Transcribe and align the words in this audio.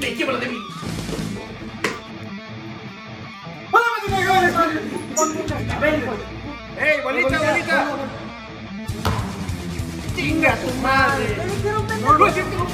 Me 0.00 0.10
lleva 0.14 0.32
la 0.32 0.38
de 0.40 0.48
mí. 0.48 0.56
¡Ey, 6.80 7.00
bolita, 7.02 7.38
bolita! 7.38 7.86
¡Chinga 10.16 10.56
tu 10.56 10.74
madre! 10.82 11.36
¡No, 12.02 12.26
es 12.26 12.34
cierto! 12.34 12.66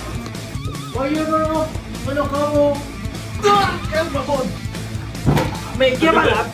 Oye, 0.94 1.20
no, 1.28 1.66
no 2.06 2.12
lo 2.14 2.28
como. 2.28 2.82
¡Ah, 3.44 3.72
¡Es 3.94 4.12
mamón! 4.12 4.46
Me 5.78 5.90
lleva 5.96 6.24
la. 6.24 6.46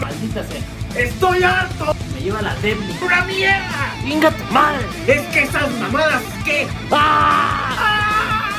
Maldita 0.00 0.44
sea. 0.44 1.02
¡Estoy 1.02 1.42
harto! 1.42 1.93
Lleva 2.24 2.40
la 2.40 2.54
débil. 2.54 2.90
¡Una 3.02 3.22
mierda! 3.26 3.94
¡Chinga 4.02 4.30
tu 4.30 4.44
madre! 4.44 4.86
Es 5.06 5.20
que 5.28 5.42
esas 5.42 5.70
mamadas, 5.72 6.22
¿qué? 6.42 6.66
¡Ah! 6.90 8.50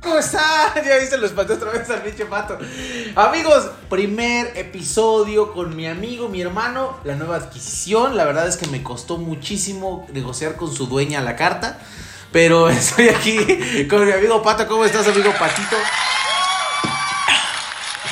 ¿Cómo 0.00 0.18
están? 0.18 0.40
Ya 0.86 0.96
viste, 0.96 1.18
lo 1.18 1.26
espanté 1.26 1.52
otra 1.52 1.72
vez 1.72 1.90
al 1.90 2.00
pinche 2.00 2.24
pato. 2.24 2.58
Amigos, 3.14 3.68
primer 3.90 4.56
episodio 4.56 5.52
con 5.52 5.76
mi 5.76 5.86
amigo, 5.86 6.30
mi 6.30 6.40
hermano, 6.40 6.96
la 7.04 7.16
nueva 7.16 7.36
adquisición. 7.36 8.16
La 8.16 8.24
verdad 8.24 8.48
es 8.48 8.56
que 8.56 8.66
me 8.68 8.82
costó 8.82 9.18
muchísimo 9.18 10.06
negociar 10.14 10.56
con 10.56 10.72
su 10.72 10.86
dueña 10.86 11.20
la 11.20 11.36
carta. 11.36 11.78
Pero 12.32 12.68
estoy 12.70 13.10
aquí 13.10 13.86
con 13.88 14.06
mi 14.06 14.12
amigo 14.12 14.42
Pato. 14.42 14.66
¿Cómo 14.66 14.86
estás, 14.86 15.06
amigo 15.06 15.34
Patito? 15.38 15.76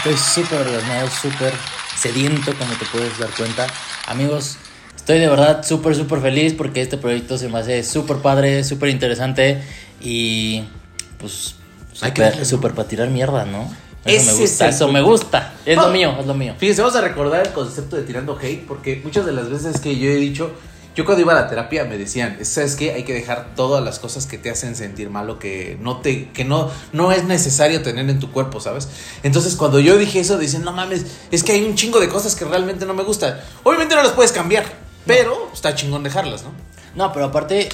Estoy 0.06 0.44
súper 0.44 0.60
orgasmado, 0.60 1.08
súper 1.10 1.52
sediento, 1.96 2.52
como 2.56 2.72
te 2.74 2.84
puedes 2.92 3.18
dar 3.18 3.28
cuenta. 3.30 3.66
Amigos, 4.06 4.56
estoy 4.94 5.18
de 5.18 5.28
verdad 5.28 5.66
súper, 5.66 5.96
súper 5.96 6.20
feliz 6.20 6.54
porque 6.54 6.80
este 6.80 6.96
proyecto 6.96 7.36
se 7.38 7.48
me 7.48 7.58
hace 7.58 7.82
súper 7.82 8.18
padre, 8.18 8.62
súper 8.62 8.90
interesante 8.90 9.60
y 10.00 10.62
pues 11.18 11.56
Hay 12.02 12.12
que 12.12 12.44
súper 12.44 12.72
para 12.72 12.86
tirar 12.86 13.08
mierda, 13.08 13.46
¿no? 13.46 13.68
Eso 14.04 14.20
es 14.20 14.26
me 14.26 14.32
gusta, 14.34 14.68
eso 14.68 14.92
me 14.92 15.00
gusta. 15.00 15.54
Es 15.66 15.76
lo 15.76 15.88
mío, 15.88 16.16
es 16.20 16.26
lo 16.26 16.34
mío. 16.34 16.54
Fíjense, 16.56 16.82
vamos 16.82 16.96
a 16.96 17.00
recordar 17.00 17.44
el 17.44 17.52
concepto 17.52 17.96
de 17.96 18.02
tirando 18.02 18.38
hate. 18.40 18.64
Porque 18.64 19.00
muchas 19.02 19.26
de 19.26 19.32
las 19.32 19.50
veces 19.50 19.80
que 19.80 19.98
yo 19.98 20.08
he 20.08 20.14
dicho, 20.14 20.52
yo 20.96 21.04
cuando 21.04 21.20
iba 21.20 21.32
a 21.32 21.42
la 21.42 21.46
terapia 21.46 21.84
me 21.84 21.98
decían, 21.98 22.38
¿sabes 22.40 22.74
qué? 22.74 22.94
Hay 22.94 23.04
que 23.04 23.12
dejar 23.12 23.54
todas 23.54 23.84
las 23.84 23.98
cosas 23.98 24.24
que 24.24 24.38
te 24.38 24.48
hacen 24.48 24.74
sentir 24.74 25.10
malo, 25.10 25.38
que 25.38 25.76
no 25.78 25.98
te, 25.98 26.30
que 26.30 26.42
no, 26.42 26.70
no 26.94 27.12
es 27.12 27.24
necesario 27.24 27.82
tener 27.82 28.08
en 28.08 28.18
tu 28.18 28.32
cuerpo, 28.32 28.60
¿sabes? 28.60 28.88
Entonces 29.22 29.56
cuando 29.56 29.78
yo 29.78 29.98
dije 29.98 30.20
eso, 30.20 30.38
dicen, 30.38 30.64
no 30.64 30.72
mames, 30.72 31.04
es 31.30 31.44
que 31.44 31.52
hay 31.52 31.64
un 31.64 31.74
chingo 31.74 32.00
de 32.00 32.08
cosas 32.08 32.34
que 32.34 32.46
realmente 32.46 32.86
no 32.86 32.94
me 32.94 33.02
gustan. 33.02 33.38
Obviamente 33.62 33.94
no 33.94 34.02
las 34.02 34.12
puedes 34.12 34.32
cambiar, 34.32 34.64
pero 35.04 35.50
está 35.52 35.74
chingón 35.74 36.02
dejarlas, 36.02 36.44
¿no? 36.44 36.52
No, 36.94 37.12
pero 37.12 37.26
aparte, 37.26 37.68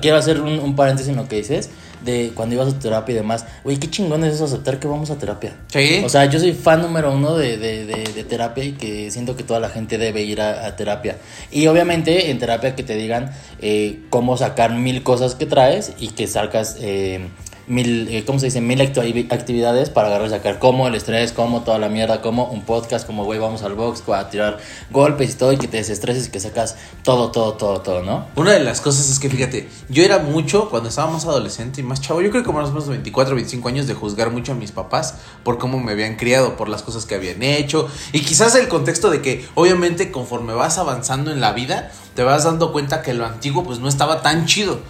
quiero 0.00 0.16
hacer 0.16 0.40
un, 0.40 0.60
un 0.60 0.76
paréntesis 0.76 1.10
en 1.10 1.16
lo 1.16 1.26
que 1.26 1.36
dices, 1.36 1.70
de 2.04 2.32
cuando 2.34 2.54
ibas 2.54 2.74
a 2.74 2.78
terapia 2.78 3.12
y 3.12 3.16
demás. 3.16 3.46
Güey, 3.64 3.78
qué 3.78 3.90
chingón 3.90 4.24
es 4.24 4.34
eso 4.34 4.44
aceptar 4.44 4.78
que 4.78 4.86
vamos 4.86 5.10
a 5.10 5.18
terapia. 5.18 5.56
Sí. 5.68 6.02
O 6.04 6.08
sea, 6.08 6.26
yo 6.26 6.38
soy 6.38 6.52
fan 6.52 6.82
número 6.82 7.12
uno 7.12 7.36
de, 7.36 7.56
de, 7.56 7.86
de, 7.86 8.04
de 8.12 8.24
terapia 8.24 8.64
y 8.64 8.72
que 8.72 9.10
siento 9.10 9.36
que 9.36 9.42
toda 9.42 9.60
la 9.60 9.68
gente 9.68 9.98
debe 9.98 10.22
ir 10.22 10.40
a, 10.40 10.66
a 10.66 10.76
terapia. 10.76 11.18
Y 11.50 11.66
obviamente 11.66 12.30
en 12.30 12.38
terapia 12.38 12.74
que 12.74 12.82
te 12.82 12.96
digan 12.96 13.32
eh, 13.60 14.00
cómo 14.10 14.36
sacar 14.36 14.72
mil 14.74 15.02
cosas 15.02 15.34
que 15.34 15.46
traes 15.46 15.92
y 15.98 16.08
que 16.08 16.26
sacas 16.26 16.76
eh, 16.80 17.28
mil, 17.66 18.08
eh, 18.08 18.24
¿cómo 18.24 18.38
se 18.38 18.46
dice? 18.46 18.60
Mil 18.60 18.80
actividades 18.80 19.90
para 19.90 20.08
agarrar 20.08 20.28
y 20.28 20.30
sacar 20.30 20.58
como 20.58 20.88
el 20.88 20.94
estrés, 20.94 21.32
como 21.32 21.62
toda 21.62 21.78
la 21.78 21.88
mierda, 21.88 22.20
como 22.20 22.44
un 22.46 22.62
podcast, 22.62 23.06
como 23.06 23.24
güey, 23.24 23.38
vamos 23.38 23.62
al 23.62 23.74
box 23.74 24.02
a 24.08 24.30
tirar 24.30 24.58
golpes 24.90 25.32
y 25.32 25.34
todo 25.34 25.52
y 25.52 25.56
que 25.56 25.68
te 25.68 25.78
desestreses 25.78 26.28
y 26.28 26.30
que 26.30 26.40
sacas 26.40 26.76
todo, 27.02 27.30
todo, 27.30 27.54
todo, 27.54 27.80
todo, 27.80 28.02
¿no? 28.02 28.26
Una 28.36 28.52
de 28.52 28.60
las 28.60 28.80
cosas 28.80 29.10
es 29.10 29.18
que, 29.18 29.28
fíjate, 29.28 29.68
yo 29.88 30.02
era 30.02 30.18
mucho, 30.18 30.68
cuando 30.70 30.88
estaba 30.88 31.10
más 31.10 31.24
adolescente 31.24 31.80
y 31.80 31.84
más 31.84 32.00
chavo, 32.00 32.20
yo 32.20 32.30
creo 32.30 32.42
que 32.42 32.46
como 32.46 32.60
más 32.60 32.70
o 32.70 32.72
menos 32.72 32.88
24, 32.88 33.34
25 33.34 33.68
años, 33.68 33.86
de 33.86 33.94
juzgar 33.94 34.30
mucho 34.30 34.52
a 34.52 34.54
mis 34.54 34.72
papás 34.72 35.14
por 35.42 35.58
cómo 35.58 35.80
me 35.80 35.92
habían 35.92 36.16
criado, 36.16 36.56
por 36.56 36.68
las 36.68 36.82
cosas 36.82 37.06
que 37.06 37.14
habían 37.14 37.42
hecho. 37.42 37.88
Y 38.12 38.20
quizás 38.20 38.54
el 38.54 38.68
contexto 38.68 39.10
de 39.10 39.22
que, 39.22 39.46
obviamente, 39.54 40.10
conforme 40.10 40.54
vas 40.54 40.78
avanzando 40.78 41.30
en 41.30 41.40
la 41.40 41.52
vida, 41.52 41.90
te 42.14 42.22
vas 42.22 42.44
dando 42.44 42.72
cuenta 42.72 43.02
que 43.02 43.14
lo 43.14 43.26
antiguo, 43.26 43.64
pues 43.64 43.78
no 43.78 43.88
estaba 43.88 44.22
tan 44.22 44.46
chido. 44.46 44.80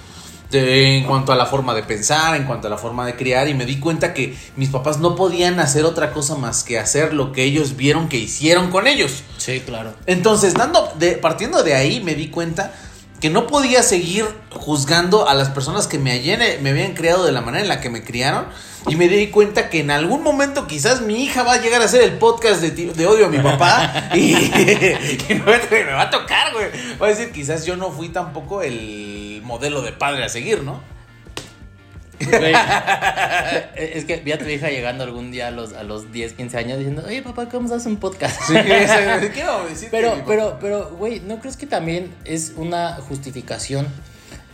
De- 0.60 0.96
en 0.98 1.04
cuanto 1.04 1.32
a 1.32 1.36
la 1.36 1.46
forma 1.46 1.74
de 1.74 1.82
pensar, 1.82 2.36
en 2.36 2.44
cuanto 2.44 2.68
a 2.68 2.70
la 2.70 2.78
forma 2.78 3.04
de 3.06 3.16
criar, 3.16 3.48
y 3.48 3.54
me 3.54 3.66
di 3.66 3.78
cuenta 3.80 4.14
que 4.14 4.36
mis 4.56 4.68
papás 4.68 4.98
no 4.98 5.16
podían 5.16 5.58
hacer 5.60 5.84
otra 5.84 6.12
cosa 6.12 6.36
más 6.36 6.62
que 6.62 6.78
hacer 6.78 7.12
lo 7.12 7.32
que 7.32 7.42
ellos 7.42 7.76
vieron 7.76 8.08
que 8.08 8.16
hicieron 8.18 8.70
con 8.70 8.86
ellos. 8.86 9.22
Sí, 9.38 9.60
claro. 9.60 9.94
Entonces, 10.06 10.54
dando 10.54 10.92
de, 10.98 11.12
partiendo 11.12 11.62
de 11.62 11.74
ahí, 11.74 12.00
me 12.00 12.14
di 12.14 12.28
cuenta 12.28 12.72
que 13.20 13.30
no 13.30 13.46
podía 13.46 13.82
seguir 13.82 14.26
juzgando 14.50 15.28
a 15.28 15.34
las 15.34 15.48
personas 15.48 15.86
que 15.86 15.98
me, 15.98 16.20
me 16.60 16.70
habían 16.70 16.94
criado 16.94 17.24
de 17.24 17.32
la 17.32 17.40
manera 17.40 17.62
en 17.62 17.68
la 17.68 17.80
que 17.80 17.90
me 17.90 18.02
criaron. 18.04 18.46
Y 18.86 18.96
me 18.96 19.08
di 19.08 19.28
cuenta 19.28 19.70
que 19.70 19.80
en 19.80 19.90
algún 19.90 20.22
momento 20.22 20.66
quizás 20.66 21.00
mi 21.00 21.24
hija 21.24 21.42
va 21.42 21.54
a 21.54 21.60
llegar 21.62 21.80
a 21.80 21.86
hacer 21.86 22.02
el 22.02 22.18
podcast 22.18 22.60
de, 22.60 22.70
de 22.70 23.06
odio 23.06 23.26
a 23.26 23.28
mi 23.30 23.38
papá. 23.38 24.10
y 24.14 24.34
va 25.40 25.58
me 25.70 25.92
va 25.92 26.02
a 26.02 26.10
tocar, 26.10 26.52
güey. 26.52 26.66
Va 27.00 27.06
a 27.06 27.08
decir, 27.08 27.32
quizás 27.32 27.64
yo 27.64 27.76
no 27.76 27.90
fui 27.90 28.10
tampoco 28.10 28.60
el 28.60 29.13
modelo 29.44 29.82
de 29.82 29.92
padre 29.92 30.24
a 30.24 30.28
seguir, 30.28 30.62
¿no? 30.62 30.80
Güey, 32.20 32.54
es 33.76 34.04
que 34.04 34.16
vi 34.16 34.32
a 34.32 34.38
tu 34.38 34.46
hija 34.46 34.68
llegando 34.68 35.04
algún 35.04 35.30
día 35.30 35.48
a 35.48 35.50
los, 35.50 35.72
a 35.72 35.82
los 35.82 36.12
10, 36.12 36.34
15 36.34 36.58
años 36.58 36.78
diciendo, 36.78 37.02
oye 37.06 37.22
papá, 37.22 37.48
¿cómo 37.48 37.72
haces 37.72 37.86
un 37.86 37.96
podcast? 37.96 38.40
Sí, 38.42 38.54
Pero, 39.90 40.22
pero, 40.26 40.58
pero, 40.60 40.90
güey, 40.96 41.20
¿no 41.20 41.40
crees 41.40 41.56
que 41.56 41.66
también 41.66 42.14
es 42.24 42.52
una 42.56 42.94
justificación? 42.94 43.86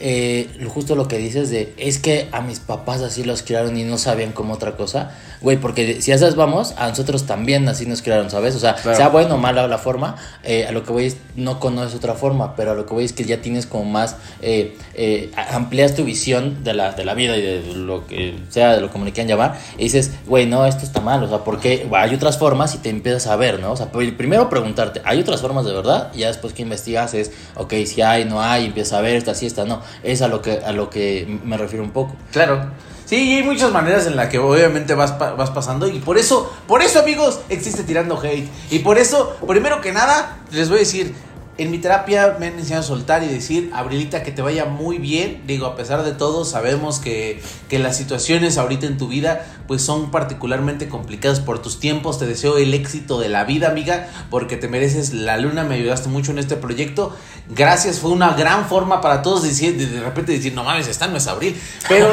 Eh, 0.01 0.49
lo- 0.59 0.71
justo 0.71 0.95
lo 0.97 1.07
que 1.09 1.19
dices 1.19 1.51
de 1.51 1.73
es 1.77 1.99
que 1.99 2.29
a 2.33 2.41
mis 2.41 2.59
papás 2.59 3.01
así 3.03 3.23
los 3.23 3.43
criaron 3.43 3.77
y 3.77 3.85
no 3.85 3.99
sabían 3.99 4.33
como 4.33 4.55
otra 4.55 4.77
cosa, 4.77 5.11
güey, 5.43 5.57
porque 5.59 6.01
si 6.03 6.13
a 6.13 6.15
esas 6.15 6.37
vamos, 6.37 6.75
a 6.79 6.89
nosotros 6.89 7.27
también 7.27 7.69
así 7.69 7.87
nos 7.87 8.03
criaron, 8.03 8.31
¿sabes? 8.31 8.55
O 8.55 8.59
sea, 8.59 8.75
Claro. 8.77 8.97
sea 8.97 9.09
bueno 9.09 9.35
o 9.35 9.39
mala 9.39 9.67
la 9.69 9.79
forma, 9.79 10.17
eh, 10.43 10.67
a 10.67 10.73
lo 10.73 10.83
que 10.85 10.93
voy 10.93 11.05
es 11.07 11.17
no 11.37 11.61
conoces 11.61 11.95
otra 11.95 12.15
forma, 12.15 12.57
pero 12.57 12.73
a 12.73 12.75
lo 12.75 12.87
que 12.87 12.95
voy 12.95 13.05
es 13.05 13.13
que 13.13 13.25
ya 13.25 13.41
tienes 13.43 13.67
como 13.67 13.85
más, 13.85 14.17
eh, 14.43 14.77
eh, 14.95 15.31
amplias 15.53 15.95
tu 15.95 16.05
visión 16.05 16.65
de 16.65 16.75
la, 16.75 16.93
de 16.93 17.05
la 17.05 17.15
vida 17.15 17.37
y 17.37 17.43
de 17.43 17.63
lo 17.75 18.07
que 18.07 18.39
sea, 18.51 18.75
de 18.75 18.81
lo 18.81 18.91
como 18.91 19.05
le 19.05 19.13
quieran 19.13 19.29
llamar, 19.29 19.59
y 19.79 19.85
dices, 19.85 20.11
güey, 20.27 20.47
no, 20.47 20.67
esto 20.67 20.85
está 20.85 21.01
mal, 21.01 21.23
o 21.25 21.29
sea, 21.29 21.39
porque 21.39 21.87
hay 21.93 22.15
otras 22.15 22.39
formas 22.39 22.75
y 22.75 22.79
te 22.79 22.89
empiezas 22.91 23.27
a 23.27 23.37
ver, 23.37 23.61
¿no? 23.61 23.73
O 23.73 23.77
sea, 23.77 23.93
pri- 23.93 24.13
primero 24.13 24.49
preguntarte, 24.51 25.01
¿hay 25.05 25.21
otras 25.21 25.41
formas 25.41 25.65
de 25.65 25.73
verdad? 25.73 26.11
Y 26.15 26.19
ya 26.21 26.29
después 26.29 26.53
que 26.53 26.63
investigas 26.63 27.15
es, 27.15 27.31
ok, 27.57 27.75
si 27.87 28.03
hay, 28.03 28.25
no 28.25 28.43
hay, 28.43 28.67
empiezas 28.67 28.95
a 28.95 29.01
ver, 29.01 29.17
esta 29.17 29.35
sí, 29.35 29.47
esta 29.47 29.65
no. 29.65 29.81
Es 30.03 30.23
a 30.23 30.29
lo 30.29 30.43
que, 30.43 30.59
a 30.65 30.73
lo 30.73 30.91
que 30.91 31.39
me 31.45 31.57
refiero 31.57 31.85
un 31.85 31.91
poco. 31.91 32.15
Claro. 32.33 32.71
Sí, 33.05 33.17
y 33.17 33.37
hay 33.39 33.43
muchas 33.43 33.73
maneras 33.73 34.07
en 34.07 34.15
las 34.15 34.29
que 34.29 34.39
obviamente 34.39 34.95
vas, 34.95 35.19
vas 35.19 35.51
pasando 35.51 35.89
y 35.89 35.99
por 35.99 36.17
eso, 36.17 36.53
por 36.69 36.81
eso 36.81 37.01
amigos, 37.01 37.41
existe 37.49 37.83
tirando 37.83 38.21
hate. 38.21 38.49
Y 38.71 38.79
por 38.81 38.99
eso, 38.99 39.37
primero 39.49 39.81
que 39.81 39.91
nada, 39.91 40.39
les 40.53 40.69
voy 40.69 40.77
a 40.77 40.81
decir, 40.81 41.13
en 41.61 41.71
mi 41.71 41.77
terapia 41.77 42.37
me 42.41 42.47
han 42.47 42.59
enseñado 42.59 42.83
a 42.83 42.87
soltar 42.87 43.23
y 43.23 43.27
decir, 43.27 43.71
Abrilita, 43.75 44.23
que 44.23 44.33
te 44.33 44.41
vaya 44.41 44.65
muy 44.65 44.97
bien. 44.97 45.43
Digo, 45.47 45.67
a 45.67 45.77
pesar 45.77 46.03
de 46.05 46.13
todo, 46.13 46.47
sabemos 46.47 47.01
que, 47.01 47.43
que 47.69 47.79
las 47.79 47.99
situaciones 47.99 48.57
ahorita 48.57 48.87
en 48.87 48.97
tu 48.97 49.09
vida 49.09 49.45
pues 49.67 49.83
son 49.83 50.11
particularmente 50.11 50.89
complicadas 50.89 51.39
por 51.39 51.61
tus 51.61 51.79
tiempos. 51.79 52.19
Te 52.19 52.25
deseo 52.25 52.57
el 52.57 52.73
éxito 52.73 53.21
de 53.21 53.29
la 53.29 53.45
vida, 53.45 53.69
amiga, 53.69 54.09
porque 54.31 54.57
te 54.57 54.69
mereces 54.69 55.13
la 55.13 55.37
luna. 55.37 55.63
Me 55.65 55.75
ayudaste 55.75 56.09
mucho 56.09 56.33
en 56.33 56.39
este 56.39 56.57
proyecto. 56.57 57.15
Gracias, 57.51 57.99
fue 57.99 58.11
una 58.11 58.33
gran 58.33 58.67
forma 58.67 59.03
para 59.03 59.21
todos 59.21 59.43
decir, 59.43 59.77
de, 59.77 60.01
repente 60.01 60.33
decir, 60.33 60.55
no 60.55 60.65
mames, 60.65 60.89
esta 60.89 61.09
no 61.09 61.19
es 61.19 61.27
Abril. 61.27 61.61
Pero, 61.89 62.11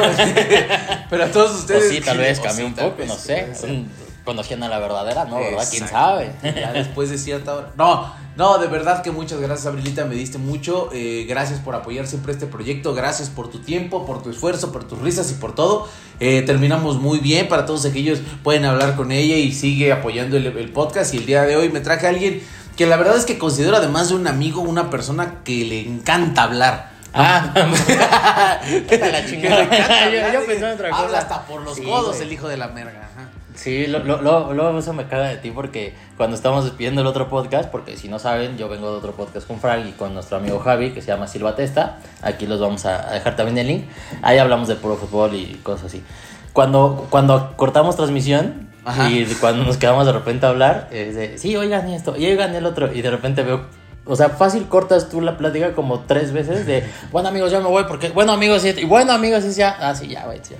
pero 1.10 1.24
a 1.24 1.28
todos 1.28 1.52
O 1.52 1.58
ustedes... 1.60 1.88
sí, 1.88 2.00
tal 2.02 2.18
vez 2.18 2.38
sí, 2.50 2.62
un 2.62 2.74
poco, 2.74 2.96
vez, 2.98 3.08
no 3.08 3.16
sé. 3.16 3.48
Conocían 4.28 4.62
a 4.62 4.68
la 4.68 4.78
verdadera, 4.78 5.24
¿no? 5.24 5.36
¿Verdad? 5.40 5.66
¿Quién 5.70 5.88
sabe? 5.88 6.32
Ya 6.42 6.70
después 6.74 7.08
de 7.08 7.16
cierta 7.16 7.54
hora. 7.54 7.70
No, 7.78 8.12
no, 8.36 8.58
de 8.58 8.66
verdad 8.66 9.00
que 9.02 9.10
muchas 9.10 9.40
gracias, 9.40 9.66
Abrilita. 9.66 10.04
Me 10.04 10.14
diste 10.14 10.36
mucho. 10.36 10.90
Eh, 10.92 11.24
gracias 11.26 11.60
por 11.60 11.74
apoyar 11.74 12.06
siempre 12.06 12.32
este 12.34 12.44
proyecto. 12.46 12.92
Gracias 12.94 13.30
por 13.30 13.50
tu 13.50 13.60
tiempo, 13.60 14.04
por 14.04 14.22
tu 14.22 14.28
esfuerzo, 14.28 14.70
por 14.70 14.84
tus 14.84 14.98
risas 14.98 15.30
y 15.30 15.34
por 15.36 15.54
todo. 15.54 15.88
Eh, 16.20 16.42
terminamos 16.42 16.98
muy 17.00 17.20
bien. 17.20 17.48
Para 17.48 17.64
todos 17.64 17.86
aquellos 17.86 18.18
pueden 18.44 18.66
hablar 18.66 18.96
con 18.96 19.12
ella 19.12 19.36
y 19.36 19.50
sigue 19.52 19.92
apoyando 19.92 20.36
el, 20.36 20.46
el 20.46 20.72
podcast. 20.72 21.14
Y 21.14 21.16
el 21.16 21.24
día 21.26 21.42
de 21.44 21.56
hoy 21.56 21.70
me 21.70 21.80
traje 21.80 22.04
a 22.06 22.10
alguien 22.10 22.42
que 22.76 22.84
la 22.84 22.96
verdad 22.98 23.16
es 23.16 23.24
que 23.24 23.38
considero 23.38 23.76
además 23.78 24.10
de 24.10 24.16
un 24.16 24.26
amigo, 24.26 24.60
una 24.60 24.90
persona 24.90 25.36
que 25.42 25.64
le 25.64 25.80
encanta 25.80 26.42
hablar. 26.42 26.90
Ah, 27.14 27.50
la 28.90 29.26
chingada. 29.26 29.64
Yo- 30.12 30.32
yo 30.40 30.46
pensaba 30.46 30.74
otra 30.74 30.88
Habla 30.88 31.06
cosa. 31.06 31.18
hasta 31.18 31.46
por 31.46 31.62
los 31.62 31.74
Sí, 31.76 31.82
codos 31.82 32.16
güey. 32.16 32.22
el 32.28 32.32
hijo 32.34 32.46
de 32.48 32.56
la 32.58 32.68
merga. 32.68 33.08
ajá. 33.10 33.28
Sí, 33.58 33.88
lo- 33.88 33.98
lo- 33.98 34.22
lo- 34.22 34.52
luego 34.54 34.78
eso 34.78 34.92
me 34.92 35.08
caga 35.08 35.26
de 35.28 35.36
ti 35.36 35.50
porque 35.50 35.92
cuando 36.16 36.36
estamos 36.36 36.62
despidiendo 36.64 37.00
el 37.00 37.08
otro 37.08 37.28
podcast, 37.28 37.68
porque 37.70 37.96
si 37.96 38.08
no 38.08 38.20
saben, 38.20 38.56
yo 38.56 38.68
vengo 38.68 38.88
de 38.92 38.98
otro 38.98 39.12
podcast 39.14 39.48
con 39.48 39.58
Frag 39.58 39.84
y 39.88 39.92
con 39.92 40.14
nuestro 40.14 40.36
amigo 40.36 40.60
Javi, 40.60 40.92
que 40.92 41.02
se 41.02 41.08
llama 41.08 41.26
Silva 41.26 41.56
Testa. 41.56 41.98
Aquí 42.22 42.46
los 42.46 42.60
vamos 42.60 42.86
a 42.86 43.10
a 43.10 43.14
dejar 43.14 43.34
también 43.34 43.58
el 43.58 43.66
link. 43.66 43.84
Ahí 44.22 44.38
hablamos 44.38 44.68
de 44.68 44.76
puro 44.76 44.94
fútbol 44.96 45.34
y 45.34 45.54
cosas 45.64 45.86
así. 45.86 46.04
Cuando, 46.52 47.08
cuando 47.10 47.54
cortamos 47.56 47.96
transmisión 47.96 48.68
Ajá. 48.84 49.10
y 49.10 49.24
cuando 49.40 49.64
nos 49.64 49.76
quedamos 49.76 50.06
de 50.06 50.12
repente 50.12 50.46
a 50.46 50.50
hablar, 50.50 50.88
es 50.92 51.16
de, 51.16 51.36
sí, 51.38 51.56
oigan 51.56 51.88
esto, 51.88 52.16
y 52.16 52.26
oigan 52.26 52.54
el 52.54 52.64
otro, 52.64 52.92
y 52.94 53.02
de 53.02 53.10
repente 53.10 53.42
veo 53.42 53.62
O 54.08 54.16
sea, 54.16 54.30
fácil 54.30 54.66
cortas 54.68 55.10
tú 55.10 55.20
la 55.20 55.36
plática 55.36 55.74
como 55.74 56.00
tres 56.00 56.32
veces 56.32 56.66
de, 56.66 56.82
bueno 57.12 57.28
amigos, 57.28 57.52
ya 57.52 57.60
me 57.60 57.68
voy 57.68 57.84
porque, 57.84 58.08
bueno 58.08 58.32
amigos, 58.32 58.64
y 58.64 58.84
bueno 58.84 59.12
amigos, 59.12 59.44
sí, 59.44 59.52
ya, 59.52 59.76
ah, 59.78 59.94
sí, 59.94 60.08
ya, 60.08 60.24
güey, 60.24 60.40
ya, 60.48 60.56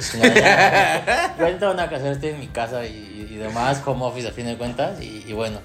que 1.88 1.94
hacer, 1.94 2.12
estoy 2.12 2.30
en 2.30 2.40
mi 2.40 2.48
casa 2.48 2.84
y, 2.84 3.28
y 3.30 3.36
demás, 3.36 3.80
home 3.86 4.04
office 4.04 4.28
a 4.28 4.32
fin 4.32 4.46
de 4.46 4.56
cuentas, 4.56 5.00
y, 5.00 5.24
y 5.26 5.32
bueno. 5.32 5.60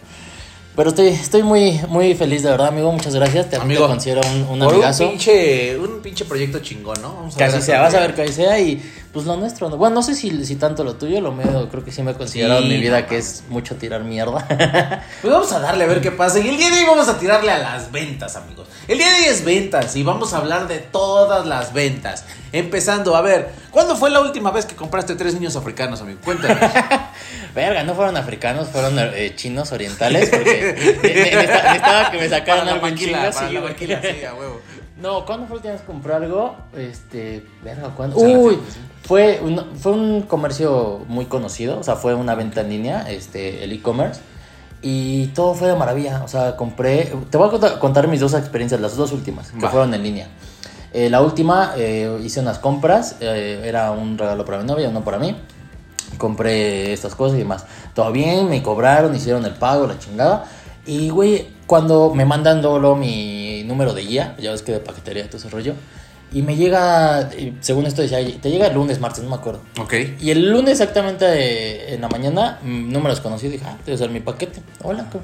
Pero 0.76 0.90
estoy, 0.90 1.10
estoy 1.10 1.44
muy, 1.44 1.80
muy 1.88 2.16
feliz, 2.16 2.42
de 2.42 2.50
verdad, 2.50 2.70
amigo, 2.70 2.92
muchas 2.92 3.14
gracias, 3.14 3.50
te, 3.50 3.58
Amigo, 3.58 3.84
te 3.86 3.92
considero 3.92 4.22
un, 4.50 4.62
un 4.62 4.62
un 4.64 4.98
pinche, 4.98 5.78
un 5.78 6.02
pinche 6.02 6.26
proyecto 6.26 6.60
chingón, 6.60 7.00
¿no? 7.02 7.14
Vamos 7.14 7.36
ver 7.36 7.48
hasta 7.48 7.62
sea, 7.62 7.82
vas 7.82 7.94
a 7.94 8.00
ver 8.00 8.16
que 8.16 8.24
así 8.24 8.34
sea 8.34 8.60
y 8.60 8.82
pues 9.14 9.28
lo 9.28 9.38
nuestro, 9.38 9.70
¿no? 9.70 9.78
bueno, 9.78 9.94
no 9.96 10.02
sé 10.04 10.16
si, 10.16 10.44
si 10.44 10.56
tanto 10.56 10.84
lo 10.84 10.96
tuyo, 10.96 11.22
lo 11.22 11.32
mío 11.32 11.70
creo 11.70 11.86
que 11.86 11.92
sí 11.92 12.02
me 12.02 12.12
he 12.12 12.16
considerado 12.16 12.62
Sí, 12.62 12.66
en 12.66 12.72
mi 12.72 12.80
vida 12.82 13.02
no 13.02 13.08
que 13.08 13.18
es 13.20 13.44
mucho 13.48 13.76
tirar 13.76 14.04
mierda. 14.04 14.48
Pues 15.22 15.32
vamos 15.32 15.52
a 15.54 15.60
darle 15.60 15.84
a 15.84 15.88
ver 15.88 16.02
qué 16.02 16.12
pasa. 16.12 16.40
Y 16.40 16.50
el 16.50 16.58
día 16.58 16.70
de 16.72 16.80
hoy 16.80 16.86
vamos 16.88 17.08
a 17.08 17.18
tirarle 17.20 17.52
a 17.52 17.60
las 17.60 17.92
ventas, 17.92 18.36
amigos. 18.36 18.68
El 18.88 18.98
día 18.98 19.08
de 19.10 19.16
hoy 19.20 19.26
es 19.26 19.46
ventas 19.46 19.96
y 19.96 20.04
vamos 20.04 20.34
a 20.34 20.38
hablar 20.38 20.68
de 20.68 20.80
todas 20.80 21.46
las 21.46 21.74
ventas. 21.74 22.26
Empezando, 22.52 23.16
a 23.16 23.22
ver, 23.22 23.52
¿cuándo 23.72 23.96
fue 23.96 24.10
la 24.10 24.20
última 24.20 24.50
vez 24.52 24.66
que 24.66 24.76
compraste 24.76 25.16
tres 25.16 25.34
niños 25.36 25.56
africanos, 25.56 26.02
amigo? 26.02 26.20
Cuéntanos. 26.26 26.58
Verga, 27.56 27.84
no 27.84 27.94
fueron 27.94 28.18
africanos, 28.18 28.68
fueron 28.70 28.96
eh, 28.98 29.34
chinos 29.36 29.72
orientales 29.72 30.30
porque 30.30 30.98
ne- 31.04 31.14
ne- 31.14 31.36
necesitaba 31.48 32.10
que 32.12 32.18
me 32.18 32.30
sacaran 32.30 32.68
algo 32.68 32.88
en 32.88 32.96
para 33.12 33.32
sí, 33.32 33.54
la 33.54 33.62
maquila, 33.62 34.02
sí, 34.02 34.26
a 34.26 34.34
huevo. 34.34 34.60
No, 34.98 35.26
¿cuándo 35.26 35.46
fue 35.48 35.56
la 35.56 35.58
última 35.58 35.74
vez 35.74 35.82
que 35.82 35.88
compré 35.88 36.14
algo? 36.16 36.56
Este, 36.76 37.46
verga, 37.64 37.90
¿cuándo? 37.96 38.18
Uy. 38.18 38.58
Fue 39.04 39.40
un, 39.42 39.62
fue 39.78 39.92
un 39.92 40.22
comercio 40.24 41.02
muy 41.08 41.26
conocido, 41.26 41.80
o 41.80 41.84
sea, 41.84 41.96
fue 41.96 42.16
una 42.16 42.36
venta 42.36 42.62
en 42.62 42.70
línea, 42.70 43.10
este, 43.10 43.64
el 43.64 43.72
e-commerce. 43.72 44.22
Y 44.82 45.28
todo 45.28 45.54
fue 45.54 45.70
de 45.70 45.76
maravilla, 45.76 46.24
o 46.26 46.28
sea, 46.28 46.58
compré, 46.58 47.14
te 47.30 47.38
voy 47.38 47.48
a 47.48 47.52
contar, 47.52 47.80
contar 47.80 48.08
mis 48.10 48.20
dos 48.20 48.34
experiencias, 48.34 48.82
las 48.82 48.98
dos 48.98 49.14
últimas, 49.14 49.52
que 49.52 49.62
Va. 49.62 49.70
fueron 49.70 49.94
en 49.94 50.04
línea. 50.04 50.28
Eh, 50.94 51.10
la 51.10 51.22
última, 51.22 51.74
eh, 51.78 52.20
hice 52.22 52.42
unas 52.42 52.60
compras, 52.60 53.16
eh, 53.20 53.62
era 53.66 53.92
un 53.92 54.18
regalo 54.18 54.46
para 54.46 54.60
mi 54.60 54.66
novia, 54.66 54.90
uno 54.90 55.04
para 55.04 55.20
mí. 55.20 55.36
Compré 56.18 56.94
estas 56.94 57.16
cosas 57.16 57.36
y 57.36 57.40
demás. 57.40 57.66
Todo 57.96 58.12
bien, 58.12 58.50
me 58.50 58.62
cobraron, 58.62 59.16
hicieron 59.16 59.46
el 59.46 59.54
pago, 59.54 59.88
la 59.88 59.98
chingada. 59.98 60.46
Y, 60.86 61.10
güey, 61.10 61.48
cuando 61.66 62.14
me 62.14 62.26
mandan 62.26 62.62
luego 62.62 62.96
mi 62.96 63.64
número 63.66 63.94
de 63.94 64.04
guía, 64.04 64.36
ya 64.38 64.52
ves 64.52 64.62
que 64.62 64.74
de 64.74 64.80
paquetería, 64.80 65.28
todo 65.28 65.38
ese 65.38 65.50
rollo. 65.50 65.74
Y 66.34 66.42
me 66.42 66.56
llega, 66.56 67.30
según 67.60 67.86
esto 67.86 68.02
decía, 68.02 68.18
te 68.42 68.50
llega 68.50 68.68
el 68.68 68.74
lunes, 68.74 69.00
martes, 69.00 69.24
no 69.24 69.30
me 69.30 69.36
acuerdo. 69.36 69.62
Ok. 69.80 69.94
Y 70.20 70.32
el 70.32 70.50
lunes 70.50 70.72
exactamente 70.72 71.94
en 71.94 72.02
la 72.02 72.10
mañana, 72.10 72.60
mm, 72.64 72.92
no 72.92 73.00
me 73.00 73.10
los 73.10 73.22
conocí, 73.22 73.48
dije, 73.48 73.64
ah, 73.68 73.78
debe 73.86 73.98
ser 73.98 74.10
mi 74.10 74.20
paquete. 74.20 74.62
Hola, 74.82 75.08
¿cómo? 75.12 75.24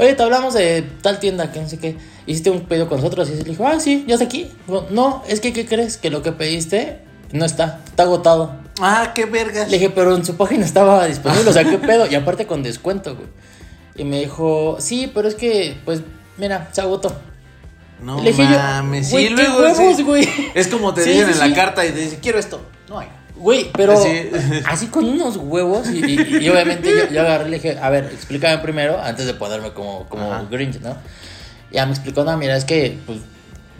oye, 0.00 0.14
te 0.14 0.22
hablamos 0.22 0.54
de 0.54 0.82
tal 1.02 1.18
tienda, 1.20 1.52
que 1.52 1.60
no 1.60 1.68
sé 1.68 1.78
qué. 1.78 1.96
Hiciste 2.26 2.50
un 2.50 2.62
pedido 2.62 2.88
con 2.88 2.98
nosotros 2.98 3.28
y 3.28 3.36
le 3.36 3.44
dijo, 3.44 3.66
ah, 3.66 3.78
sí, 3.80 4.04
ya 4.06 4.14
está 4.14 4.24
aquí. 4.24 4.50
Digo, 4.66 4.86
no, 4.90 5.22
es 5.28 5.40
que, 5.40 5.52
¿qué 5.52 5.66
crees? 5.66 5.96
Que 5.98 6.10
lo 6.10 6.22
que 6.22 6.32
pediste 6.32 7.00
no 7.32 7.44
está, 7.44 7.80
está 7.86 8.04
agotado. 8.04 8.54
Ah, 8.80 9.12
qué 9.14 9.26
vergas. 9.26 9.70
Le 9.70 9.78
dije, 9.78 9.90
pero 9.90 10.14
en 10.16 10.24
su 10.24 10.36
página 10.36 10.64
estaba 10.64 11.06
disponible, 11.06 11.50
o 11.50 11.52
sea, 11.52 11.64
¿qué 11.64 11.78
pedo? 11.78 12.06
Y 12.06 12.14
aparte 12.14 12.46
con 12.46 12.62
descuento, 12.62 13.14
güey. 13.14 13.28
Y 13.96 14.04
me 14.04 14.20
dijo, 14.20 14.76
sí, 14.80 15.10
pero 15.12 15.28
es 15.28 15.34
que, 15.34 15.76
pues, 15.84 16.00
mira, 16.38 16.70
se 16.72 16.80
agotó. 16.80 17.14
No 18.02 18.16
Le 18.22 18.30
dije 18.30 18.42
yo, 18.44 18.48
mames. 18.50 19.10
güey, 19.10 19.28
sí, 19.28 19.34
qué 19.34 19.42
luego 19.42 19.58
huevos, 19.60 20.02
güey. 20.02 20.28
Es 20.54 20.68
como 20.68 20.94
te 20.94 21.02
Sí, 21.04 21.10
dicen 21.10 21.34
sí, 21.34 21.40
en 21.42 21.50
la 21.50 21.54
carta 21.56 21.84
y 21.86 21.90
te 21.90 21.98
dicen, 22.00 22.18
quiero 22.22 22.38
esto. 22.38 22.60
No 22.88 22.98
hay. 22.98 23.08
Güey, 23.36 23.70
pero 23.72 23.92
Así. 23.94 24.30
así, 24.66 24.86
con 24.88 25.04
unos 25.06 25.36
huevos 25.36 25.88
y, 25.90 26.04
y- 26.04 26.38
y 26.44 26.48
obviamente 26.50 26.90
yo, 26.90 27.12
yo 27.14 27.20
agarré 27.22 27.48
y 27.48 27.50
le 27.52 27.56
dije, 27.58 27.78
a 27.80 27.88
ver, 27.90 28.04
explícame 28.12 28.58
primero 28.58 29.00
antes 29.00 29.24
de 29.26 29.34
ponerme 29.34 29.72
como, 29.72 30.06
como 30.08 30.32
Ajá. 30.32 30.44
Grinch, 30.50 30.80
¿no? 30.80 30.96
Ya 31.72 31.86
me 31.86 31.92
explicó, 31.92 32.22
no, 32.24 32.36
mira, 32.36 32.56
es 32.56 32.64
que 32.64 32.98
pues, 33.06 33.18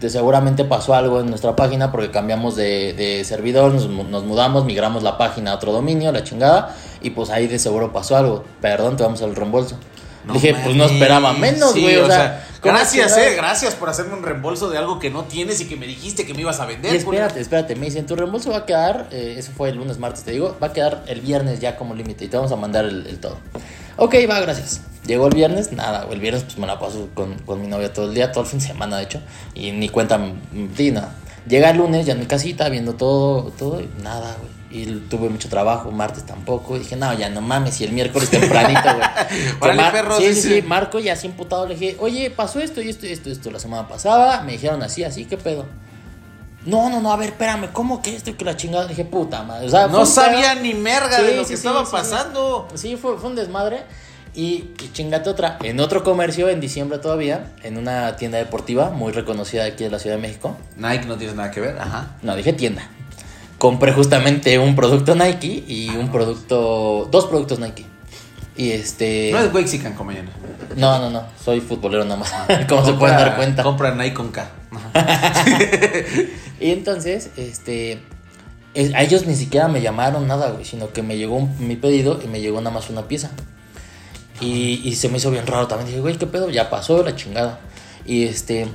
de 0.00 0.08
seguramente 0.08 0.64
pasó 0.64 0.94
algo 0.94 1.20
en 1.20 1.26
nuestra 1.28 1.54
página 1.56 1.92
porque 1.92 2.10
cambiamos 2.10 2.56
de, 2.56 2.94
de 2.94 3.22
servidor, 3.24 3.72
nos, 3.74 3.86
nos 3.86 4.24
mudamos, 4.24 4.64
migramos 4.64 5.02
la 5.02 5.18
página 5.18 5.50
a 5.52 5.54
otro 5.56 5.72
dominio, 5.72 6.10
la 6.10 6.24
chingada, 6.24 6.74
y 7.02 7.10
pues 7.10 7.28
ahí 7.28 7.46
de 7.46 7.58
seguro 7.58 7.92
pasó 7.92 8.16
algo. 8.16 8.44
Perdón, 8.62 8.96
te 8.96 9.02
vamos 9.02 9.20
al 9.22 9.36
reembolso. 9.36 9.78
No 10.24 10.34
dije, 10.34 10.54
pues 10.62 10.76
no 10.76 10.84
esperaba 10.84 11.32
menos, 11.32 11.72
Sí, 11.72 11.82
güey. 11.82 11.96
o, 11.96 12.06
sea, 12.06 12.46
¿cómo 12.60 12.74
gracias, 12.74 13.16
eh, 13.16 13.34
gracias 13.36 13.74
por 13.74 13.88
hacerme 13.88 14.14
un 14.14 14.22
reembolso 14.22 14.68
de 14.68 14.78
algo 14.78 14.98
que 14.98 15.10
no 15.10 15.24
tienes 15.24 15.60
y 15.60 15.66
que 15.66 15.76
me 15.76 15.86
dijiste 15.86 16.26
que 16.26 16.34
me 16.34 16.42
ibas 16.42 16.60
a 16.60 16.66
vender. 16.66 16.92
Y 16.92 16.96
espérate, 16.98 17.40
espérate, 17.40 17.76
me 17.76 17.86
dicen, 17.86 18.06
tu 18.06 18.16
reembolso 18.16 18.50
va 18.50 18.58
a 18.58 18.66
quedar, 18.66 19.08
eh, 19.10 19.36
eso 19.38 19.52
fue 19.56 19.70
el 19.70 19.76
lunes, 19.76 19.98
martes, 19.98 20.22
te 20.22 20.32
digo, 20.32 20.56
va 20.62 20.68
a 20.68 20.72
quedar 20.72 21.04
el 21.06 21.20
viernes 21.20 21.60
ya 21.60 21.76
como 21.76 21.94
límite 21.94 22.26
y 22.26 22.28
te 22.28 22.36
vamos 22.36 22.52
a 22.52 22.56
mandar 22.56 22.84
el, 22.84 23.06
el 23.06 23.18
todo. 23.18 23.38
Ok, 23.96 24.14
va, 24.28 24.40
gracias. 24.40 24.82
Llegó 25.06 25.26
el 25.26 25.34
viernes, 25.34 25.72
nada, 25.72 26.06
el 26.10 26.20
viernes 26.20 26.44
pues 26.44 26.58
me 26.58 26.66
la 26.66 26.78
paso 26.78 27.08
con, 27.14 27.34
con 27.38 27.60
mi 27.60 27.66
novia 27.66 27.92
todo 27.92 28.06
el 28.08 28.14
día, 28.14 28.30
todo 28.32 28.44
el 28.44 28.50
fin 28.50 28.60
de 28.60 28.66
semana, 28.66 28.98
de 28.98 29.04
hecho, 29.04 29.20
y 29.54 29.72
ni 29.72 29.88
cuenta, 29.88 30.18
mm, 30.18 30.74
di 30.76 30.90
nada. 30.90 31.14
Llega 31.48 31.70
el 31.70 31.78
lunes, 31.78 32.04
ya 32.04 32.12
en 32.12 32.20
mi 32.20 32.26
casita, 32.26 32.68
viendo 32.68 32.92
todo, 32.94 33.50
todo, 33.58 33.80
y 33.80 33.88
nada, 34.02 34.36
güey. 34.38 34.59
Y 34.72 34.86
tuve 34.86 35.28
mucho 35.28 35.48
trabajo, 35.48 35.90
martes 35.90 36.24
tampoco. 36.24 36.76
Y 36.76 36.80
dije, 36.80 36.94
no, 36.94 37.12
ya 37.14 37.28
no 37.28 37.40
mames. 37.40 37.80
Y 37.80 37.84
el 37.84 37.92
miércoles 37.92 38.30
tempranito, 38.30 38.80
güey. 39.60 39.76
Perro, 39.92 40.16
sí, 40.18 40.32
sí, 40.34 40.42
sí. 40.42 40.62
Marco 40.62 41.00
ya 41.00 41.14
así 41.14 41.26
imputado. 41.26 41.66
Le 41.66 41.74
dije, 41.74 41.96
oye, 41.98 42.30
pasó 42.30 42.60
esto 42.60 42.80
y 42.80 42.88
esto 42.88 43.06
y 43.06 43.10
esto 43.12 43.28
y 43.28 43.32
esto 43.32 43.50
la 43.50 43.58
semana 43.58 43.88
pasada. 43.88 44.42
Me 44.42 44.52
dijeron 44.52 44.80
así, 44.82 45.02
así, 45.02 45.24
¿qué 45.24 45.36
pedo? 45.36 45.66
No, 46.64 46.88
no, 46.90 47.00
no, 47.00 47.12
a 47.12 47.16
ver, 47.16 47.30
espérame, 47.30 47.68
¿cómo 47.72 48.02
que 48.02 48.14
esto 48.14 48.36
que 48.36 48.44
la 48.44 48.56
chingada? 48.56 48.84
Le 48.84 48.90
dije, 48.90 49.04
puta 49.04 49.42
madre. 49.42 49.66
O 49.66 49.70
sea, 49.70 49.88
fue 49.88 49.98
No 49.98 50.06
sabía 50.06 50.52
pedo. 50.52 50.62
ni 50.62 50.74
merga 50.74 51.16
Sí, 51.16 51.22
de 51.24 51.36
lo 51.36 51.42
sí, 51.42 51.48
que 51.48 51.54
estaba 51.54 51.84
pasando. 51.90 52.68
Sí, 52.74 52.96
fue, 52.96 53.18
fue 53.18 53.30
un 53.30 53.36
desmadre. 53.36 53.82
Y, 54.32 54.70
y 54.80 54.90
chingate 54.92 55.28
otra, 55.28 55.58
en 55.64 55.80
otro 55.80 56.04
comercio, 56.04 56.48
en 56.48 56.60
diciembre 56.60 56.98
todavía, 56.98 57.50
en 57.64 57.76
una 57.76 58.14
tienda 58.14 58.38
deportiva 58.38 58.90
muy 58.90 59.10
reconocida 59.10 59.64
aquí 59.64 59.82
de 59.82 59.90
la 59.90 59.98
Ciudad 59.98 60.14
de 60.14 60.22
México. 60.22 60.56
Nike 60.76 61.06
no 61.06 61.16
tienes 61.16 61.34
nada 61.34 61.50
que 61.50 61.58
ver, 61.60 61.76
ajá. 61.80 62.12
No, 62.22 62.36
dije 62.36 62.52
tienda. 62.52 62.88
Compré 63.60 63.92
justamente 63.92 64.58
un 64.58 64.74
producto 64.74 65.14
Nike 65.14 65.62
y 65.68 65.90
un 65.90 66.10
producto. 66.10 67.06
Dos 67.12 67.26
productos 67.26 67.58
Nike. 67.58 67.84
Y 68.56 68.70
este. 68.70 69.28
No 69.32 69.38
es 69.38 69.52
Wexican 69.52 69.92
como. 69.92 70.12
No, 70.76 70.98
no, 70.98 71.10
no. 71.10 71.24
Soy 71.44 71.60
futbolero 71.60 72.04
nada 72.04 72.16
más. 72.16 72.32
Como 72.68 72.82
se 72.86 72.94
pueden 72.94 73.16
dar 73.18 73.36
cuenta. 73.36 73.62
Compra 73.62 73.94
Nike 73.94 74.14
con 74.14 74.30
K. 74.32 74.48
Y 76.60 76.70
entonces, 76.70 77.30
este. 77.36 78.00
es- 78.74 78.94
a 78.94 79.02
ellos 79.02 79.26
ni 79.26 79.34
siquiera 79.34 79.68
me 79.68 79.80
llamaron 79.82 80.26
nada, 80.26 80.50
güey. 80.52 80.64
Sino 80.64 80.92
que 80.92 81.02
me 81.02 81.16
llegó 81.18 81.36
un- 81.36 81.66
mi 81.68 81.76
pedido 81.76 82.18
y 82.24 82.28
me 82.28 82.40
llegó 82.40 82.60
nada 82.62 82.74
más 82.74 82.88
una 82.90 83.08
pieza. 83.08 83.30
Y, 84.40 84.80
y 84.84 84.94
se 84.96 85.10
me 85.10 85.18
hizo 85.18 85.30
bien 85.30 85.46
raro 85.46 85.66
también. 85.68 85.88
Dije, 85.88 86.00
güey, 86.00 86.16
¿qué 86.16 86.26
pedo? 86.26 86.48
Ya 86.48 86.70
pasó 86.70 87.02
la 87.02 87.14
chingada. 87.14 87.60
Y 88.06 88.24
este. 88.24 88.68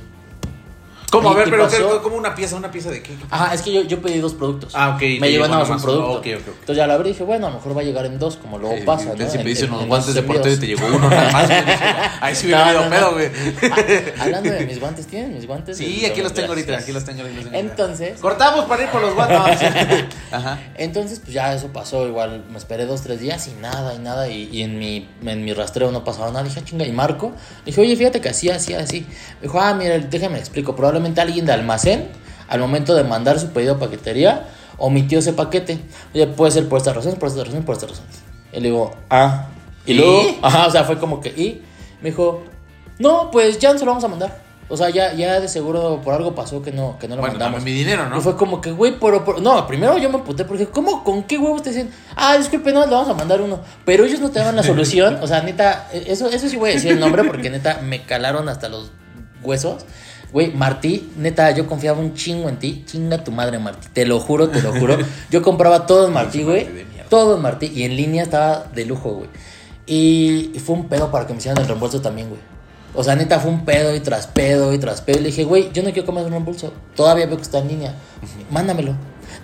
¿Cómo? 1.20 1.30
A 1.30 1.32
¿Y 1.32 1.36
ver, 1.36 1.50
pero 1.50 1.64
pasó? 1.64 1.76
¿qué- 1.96 2.02
¿cómo 2.02 2.16
una 2.16 2.34
pieza? 2.34 2.56
¿Una 2.56 2.70
pieza 2.70 2.90
de 2.90 3.02
qué? 3.02 3.14
Ajá, 3.30 3.54
es 3.54 3.62
que 3.62 3.72
yo, 3.72 3.82
yo 3.82 4.00
pedí 4.02 4.18
dos 4.18 4.34
productos. 4.34 4.72
Ah, 4.74 4.90
ok, 4.94 4.98
te 4.98 5.04
Me 5.20 5.30
llegó 5.30 5.44
llegó 5.44 5.48
nada 5.48 5.58
más 5.60 5.68
un 5.68 5.74
más 5.74 5.82
producto. 5.82 6.10
Ok, 6.12 6.16
ok, 6.18 6.26
ok. 6.40 6.48
Entonces 6.60 6.76
ya 6.76 6.86
lo 6.86 6.92
abrí 6.94 7.08
y 7.10 7.12
dije, 7.12 7.24
bueno, 7.24 7.46
a 7.46 7.50
lo 7.50 7.56
mejor 7.56 7.76
va 7.76 7.80
a 7.80 7.84
llegar 7.84 8.06
en 8.06 8.18
dos, 8.18 8.36
como 8.36 8.58
luego 8.58 8.76
pasa, 8.84 9.06
¿no? 9.06 9.12
En- 9.12 9.42
pediste 9.42 9.64
en- 9.64 9.70
unos 9.70 9.82
en 9.82 9.88
guantes 9.88 10.14
de 10.14 10.22
portero 10.22 10.48
y 10.50 10.54
envíos. 10.54 10.80
te 10.80 10.84
llegó 10.86 10.96
uno 10.96 11.10
nada 11.10 11.32
más. 11.32 11.46
güey, 11.48 11.60
Ahí 12.20 12.34
sí 12.34 12.46
hubiera 12.46 12.64
No, 12.64 12.68
habido 12.80 12.84
no, 12.84 12.90
pedo, 12.90 13.06
no. 13.06 13.12
güey. 13.12 13.30
Ah, 14.18 14.22
hablando 14.24 14.50
de 14.52 14.66
mis 14.66 14.80
guantes, 14.80 15.06
¿tienen 15.06 15.34
mis 15.34 15.46
guantes? 15.46 15.76
Sí, 15.76 16.04
aquí 16.06 16.22
los 16.22 16.32
tengo 16.32 16.48
ahorita, 16.48 16.66
Gracias. 16.72 16.84
aquí 16.84 16.92
los 16.92 17.04
tengo, 17.04 17.22
los 17.22 17.44
tengo. 17.44 17.56
Entonces, 17.56 18.20
Cortamos 18.20 18.64
para 18.66 18.82
ir 18.84 18.88
por 18.90 19.00
los 19.02 19.14
guantes. 19.14 19.60
Ajá. 20.32 20.58
entonces, 20.76 21.20
pues 21.20 21.32
ya 21.32 21.54
eso 21.54 21.68
pasó, 21.68 22.06
igual 22.06 22.44
me 22.50 22.58
esperé 22.58 22.86
dos, 22.86 23.02
tres 23.02 23.20
días 23.20 23.46
y 23.48 23.52
nada, 23.60 23.94
y 23.94 23.98
nada, 23.98 24.28
y, 24.28 24.48
y 24.52 24.62
en, 24.62 24.78
mi, 24.78 25.08
en 25.24 25.44
mi 25.44 25.52
rastreo 25.52 25.90
no 25.92 26.04
pasaba 26.04 26.28
nada. 26.30 26.42
Dije, 26.44 26.60
"Ah, 26.60 26.64
chinga, 26.64 26.84
y 26.86 26.92
Marco, 26.92 27.32
dije, 27.64 27.80
oye, 27.80 27.96
fíjate 27.96 28.20
que 28.20 28.28
así, 28.28 28.50
así, 28.50 28.74
así. 28.74 29.00
Me 29.40 29.42
dijo, 29.42 29.60
ah, 29.60 29.74
mira, 29.74 29.98
déjame 29.98 30.38
explico, 30.38 30.74
probablemente 30.74 31.05
alguien 31.14 31.46
de 31.46 31.52
almacén, 31.52 32.08
al 32.48 32.60
momento 32.60 32.94
de 32.94 33.04
mandar 33.04 33.38
su 33.38 33.48
pedido 33.50 33.74
a 33.74 33.78
paquetería, 33.78 34.46
omitió 34.78 35.18
ese 35.18 35.32
paquete. 35.32 35.78
Oye, 36.14 36.26
puede 36.26 36.52
ser 36.52 36.68
por 36.68 36.78
estas 36.78 36.94
razones, 36.96 37.18
por 37.18 37.28
estas 37.28 37.44
razones, 37.46 37.64
por 37.64 37.74
estas 37.74 37.90
razones. 37.90 38.14
Y 38.52 38.56
le 38.60 38.68
digo, 38.68 38.94
ah, 39.10 39.46
y 39.84 39.92
¿Y? 39.92 39.94
luego, 39.94 40.22
ajá, 40.42 40.66
o 40.66 40.70
sea, 40.70 40.84
fue 40.84 40.98
como 40.98 41.20
que, 41.20 41.28
y 41.30 41.62
me 42.02 42.10
dijo, 42.10 42.42
no, 42.98 43.30
pues 43.30 43.58
ya 43.58 43.72
no 43.72 43.78
se 43.78 43.84
lo 43.84 43.90
vamos 43.92 44.04
a 44.04 44.08
mandar. 44.08 44.46
O 44.68 44.76
sea, 44.76 44.90
ya, 44.90 45.12
ya 45.14 45.38
de 45.38 45.46
seguro 45.46 46.00
por 46.02 46.12
algo 46.14 46.34
pasó 46.34 46.60
que 46.60 46.72
no, 46.72 46.98
que 46.98 47.06
no 47.06 47.14
lo 47.14 47.20
Bueno, 47.20 47.34
mandamos. 47.34 47.62
mi 47.62 47.70
dinero, 47.70 48.08
¿no? 48.08 48.18
Y 48.18 48.20
fue 48.20 48.36
como 48.36 48.60
que, 48.60 48.72
güey, 48.72 48.98
pero, 48.98 49.24
pero- 49.24 49.38
No, 49.40 49.64
primero 49.64 49.96
yo 49.96 50.10
me 50.10 50.18
puté 50.18 50.44
porque, 50.44 50.66
¿cómo? 50.66 51.04
¿Con 51.04 51.22
qué 51.22 51.38
huevos 51.38 51.62
te 51.62 51.70
dicen? 51.70 51.88
Ah, 52.16 52.36
disculpe, 52.36 52.72
no, 52.72 52.84
le 52.84 52.90
vamos 52.90 53.08
a 53.08 53.14
mandar 53.14 53.40
uno. 53.40 53.60
Pero 53.84 54.04
ellos 54.04 54.18
no 54.18 54.30
te 54.30 54.40
daban 54.40 54.56
la 54.56 54.62
solución. 54.64 55.20
O 55.22 55.26
sea, 55.28 55.40
neta, 55.42 55.86
eso, 55.92 56.28
eso 56.28 56.48
sí 56.48 56.56
voy 56.56 56.70
a 56.70 56.72
decir 56.74 56.90
el 56.90 56.98
nombre 56.98 57.22
porque, 57.22 57.48
neta, 57.48 57.80
me 57.80 58.02
calaron 58.02 58.48
hasta 58.48 58.68
los 58.68 58.90
huesos. 59.44 59.84
Güey, 60.36 60.52
Martí, 60.52 61.14
neta, 61.16 61.50
yo 61.52 61.66
confiaba 61.66 61.98
un 61.98 62.12
chingo 62.12 62.50
en 62.50 62.58
ti. 62.58 62.84
Chinga 62.84 63.24
tu 63.24 63.32
madre, 63.32 63.58
Martí. 63.58 63.88
Te 63.90 64.04
lo 64.04 64.20
juro, 64.20 64.50
te 64.50 64.60
lo 64.60 64.70
juro. 64.74 64.98
Yo 65.30 65.40
compraba 65.40 65.86
todo 65.86 66.08
en 66.08 66.12
Martí, 66.12 66.42
güey. 66.42 66.68
Todo 67.08 67.36
en 67.36 67.40
Martí. 67.40 67.72
Y 67.74 67.84
en 67.84 67.96
línea 67.96 68.24
estaba 68.24 68.66
de 68.74 68.84
lujo, 68.84 69.12
güey. 69.12 69.30
Y, 69.86 70.50
y 70.52 70.58
fue 70.58 70.76
un 70.76 70.88
pedo 70.90 71.10
para 71.10 71.26
que 71.26 71.32
me 71.32 71.38
hicieran 71.38 71.62
el 71.62 71.66
reembolso 71.66 72.02
también, 72.02 72.28
güey. 72.28 72.40
O 72.92 73.02
sea, 73.02 73.16
neta, 73.16 73.40
fue 73.40 73.50
un 73.50 73.64
pedo 73.64 73.94
y 73.94 74.00
tras 74.00 74.26
pedo 74.26 74.74
y 74.74 74.78
tras 74.78 75.00
pedo. 75.00 75.20
Y 75.20 75.22
le 75.22 75.26
dije, 75.28 75.44
güey, 75.44 75.72
yo 75.72 75.82
no 75.82 75.90
quiero 75.90 76.04
comer 76.04 76.26
un 76.26 76.32
reembolso. 76.32 76.70
Todavía 76.94 77.24
veo 77.24 77.36
que 77.36 77.42
está 77.42 77.60
en 77.60 77.68
línea. 77.68 77.94
Mándamelo. 78.50 78.94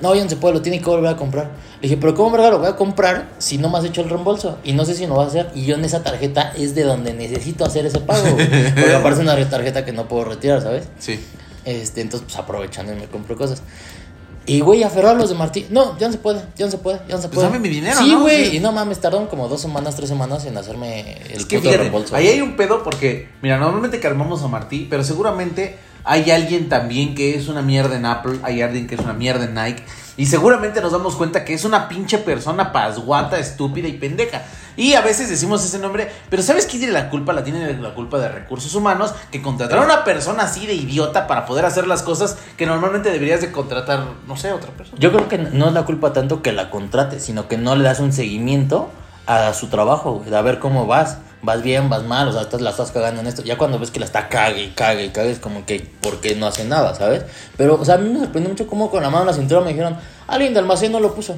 No, 0.01 0.15
ya 0.15 0.23
no 0.25 0.29
se 0.31 0.37
puede, 0.37 0.55
lo 0.55 0.63
tiene 0.63 0.81
que 0.81 0.87
volver 0.87 1.11
a 1.13 1.17
comprar. 1.17 1.51
Le 1.81 1.89
dije, 1.89 1.97
pero 1.97 2.15
¿cómo 2.15 2.31
verga 2.31 2.51
lo 2.51 2.59
voy 2.59 2.69
a 2.69 2.77
comprar 2.77 3.29
si 3.39 3.59
no 3.59 3.69
me 3.71 3.79
has 3.79 3.85
hecho 3.85 4.01
el 4.01 4.09
reembolso? 4.09 4.59
Y 4.65 4.73
no 4.73 4.85
sé 4.85 4.95
si 4.95 5.07
lo 5.07 5.15
vas 5.17 5.27
a 5.27 5.29
hacer. 5.31 5.51
Y 5.55 5.65
yo 5.65 5.75
en 5.77 5.85
esa 5.85 6.03
tarjeta 6.03 6.53
es 6.57 6.75
de 6.75 6.83
donde 6.85 7.13
necesito 7.15 7.65
hacer 7.65 7.87
ese 7.87 8.01
pago. 8.01 8.25
Porque 8.37 8.95
aparte 8.95 9.21
es 9.23 9.27
una 9.29 9.49
tarjeta 9.51 9.85
que 9.85 9.93
no 9.93 10.09
puedo 10.09 10.25
retirar, 10.25 10.61
¿sabes? 10.63 10.85
Sí. 10.99 11.21
Este, 11.65 12.01
entonces, 12.01 12.27
pues 12.27 12.39
aprovechando 12.39 12.93
y 12.93 12.97
me 12.97 13.07
compro 13.07 13.37
cosas. 13.37 13.63
Y, 14.45 14.61
güey, 14.61 14.83
aferró 14.83 15.11
a 15.11 15.15
los 15.15 15.29
de 15.29 15.37
Martín. 15.37 15.67
No, 15.71 15.97
ya 16.01 16.09
no 16.09 16.13
se 16.13 16.19
puede, 16.19 16.41
ya 16.57 16.65
no 16.65 16.71
se 16.73 16.79
puede, 16.79 16.99
ya 17.09 17.15
no 17.15 17.23
se 17.23 17.29
Pues 17.29 17.35
puede. 17.37 17.47
dame 17.47 17.61
mi 17.61 17.69
dinero, 17.69 17.97
Sí, 18.01 18.11
¿no? 18.11 18.23
güey. 18.23 18.57
Y 18.57 18.59
no 18.59 18.73
mames, 18.73 18.99
tardaron 19.01 19.29
como 19.29 19.47
dos 19.47 19.61
semanas, 19.61 19.95
tres 19.95 20.09
semanas 20.09 20.45
en 20.47 20.57
hacerme 20.57 21.13
el 21.31 21.37
Es 21.43 21.47
que 21.47 21.59
puto 21.59 21.69
fíjate, 21.69 21.77
reembolso. 21.79 22.17
ahí 22.17 22.27
hay 22.27 22.41
un 22.41 22.57
pedo 22.57 22.83
porque, 22.83 23.29
mira, 23.41 23.57
normalmente 23.59 24.01
calmamos 24.01 24.43
a 24.43 24.49
Martí, 24.49 24.89
pero 24.91 25.05
seguramente 25.05 25.77
hay 26.05 26.31
alguien 26.31 26.69
también 26.69 27.15
que 27.15 27.37
es 27.37 27.49
una 27.49 27.63
mierda 27.63 27.97
en 27.97 28.07
Apple, 28.07 28.39
hay 28.43 28.63
alguien 28.63 28.87
que 28.87 28.95
es 28.95 29.01
una 29.01 29.13
mierda 29.13 29.45
en 29.45 29.55
Nike, 29.55 29.85
y 30.17 30.27
seguramente 30.27 30.81
nos 30.81 30.93
damos 30.93 31.17
cuenta 31.17 31.45
que 31.45 31.55
es 31.55 31.65
una 31.65 31.89
pinche 31.89 32.19
persona 32.19 32.73
pasguata, 32.73 33.39
estúpida 33.39 33.89
y 33.89 33.95
pendeja. 33.95 34.43
Y 34.77 34.95
a 34.95 35.01
veces 35.01 35.29
decimos 35.29 35.65
ese 35.65 35.79
nombre, 35.79 36.11
pero 36.31 36.43
¿sabes 36.43 36.67
quién 36.67 36.81
tiene 36.81 36.93
la 36.93 37.11
culpa? 37.11 37.33
La 37.33 37.45
tiene 37.45 37.75
la 37.79 37.95
culpa 37.95 38.19
de 38.19 38.29
recursos 38.29 38.75
humanos, 38.75 39.15
que 39.31 39.43
contrataron 39.43 39.85
a 39.91 39.95
una 39.95 40.05
persona 40.05 40.45
así 40.45 40.67
de 40.67 40.75
idiota 40.75 41.27
para 41.27 41.47
poder 41.47 41.65
hacer 41.65 41.87
las 41.87 42.03
cosas 42.03 42.39
que 42.57 42.67
normalmente 42.67 43.11
deberías 43.11 43.41
de 43.41 43.53
contratar, 43.53 44.05
no 44.27 44.37
sé, 44.37 44.53
otra 44.53 44.71
persona. 44.73 44.99
Yo 44.99 45.13
creo 45.13 45.29
que 45.29 45.39
no 45.39 45.69
es 45.69 45.73
la 45.73 45.85
culpa 45.85 46.13
tanto 46.13 46.43
que 46.43 46.53
la 46.53 46.71
contrate, 46.71 47.21
sino 47.21 47.49
que 47.49 47.59
no 47.59 47.75
le 47.75 47.85
das 47.85 48.01
un 48.01 48.13
seguimiento 48.13 48.91
a 49.27 49.53
su 49.55 49.69
trabajo, 49.69 50.25
a 50.31 50.43
ver 50.43 50.59
cómo 50.59 50.87
vas. 50.87 51.19
Vas 51.43 51.63
bien, 51.63 51.89
vas 51.89 52.05
mal, 52.05 52.29
o 52.29 52.33
sea, 52.33 52.43
estás, 52.43 52.61
la 52.61 52.71
estás 52.71 52.93
cagando 52.93 53.21
en 53.21 53.27
esto. 53.27 53.43
Ya 53.43 53.59
cuando 53.59 53.79
ves 53.79 53.91
que 53.91 53.99
la 53.99 54.07
está 54.07 54.29
cague 54.29 54.63
y 54.63 54.69
cague 54.71 55.07
y 55.07 55.09
cague, 55.11 55.33
es 55.33 55.41
como 55.41 55.67
que, 55.67 55.81
¿por 56.01 56.21
qué 56.21 56.37
no 56.37 56.47
hace 56.47 56.65
nada, 56.65 56.95
sabes? 56.95 57.25
Pero, 57.57 57.75
o 57.81 57.85
sea, 57.85 57.97
a 57.97 57.99
mí 57.99 58.09
me 58.11 58.21
sorprendió 58.21 58.49
mucho 58.51 58.67
cómo 58.69 58.91
con 58.91 59.03
la 59.03 59.11
mano 59.11 59.23
en 59.23 59.27
la 59.27 59.33
cintura 59.33 59.61
me 59.61 59.71
dijeron, 59.71 59.97
alguien 60.29 60.53
de 60.55 60.61
almacén 60.61 60.93
no 60.93 61.01
lo 61.01 61.13
puso. 61.15 61.35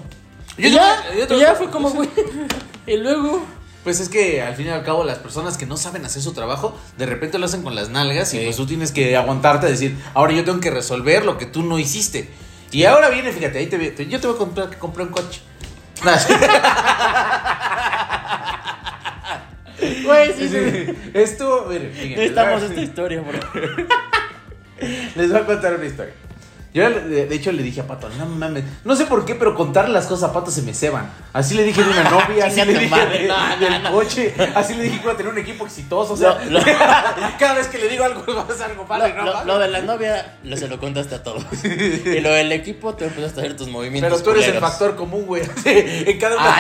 Yo 0.59 0.69
y 0.69 0.71
te- 0.71 0.77
ya, 0.77 0.97
yo 1.19 1.27
te- 1.27 1.37
y 1.37 1.41
ya 1.41 1.55
fue 1.55 1.71
como, 1.71 1.89
güey. 1.91 2.09
y 2.87 2.97
luego. 2.99 3.43
Pues 3.83 4.01
es 4.01 4.09
que 4.11 4.41
al 4.43 4.55
fin 4.55 4.67
y 4.67 4.71
al 4.71 4.83
cabo 4.85 5.05
las 5.05 5.19
personas 5.19 5.57
que 5.59 5.67
no 5.67 5.77
saben 5.77 6.05
hacer 6.05 6.23
su 6.23 6.33
trabajo, 6.33 6.75
de 6.97 7.05
repente 7.07 7.39
lo 7.39 7.47
hacen 7.47 7.63
con 7.63 7.75
las 7.75 7.89
nalgas 7.91 8.33
y 8.35 8.39
Sí. 8.39 8.45
pues 8.45 8.57
tú 8.57 8.67
tienes 8.67 8.93
que 8.93 9.15
aguantarte 9.17 9.67
a 9.67 9.71
decir, 9.71 9.97
ahora 10.15 10.33
yo 10.33 10.45
tengo 10.45 10.61
que 10.61 10.71
resolver 10.71 11.25
lo 11.25 11.37
que 11.39 11.47
tú 11.47 11.63
no 11.63 11.79
hiciste. 11.79 12.31
Y 12.73 12.85
ahora 12.85 13.09
viene, 13.11 13.33
fíjate, 13.33 13.59
ahí 13.59 13.67
te, 13.67 14.07
yo 14.09 14.21
te 14.21 14.27
voy 14.27 14.37
a 14.37 14.39
comprar 14.39 14.69
que 14.71 14.77
compré 14.79 15.03
un 15.03 15.11
coche. 15.11 15.41
Güey, 20.05 20.33
sí, 20.33 20.49
sí. 20.49 20.95
Esto, 21.15 21.67
miren, 21.69 21.91
fíjense, 21.93 22.17
Necesitamos 22.17 22.63
voy 22.63 22.71
esta 22.71 22.81
historia, 22.81 23.21
bro. 23.21 23.39
Les 25.17 25.31
voy 25.31 25.41
a 25.41 25.47
contar 25.47 25.75
una 25.75 25.87
historia. 25.87 26.15
Yo, 26.75 26.91
de 26.91 27.27
de 27.27 27.35
hecho, 27.37 27.53
le 27.53 27.63
dije 27.63 27.83
a 27.83 27.87
Pato, 27.87 28.09
no 28.19 28.27
mames, 28.27 28.65
no 28.85 28.97
sé 28.97 29.07
por 29.07 29.25
qué, 29.25 29.37
pero 29.37 29.55
contarle 29.55 29.93
las 29.95 30.07
cosas 30.07 30.31
a 30.31 30.33
Pato 30.33 30.51
se 30.51 30.61
me 30.63 30.75
ceban. 30.75 31.09
Así 31.33 31.55
le 31.55 31.63
dije 31.63 31.81
de 31.85 31.89
una 31.89 32.03
novia, 32.11 32.47
así 32.47 32.65
le 32.65 32.77
dije 32.77 33.07
de- 33.07 33.29
no, 33.29 33.57
del 33.61 33.83
no. 33.85 33.93
coche, 33.93 34.35
así 34.57 34.75
le 34.75 34.83
dije 34.83 34.97
que 34.97 35.03
iba 35.05 35.13
a 35.13 35.17
tener 35.17 35.31
un 35.33 35.39
equipo 35.39 35.65
exitoso. 35.67 36.15
O 36.15 36.17
sea, 36.17 36.45
Lo- 36.51 36.59
lo- 36.59 36.65
cada 37.39 37.55
vez 37.55 37.69
que 37.69 37.79
le 37.79 37.89
digo 37.89 38.03
algo, 38.05 38.25
va 38.35 38.43
a 38.43 38.57
ser 38.57 38.71
algo 38.73 38.85
malo. 38.87 39.07
Lo, 39.25 39.45
no 39.45 39.59
de 39.61 39.69
la 39.69 39.83
novia 39.83 40.37
lo, 40.43 40.57
se 40.57 40.67
lo 40.67 40.81
contaste 40.81 41.15
a 41.15 41.23
todos. 41.23 41.45
Y 41.65 42.19
lo 42.21 42.31
del 42.31 42.51
equipo, 42.51 42.93
tú 42.95 43.05
empezaste 43.05 43.41
a 43.41 43.45
hacer 43.45 43.57
tus 43.57 43.69
movimientos. 43.69 44.11
Pero 44.21 44.25
tú 44.25 44.31
eres 44.41 44.53
el 44.53 44.61
factor 44.61 44.97
común, 44.97 45.27
güey. 45.27 45.45
En 45.65 46.19
cada 46.19 46.37
una. 46.37 46.57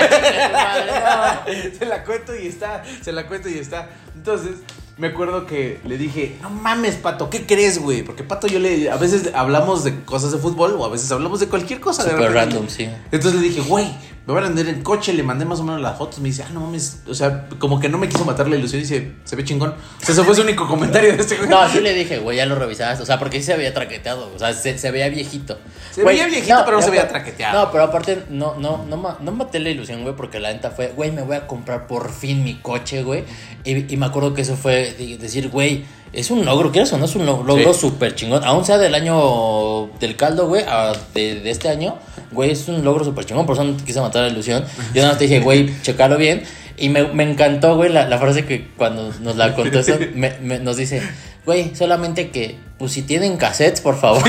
Ay, 1.44 1.74
se 1.76 1.86
la 1.86 2.04
cuento 2.04 2.34
y 2.36 2.46
está. 2.46 2.82
Se 3.02 3.10
la 3.12 3.26
cuento 3.26 3.48
y 3.48 3.58
está. 3.58 3.88
Entonces, 4.14 4.52
me 4.96 5.08
acuerdo 5.08 5.46
que 5.46 5.80
le 5.84 5.98
dije, 5.98 6.36
no 6.40 6.50
mames, 6.50 6.96
Pato, 6.96 7.28
¿qué 7.28 7.46
crees, 7.46 7.80
güey? 7.80 8.02
Porque 8.02 8.22
Pato 8.22 8.46
yo 8.46 8.58
le. 8.60 8.90
A 8.90 8.96
veces 8.96 9.30
hablamos 9.34 9.82
de 9.82 10.04
cosas 10.04 10.30
de 10.32 10.38
fútbol 10.38 10.76
o 10.78 10.84
a 10.84 10.88
veces 10.88 11.10
hablamos 11.10 11.40
de 11.40 11.48
cualquier 11.48 11.80
cosa. 11.80 12.04
de 12.04 12.10
Super 12.10 12.32
random, 12.32 12.68
sí. 12.68 12.88
Entonces 13.10 13.40
le 13.40 13.48
dije, 13.48 13.60
güey, 13.62 13.92
me 14.26 14.32
van 14.32 14.44
a 14.44 14.46
vender 14.48 14.68
en 14.68 14.82
coche, 14.82 15.12
le 15.12 15.22
mandé 15.22 15.44
más 15.44 15.60
o 15.60 15.64
menos 15.64 15.80
las 15.82 15.98
fotos, 15.98 16.18
me 16.20 16.28
dice, 16.28 16.42
ah, 16.44 16.50
no 16.52 16.60
mames, 16.60 17.00
o 17.06 17.14
sea, 17.14 17.46
como 17.58 17.78
que 17.78 17.88
no 17.90 17.98
me 17.98 18.08
quiso 18.08 18.24
matar 18.24 18.48
la 18.48 18.56
ilusión 18.56 18.80
y 18.80 18.84
dice, 18.84 19.12
se 19.24 19.36
ve 19.36 19.44
chingón. 19.44 19.70
O 19.70 20.04
sea, 20.04 20.14
ese 20.14 20.24
fue 20.24 20.34
su 20.34 20.42
único 20.48 20.66
comentario 20.66 21.12
de 21.14 21.20
este 21.20 21.36
güey. 21.36 21.48
No, 21.48 21.68
sí 21.68 21.80
le 21.80 21.92
dije, 21.92 22.18
güey, 22.18 22.38
ya 22.38 22.46
lo 22.46 22.54
revisaste. 22.54 23.02
O 23.02 23.06
sea, 23.06 23.18
porque 23.18 23.38
sí 23.40 23.44
se 23.46 23.52
había 23.52 23.74
traqueteado. 23.74 24.30
O 24.34 24.38
sea, 24.38 24.52
se, 24.54 24.78
se 24.78 24.90
veía 24.90 25.08
viejito. 25.10 25.58
Se 25.90 26.02
Güey, 26.02 26.16
veía 26.16 26.26
viejito, 26.28 26.62
pero 26.64 26.78
no 26.78 26.82
se 26.82 26.90
veía 26.90 27.06
traqueteado. 27.06 27.66
No, 27.66 27.70
pero 27.70 27.84
aparte, 27.84 28.24
no, 28.30 28.54
no, 28.58 28.84
no, 28.88 28.96
ma- 28.96 29.18
no 29.20 29.30
maté 29.32 29.60
la 29.60 29.68
ilusión, 29.70 30.02
güey, 30.02 30.16
porque 30.16 30.40
la 30.40 30.52
neta 30.52 30.70
fue, 30.70 30.88
güey, 30.88 31.10
me 31.12 31.22
voy 31.22 31.36
a 31.36 31.46
comprar 31.46 31.86
por 31.86 32.10
fin 32.12 32.42
mi 32.42 32.54
coche, 32.60 33.02
güey. 33.02 33.24
Y, 33.64 33.92
y 33.92 33.96
me 33.98 34.06
acuerdo 34.06 34.32
que 34.34 34.40
eso 34.42 34.56
fue 34.56 34.92
de- 34.98 35.18
decir, 35.18 35.50
güey, 35.50 35.84
es 36.16 36.30
un 36.30 36.44
logro, 36.44 36.70
¿quieres 36.72 36.92
o 36.92 36.98
no? 36.98 37.04
Es 37.04 37.14
un 37.16 37.26
lo- 37.26 37.42
logro 37.42 37.72
Sí. 37.74 37.80
súper 37.80 38.14
chingón. 38.14 38.42
Aún 38.44 38.64
sea 38.64 38.78
del 38.78 38.94
año 38.94 39.88
del 40.00 40.16
caldo, 40.16 40.46
güey, 40.48 40.62
a 40.66 40.92
de, 41.14 41.40
de 41.40 41.50
este 41.50 41.68
año, 41.68 41.96
güey, 42.32 42.50
es 42.50 42.68
un 42.68 42.84
logro 42.84 43.04
súper 43.04 43.24
chingón. 43.24 43.46
Por 43.46 43.54
eso 43.56 43.64
no 43.64 43.76
te 43.76 43.84
quise 43.84 44.00
matar 44.00 44.22
la 44.22 44.28
ilusión. 44.28 44.64
Yo 44.94 45.02
nada 45.02 45.08
más 45.14 45.18
te 45.18 45.24
dije, 45.26 45.40
güey, 45.40 45.70
checalo 45.82 46.16
bien. 46.16 46.42
Y 46.76 46.88
me, 46.88 47.04
me 47.04 47.22
encantó, 47.28 47.76
güey, 47.76 47.92
la, 47.92 48.08
la 48.08 48.18
frase 48.18 48.44
que 48.44 48.68
cuando 48.76 49.12
nos 49.20 49.36
la 49.36 49.54
contestó, 49.56 49.94
me- 50.14 50.38
me- 50.40 50.58
nos 50.58 50.76
dice, 50.76 51.02
güey, 51.46 51.74
solamente 51.74 52.30
que, 52.30 52.56
pues 52.78 52.92
si 52.92 53.02
tienen 53.02 53.36
cassettes, 53.36 53.80
por 53.80 53.98
favor. 54.00 54.22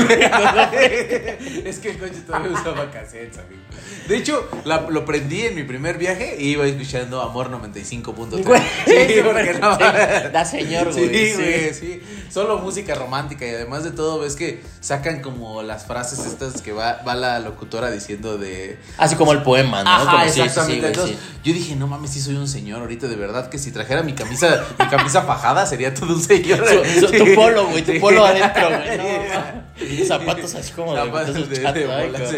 es 1.64 1.78
que 1.78 1.90
el 1.90 1.98
coche 1.98 2.20
todavía 2.26 2.52
usaba 2.52 2.90
cassettes, 2.90 3.38
amigo. 3.38 3.60
De 4.08 4.16
hecho, 4.16 4.48
la- 4.64 4.82
lo 4.88 5.04
prendí 5.04 5.42
en 5.42 5.54
mi 5.56 5.64
primer 5.64 5.98
viaje 5.98 6.36
y 6.38 6.50
iba 6.50 6.64
escuchando 6.66 7.20
Amor 7.22 7.50
95.3. 7.50 8.44
Güey, 8.44 8.60
sí, 8.86 9.20
porque 9.24 9.54
no. 9.60 9.76
da 9.76 10.44
señor, 10.44 10.92
güey, 10.92 11.08
Sí, 11.08 11.26
sí. 11.30 11.34
güey, 11.34 11.74
sí. 11.74 12.02
Solo 12.30 12.58
música 12.58 12.94
romántica 12.94 13.46
y 13.46 13.50
además 13.50 13.84
de 13.84 13.90
todo, 13.92 14.18
ves 14.20 14.36
que 14.36 14.60
sacan 14.80 15.22
como 15.22 15.62
las 15.62 15.86
frases 15.86 16.24
estas 16.26 16.60
que 16.60 16.72
va, 16.72 17.00
va 17.06 17.14
la 17.14 17.38
locutora 17.40 17.90
diciendo 17.90 18.36
de. 18.38 18.78
Así 18.98 19.16
como 19.16 19.32
el 19.32 19.42
poema, 19.42 19.82
¿no? 19.84 19.90
Ajá, 19.90 20.10
Como 20.10 20.24
sí, 20.24 20.28
sí, 20.30 20.34
sí, 20.34 20.40
exactamente. 20.42 20.86
Entonces, 20.88 21.16
yo 21.44 21.52
dije, 21.52 21.76
no 21.76 21.86
mames, 21.86 22.10
sí 22.10 22.20
soy 22.20 22.34
un 22.36 22.48
señor 22.48 22.80
ahorita, 22.80 23.06
de 23.08 23.16
verdad 23.16 23.48
que 23.48 23.58
si 23.58 23.70
trajera 23.72 24.02
mi 24.02 24.12
camisa, 24.12 24.64
mi 24.78 24.86
camisa 24.86 25.22
fajada 25.22 25.66
sería 25.66 25.94
todo 25.94 26.14
un 26.14 26.22
señor. 26.22 26.64
Su- 26.68 27.06
su- 27.06 27.12
tu 27.12 27.34
polo, 27.34 27.66
güey, 27.68 27.82
tu 27.82 27.98
polo 28.00 28.24
adentro, 28.42 28.68
güey. 28.68 28.96
No, 28.96 29.04
mames. 29.04 30.08
zapatos 30.08 30.54
así 30.54 30.72
como 30.72 30.94
de, 30.94 31.00
Zapatos 31.04 31.48
de 31.48 31.86
bolas. 31.86 32.34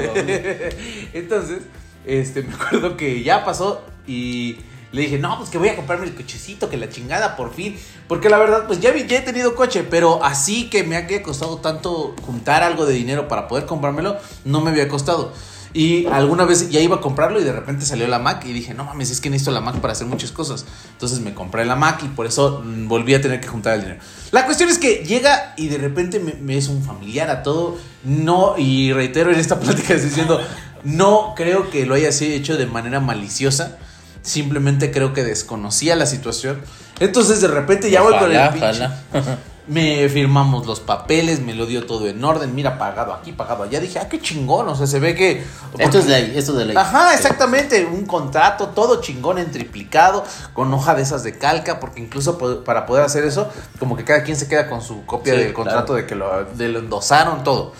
Entonces, 1.13 1.59
este, 2.07 2.43
me 2.43 2.55
acuerdo 2.55 2.97
que 2.97 3.23
ya 3.23 3.45
pasó 3.45 3.83
y 4.07 4.59
le 4.91 5.03
dije, 5.03 5.19
no, 5.19 5.37
pues 5.37 5.51
que 5.51 5.59
voy 5.59 5.69
a 5.69 5.77
comprarme 5.77 6.07
el 6.07 6.15
cochecito, 6.15 6.71
que 6.71 6.79
la 6.79 6.89
chingada, 6.89 7.37
por 7.37 7.53
fin. 7.53 7.79
Porque 8.07 8.31
la 8.31 8.39
verdad, 8.39 8.67
pues 8.67 8.81
ya, 8.81 8.97
ya 8.97 9.19
he 9.19 9.21
tenido 9.23 9.55
coche, 9.55 9.85
pero 9.85 10.25
así 10.25 10.71
que 10.71 10.83
me 10.83 10.97
ha 10.97 11.07
costado 11.23 11.59
tanto 11.59 12.15
juntar 12.23 12.63
algo 12.63 12.87
de 12.87 12.95
dinero 12.95 13.29
para 13.29 13.49
poder 13.49 13.67
comprármelo, 13.67 14.17
no 14.45 14.61
me 14.61 14.71
había 14.71 14.89
costado. 14.89 15.33
Y 15.75 16.07
alguna 16.07 16.45
vez 16.45 16.71
ya 16.71 16.81
iba 16.81 16.97
a 16.97 17.01
comprarlo 17.01 17.41
y 17.41 17.45
de 17.45 17.53
repente 17.53 17.85
salió 17.85 18.09
la 18.09 18.19
Mac 18.19 18.45
y 18.47 18.53
dije, 18.53 18.75
no 18.75 18.85
mames, 18.85 19.11
es 19.11 19.21
que 19.21 19.29
necesito 19.29 19.51
la 19.51 19.61
Mac 19.61 19.77
para 19.81 19.93
hacer 19.93 20.07
muchas 20.07 20.33
cosas. 20.33 20.65
Entonces 20.93 21.21
me 21.21 21.35
compré 21.35 21.65
la 21.65 21.77
Mac 21.77 22.03
y 22.05 22.09
por 22.09 22.27
eso 22.27 22.63
mm, 22.65 22.89
volví 22.89 23.15
a 23.15 23.21
tener 23.21 23.41
que 23.41 23.49
juntar 23.49 23.75
el 23.75 23.83
dinero. 23.83 24.01
La 24.31 24.47
cuestión 24.47 24.71
es 24.71 24.79
que 24.79 25.05
llega 25.05 25.55
y 25.57 25.69
de 25.69 25.79
repente 25.79 26.21
me, 26.21 26.35
me 26.35 26.57
es 26.57 26.69
un 26.69 26.83
familiar 26.83 27.31
a 27.31 27.43
todo. 27.43 27.77
No, 28.05 28.55
y 28.57 28.93
reitero 28.93 29.31
en 29.31 29.39
esta 29.39 29.61
plática 29.61 29.95
diciendo, 29.95 30.41
no 30.85 31.35
creo 31.37 31.71
que 31.71 31.85
lo 31.85 31.95
haya 31.95 32.13
sido 32.13 32.35
hecho 32.35 32.57
de 32.57 32.67
manera 32.67 33.01
maliciosa. 33.01 33.79
Simplemente 34.23 34.91
creo 34.91 35.13
que 35.13 35.23
desconocía 35.23 35.97
la 35.97 36.07
situación. 36.07 36.61
Entonces 36.99 37.41
de 37.41 37.49
repente 37.49 37.91
ya 37.91 38.03
voy 38.03 38.17
con 38.19 38.35
el 38.35 38.51
pinche. 38.51 38.89
Me 39.69 40.09
firmamos 40.09 40.67
los 40.67 40.81
papeles, 40.81 41.41
me 41.41 41.55
lo 41.55 41.67
dio 41.67 41.85
todo 41.87 42.09
en 42.09 42.25
orden. 42.25 42.55
Mira, 42.55 42.79
pagado 42.79 43.13
aquí, 43.13 43.33
pagado 43.33 43.65
allá. 43.65 43.81
Dije, 43.81 43.99
ah, 43.99 44.09
qué 44.09 44.19
chingón. 44.21 44.67
O 44.69 44.75
sea, 44.75 44.87
se 44.87 44.99
ve 44.99 45.15
que. 45.15 45.45
Esto 45.79 45.99
es 45.99 46.07
ley, 46.07 46.33
esto 46.37 46.53
es 46.53 46.59
de 46.59 46.65
ley. 46.67 46.77
Ajá, 46.77 47.15
exactamente. 47.15 47.85
Un 47.85 48.07
contrato, 48.07 48.69
todo 48.69 49.03
chingón 49.03 49.39
en 49.39 49.51
triplicado, 49.51 50.25
con 50.55 50.73
hoja 50.73 50.95
de 50.95 51.03
esas 51.03 51.23
de 51.23 51.37
calca, 51.37 51.81
porque 51.81 52.01
incluso 52.01 52.39
para 52.65 52.87
poder 52.87 53.05
hacer 53.05 53.25
eso, 53.25 53.51
como 53.79 53.95
que 53.97 54.05
cada 54.05 54.23
quien 54.23 54.37
se 54.39 54.49
queda 54.49 54.69
con 54.71 54.81
su 54.81 55.05
copia 55.05 55.35
Sí, 55.35 55.41
del 55.41 55.53
contrato 55.53 55.93
claro. 55.93 56.01
de 56.03 56.07
que 56.07 56.15
lo, 56.15 56.45
de 56.45 56.69
lo 56.69 56.79
endosaron, 56.79 57.45
todo. 57.45 57.73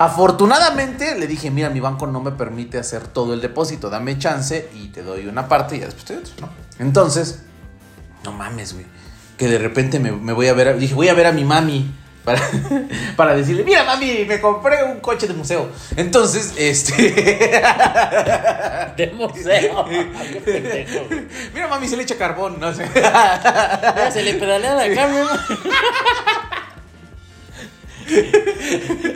Afortunadamente 0.00 1.18
le 1.18 1.26
dije, 1.26 1.50
mira, 1.50 1.70
mi 1.70 1.80
banco 1.80 2.06
no 2.06 2.20
me 2.20 2.30
permite 2.30 2.78
hacer 2.78 3.06
todo 3.08 3.34
el 3.34 3.40
depósito, 3.40 3.90
dame 3.90 4.16
chance 4.16 4.70
y 4.74 4.88
te 4.88 5.02
doy 5.02 5.26
una 5.26 5.48
parte 5.48 5.76
y 5.76 5.80
ya 5.80 5.86
después 5.86 6.04
te 6.04 6.14
doy 6.14 6.22
otra, 6.22 6.46
¿no? 6.46 6.52
Entonces, 6.78 7.40
no 8.24 8.30
mames, 8.32 8.74
güey. 8.74 8.86
Que 9.38 9.48
de 9.48 9.56
repente 9.58 9.98
me, 10.00 10.12
me 10.12 10.32
voy 10.34 10.48
a 10.48 10.52
ver, 10.52 10.68
a- 10.68 10.72
dije, 10.74 10.92
voy 10.94 11.08
a 11.08 11.14
ver 11.14 11.26
a 11.26 11.32
mi 11.32 11.44
mami 11.44 11.90
para, 12.24 12.42
para 13.16 13.34
decirle, 13.34 13.64
mira 13.64 13.84
mami, 13.84 14.24
me 14.26 14.38
compré 14.40 14.82
un 14.84 15.00
coche 15.00 15.26
de 15.26 15.32
museo. 15.34 15.70
Entonces, 15.96 16.52
este... 16.58 16.92
De 18.98 19.06
museo. 19.14 19.86
Mira 21.54 21.68
mami, 21.68 21.86
se 21.88 21.96
le 21.96 22.02
echa 22.02 22.18
carbón, 22.18 22.58
no 22.58 22.74
sé. 22.74 22.84
Mira, 22.92 24.10
se 24.12 24.22
le 24.24 24.34
pedalea 24.34 24.74
la 24.74 24.92
cámara. 24.94 25.40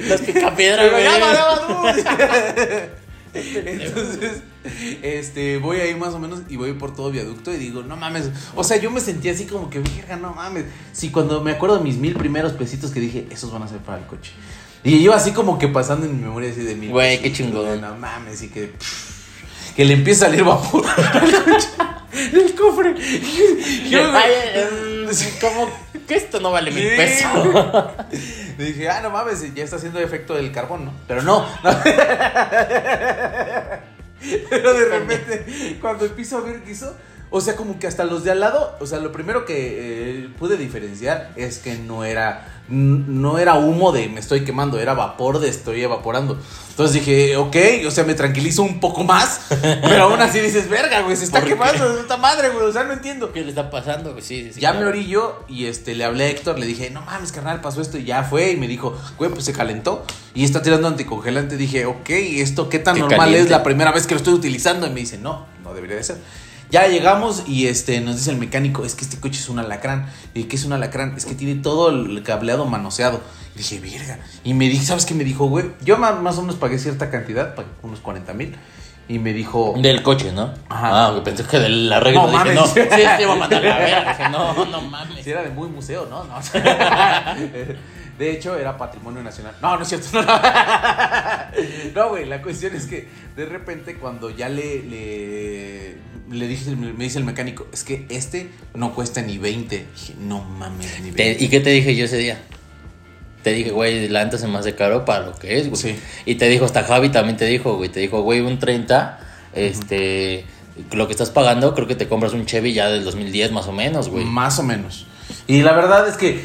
Los 0.09 0.21
picapiedras, 0.21 0.91
güey. 0.93 1.05
Entonces, 3.35 4.43
este, 5.03 5.59
voy 5.59 5.79
ahí 5.79 5.95
más 5.95 6.15
o 6.15 6.19
menos 6.19 6.43
y 6.49 6.57
voy 6.57 6.73
por 6.75 6.95
todo 6.95 7.11
viaducto 7.11 7.53
y 7.53 7.57
digo, 7.57 7.83
no 7.83 7.97
mames. 7.97 8.31
O 8.55 8.65
sea, 8.65 8.77
yo 8.77 8.91
me 8.91 9.01
sentí 9.01 9.29
así 9.29 9.47
como 9.47 9.71
que, 9.71 9.81
verga, 9.81 10.17
no 10.17 10.35
mames. 10.35 10.65
Si 10.93 11.11
cuando 11.11 11.43
me 11.43 11.53
acuerdo 11.53 11.79
de 11.79 11.85
mis 11.85 11.97
mil 11.97 12.15
primeros 12.15 12.53
pesitos 12.53 12.91
que 12.91 13.01
dije, 13.01 13.27
esos 13.31 13.53
van 13.53 13.63
a 13.63 13.69
ser 13.69 13.79
para 13.79 13.99
el 13.99 14.07
coche. 14.07 14.33
Y 14.85 15.03
yo 15.03 15.13
así 15.15 15.33
como 15.33 15.59
que 15.59 15.69
pasando 15.69 16.07
en 16.07 16.17
mi 16.17 16.23
memoria 16.23 16.51
así 16.51 16.63
de 16.63 16.75
mil. 16.75 16.91
Güey, 16.91 17.21
qué 17.21 17.33
chingón. 17.33 17.81
No 17.81 17.95
mames, 17.97 18.43
y 18.43 18.49
que. 18.49 18.73
Que 19.77 19.87
le 19.87 19.95
empieza 19.95 20.27
a 20.27 20.29
salir 20.29 20.45
vapor 20.45 20.85
del 22.13 22.55
cofre. 22.55 22.95
Yo, 23.89 24.01
em, 24.01 25.09
¿cómo 25.41 25.71
que 26.07 26.15
esto 26.15 26.41
no 26.41 26.53
vale 26.53 26.71
mil 26.71 26.89
pesos? 26.89 27.31
Dije, 28.59 28.91
ah, 28.91 29.01
no 29.01 29.09
mames, 29.09 29.55
ya 29.55 29.65
está 29.65 29.77
haciendo 29.77 29.99
efecto 29.99 30.35
del 30.35 30.53
carbón, 30.53 30.85
¿no? 30.85 30.93
Pero 31.09 31.23
no. 31.23 31.47
no. 31.65 31.71
Pero 34.51 34.75
de 34.75 34.85
repente, 34.85 35.79
cuando 35.81 36.05
empiezo 36.05 36.39
a 36.39 36.41
ver 36.43 36.63
hizo, 36.69 36.97
o 37.33 37.41
sea, 37.41 37.57
como 37.57 37.79
que 37.79 37.87
hasta 37.87 38.05
los 38.05 38.23
de 38.25 38.31
al 38.31 38.41
lado, 38.41 38.77
o 38.79 38.87
sea, 38.87 38.99
lo 39.01 39.11
primero 39.11 39.45
que 39.45 39.55
eh, 39.57 40.29
pude 40.39 40.57
diferenciar 40.57 41.33
es 41.35 41.59
que 41.59 41.75
no 41.77 42.05
era, 42.05 42.63
no 42.69 43.39
era 43.39 43.55
humo 43.55 43.91
de 43.91 44.09
me 44.09 44.21
estoy 44.21 44.45
quemando, 44.45 44.79
era 44.79 44.93
vapor 44.95 45.39
de 45.41 45.49
estoy 45.49 45.83
evaporando. 45.83 46.39
Entonces 46.71 46.95
dije, 46.95 47.37
ok, 47.37 47.57
o 47.87 47.91
sea, 47.91 48.05
me 48.05 48.15
tranquilizo 48.15 48.63
un 48.63 48.81
poco 48.81 49.03
más, 49.05 49.41
pero 49.51 50.05
aún 50.05 50.21
así 50.21 50.41
dices, 50.41 50.69
verga, 50.69 51.01
güey, 51.03 51.17
se 51.17 51.25
está 51.25 51.43
quemando, 51.43 52.01
esta 52.01 52.17
madre, 52.17 52.51
güey, 52.51 52.67
o 52.67 52.73
sea, 52.73 52.85
no 52.85 52.93
entiendo. 52.93 53.33
¿Qué 53.33 53.43
le 53.43 53.49
está 53.49 53.71
pasando? 53.71 54.13
Pues 54.13 54.27
sí, 54.27 54.43
sí, 54.45 54.53
sí, 54.55 54.61
Ya 54.61 54.73
me 54.73 54.79
claro. 54.79 54.91
orillo 54.91 55.45
y 55.49 55.67
este 55.67 55.95
le 55.95 56.05
hablé 56.05 56.25
a 56.25 56.29
Héctor, 56.29 56.59
le 56.59 56.67
dije, 56.67 56.91
no 56.91 57.03
mames, 57.03 57.33
carnal, 57.33 57.61
pasó 57.61 57.81
esto 57.81 57.99
y 57.99 58.05
ya 58.05 58.25
fue. 58.25 58.53
Y 58.53 58.57
me 58.57 58.69
dijo, 58.69 58.97
güey, 59.19 59.31
pues 59.31 59.45
se 59.45 59.53
calentó 59.53 60.05
y 60.35 60.45
está 60.45 60.63
tirando 60.63 60.87
anticongelante. 60.89 61.57
Dije, 61.57 61.87
ok, 61.87 62.11
¿esto 62.11 62.69
qué 62.69 62.79
tan 62.79 62.95
Qué 62.95 63.01
normal 63.01 63.19
caliente. 63.19 63.45
es 63.45 63.51
la 63.51 63.63
primera 63.63 63.91
vez 63.93 64.07
que 64.07 64.15
lo 64.15 64.19
estoy 64.19 64.35
utilizando? 64.35 64.87
Y 64.87 64.91
me 64.91 65.01
dice, 65.01 65.19
no, 65.19 65.47
no 65.63 65.75
debería 65.75 65.97
de 65.97 66.05
ser. 66.05 66.17
Ya 66.73 66.89
llegamos 66.89 67.43
y 67.47 67.67
este 67.67 68.01
nos 68.01 68.17
dice 68.17 68.31
el 68.31 68.39
mecánico, 68.39 68.87
es 68.87 68.95
que 68.95 69.05
este 69.05 69.21
coche 69.21 69.39
es 69.39 69.51
un 69.51 69.59
alacrán. 69.59 70.11
Y 70.33 70.45
que 70.45 70.57
es 70.57 70.65
un 70.65 70.73
alacrán, 70.73 71.13
es 71.19 71.27
que 71.27 71.35
tiene 71.35 71.61
todo 71.61 71.91
el 71.91 72.23
cableado 72.23 72.65
manoseado. 72.65 73.21
Y 73.55 73.59
dije, 73.59 73.79
verga. 73.79 74.19
Y 74.43 74.55
me 74.55 74.71
dije, 74.71 74.83
¿sabes 74.83 75.05
qué 75.05 75.13
me 75.13 75.23
dijo, 75.23 75.45
güey? 75.45 75.67
Yo 75.85 75.99
más, 75.99 76.39
o 76.39 76.41
menos 76.41 76.57
pagué 76.57 76.79
cierta 76.79 77.11
cantidad, 77.11 77.55
pagué 77.55 77.69
unos 77.83 78.01
40 78.01 78.33
mil. 78.33 78.57
Y 79.07 79.19
me 79.19 79.35
dijo, 79.35 79.75
Del 79.77 80.03
coche, 80.03 80.33
¿no? 80.33 80.55
Ajá. 80.71 81.09
Ah, 81.09 81.21
pensé 81.23 81.45
que 81.45 81.59
del 81.59 81.93
arreglo. 81.93 82.23
No 82.23 82.29
dije, 82.29 82.39
mames. 82.39 82.55
no, 82.55 82.67
sí, 82.67 82.81
te 82.89 83.23
iba 83.23 83.33
a 83.35 83.37
mandar 83.37 83.67
a 83.67 83.69
la 83.69 83.79
verga. 83.79 84.17
Dije, 84.17 84.31
no, 84.31 84.65
no 84.65 84.81
mames. 84.81 85.19
Si 85.25 85.31
era 85.31 85.43
de 85.43 85.51
muy 85.51 85.69
museo, 85.69 86.07
¿no? 86.09 86.25
No. 86.25 86.37
De 88.19 88.31
hecho, 88.31 88.57
era 88.59 88.77
patrimonio 88.77 89.23
nacional. 89.23 89.55
No, 89.63 89.77
no 89.77 89.83
es 89.83 89.89
cierto. 89.89 90.09
No, 90.13 90.23
no. 90.25 90.33
No, 91.95 92.09
güey, 92.11 92.25
la 92.27 92.41
cuestión 92.43 92.75
es 92.75 92.87
que 92.87 93.07
de 93.37 93.45
repente 93.47 93.97
cuando 93.97 94.31
ya 94.31 94.49
le, 94.49 94.83
le, 94.83 95.97
le 96.31 96.47
dije, 96.49 96.71
me 96.77 97.05
dice 97.05 97.19
el 97.19 97.25
mecánico, 97.25 97.67
es 97.73 97.85
que 97.85 98.07
este 98.09 98.49
no 98.75 98.95
cuesta 98.95 99.21
ni 99.23 99.39
20. 99.39 99.87
Dije, 99.95 100.15
no 100.21 100.41
mames, 100.43 100.87
ni 101.01 101.11
20. 101.11 101.35
Te- 101.35 101.45
¿Y 101.45 101.49
qué 101.49 101.61
te 101.61 101.71
dije 101.71 101.95
yo 101.97 102.05
ese 102.07 102.17
día? 102.19 102.41
Te 103.43 103.53
dije, 103.53 103.71
güey, 103.71 104.09
la 104.09 104.25
neta 104.25 104.39
se 104.39 104.47
me 104.47 104.59
hace 104.59 104.75
caro 104.75 105.05
para 105.05 105.27
lo 105.27 105.35
que 105.35 105.59
es, 105.59 105.69
güey. 105.69 105.81
Sí. 105.83 105.97
Y 106.27 106.37
te 106.37 106.49
dijo, 106.49 106.65
hasta 106.65 106.85
Javi 106.85 107.09
también 107.11 107.37
te 107.37 107.45
dijo, 107.47 107.77
güey. 107.77 107.91
Te 107.91 108.01
dijo, 108.01 108.23
güey, 108.23 108.41
un 108.41 108.59
30, 108.59 109.19
este. 109.55 110.45
Lo 110.93 111.07
que 111.07 111.13
estás 111.13 111.31
pagando, 111.31 111.75
creo 111.75 111.87
que 111.87 111.97
te 111.97 112.09
compras 112.09 112.33
un 112.33 112.47
Chevy 112.47 112.73
ya 112.73 112.89
del 112.89 113.05
2010 113.05 113.53
más 113.53 113.67
o 113.67 113.73
menos, 113.73 114.09
güey. 114.09 114.25
Más 114.25 114.59
o 114.59 114.63
menos. 114.63 115.07
Y 115.47 115.61
la 115.63 115.73
verdad 115.73 116.09
es 116.09 116.17
que, 116.17 116.43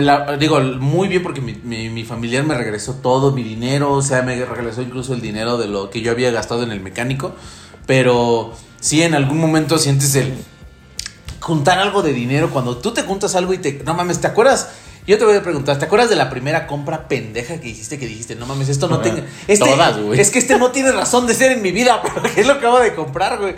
la- 0.00 0.36
digo, 0.36 0.60
muy 0.60 1.08
bien 1.08 1.22
porque 1.22 1.40
mi, 1.40 1.54
mi- 1.62 1.88
mi 1.90 2.04
familiar 2.04 2.44
me 2.44 2.56
regresó 2.56 2.94
todo 2.94 3.32
mi 3.32 3.42
dinero, 3.42 3.92
o 3.92 4.02
sea, 4.02 4.22
me 4.22 4.44
regresó 4.44 4.82
incluso 4.82 5.14
el 5.14 5.20
dinero 5.20 5.56
de 5.58 5.68
lo 5.68 5.90
que 5.90 6.00
yo 6.02 6.10
había 6.12 6.30
gastado 6.30 6.62
en 6.62 6.72
el 6.72 6.80
mecánico, 6.80 7.34
pero 7.86 8.52
sí 8.80 9.02
en 9.02 9.14
algún 9.14 9.38
momento 9.38 9.78
sientes 9.78 10.14
el 10.16 10.34
juntar 11.40 11.78
algo 11.78 12.02
de 12.02 12.12
dinero 12.12 12.50
cuando 12.50 12.76
tú 12.78 12.92
te 12.92 13.02
juntas 13.02 13.34
algo 13.34 13.54
y 13.54 13.58
te... 13.58 13.82
No 13.84 13.94
mames, 13.94 14.20
¿te 14.20 14.26
acuerdas? 14.26 14.68
Yo 15.06 15.16
te 15.18 15.24
voy 15.24 15.36
a 15.36 15.42
preguntar, 15.42 15.78
¿te 15.78 15.86
acuerdas 15.86 16.10
de 16.10 16.16
la 16.16 16.28
primera 16.28 16.66
compra 16.66 17.08
pendeja 17.08 17.58
que 17.60 17.68
hiciste 17.68 17.98
que 17.98 18.06
dijiste, 18.06 18.36
no 18.36 18.44
mames, 18.46 18.68
esto 18.68 18.86
no 18.88 18.96
Ajá. 18.96 19.04
tiene... 19.04 19.24
Este, 19.48 19.64
Todas, 19.64 19.98
güey. 19.98 20.20
Es 20.20 20.30
que 20.30 20.38
este 20.38 20.58
no 20.58 20.70
tiene 20.70 20.92
razón 20.92 21.26
de 21.26 21.34
ser 21.34 21.52
en 21.52 21.62
mi 21.62 21.72
vida, 21.72 22.02
pero 22.14 22.22
¿qué 22.34 22.42
es 22.42 22.46
lo 22.46 22.54
que 22.54 22.58
acabo 22.60 22.78
de 22.80 22.94
comprar, 22.94 23.38
güey? 23.38 23.54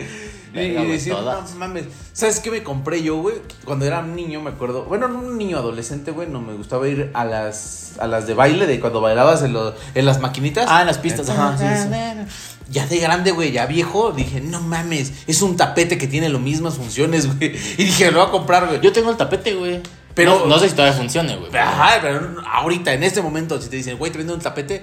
Y, 0.55 0.87
decir, 0.87 1.13
todas. 1.13 1.53
no 1.53 1.57
mames, 1.59 1.85
¿sabes 2.13 2.41
qué 2.41 2.51
me 2.51 2.63
compré 2.63 3.03
yo, 3.03 3.17
güey? 3.17 3.37
Cuando 3.65 3.85
era 3.87 4.01
un 4.01 4.15
niño, 4.15 4.41
me 4.41 4.51
acuerdo, 4.51 4.85
bueno, 4.85 5.09
no 5.09 5.19
un 5.21 5.39
niño 5.39 5.57
adolescente, 5.59 6.11
güey, 6.11 6.29
no 6.29 6.41
me 6.41 6.53
gustaba 6.55 6.87
ir 6.89 7.11
a 7.15 7.25
las 7.25 7.99
a 7.99 8.07
las 8.07 8.27
de 8.27 8.35
baile, 8.35 8.67
de 8.67 8.81
cuando 8.81 9.01
bailabas 9.01 9.43
en, 9.43 9.53
lo- 9.53 9.75
en 9.95 10.07
las 10.07 10.21
maquinitas. 10.21 10.67
Ah, 10.69 10.81
en 10.83 10.87
las 10.87 10.99
pistas, 10.99 11.29
ajá, 11.29 11.57
sí, 11.59 11.65
sí. 11.65 12.33
Ya 12.71 12.87
de 12.87 12.99
grande, 12.99 13.33
güey, 13.33 13.53
ya 13.53 13.67
viejo, 13.67 14.13
dije, 14.13 14.41
no 14.41 14.61
mames, 14.61 15.13
es 15.27 15.43
un 15.43 15.57
tapete 15.59 15.99
que 15.99 16.07
tiene 16.07 16.29
las 16.31 16.41
mismas 16.41 16.75
funciones, 16.75 17.27
güey. 17.37 17.55
Y 17.79 17.85
dije, 17.85 18.11
lo 18.11 18.21
voy 18.21 18.29
a 18.29 18.31
comprar, 18.31 18.67
güey. 18.67 18.81
Yo 18.81 18.93
tengo 18.93 19.11
el 19.11 19.17
tapete, 19.17 19.55
güey. 19.55 19.81
Pero- 20.15 20.41
No, 20.41 20.47
no 20.47 20.59
sé 20.59 20.69
si 20.71 20.75
todavía 20.75 20.97
funcione, 20.97 21.37
güey. 21.37 21.55
Ajá, 21.57 21.99
pero 22.01 22.43
ahorita, 22.51 22.93
en 22.95 23.03
este 23.03 23.21
momento, 23.21 23.61
si 23.61 23.69
te 23.69 23.77
dicen, 23.77 23.99
güey, 23.99 24.11
te 24.13 24.19
venden 24.19 24.37
un 24.37 24.43
tapete, 24.43 24.83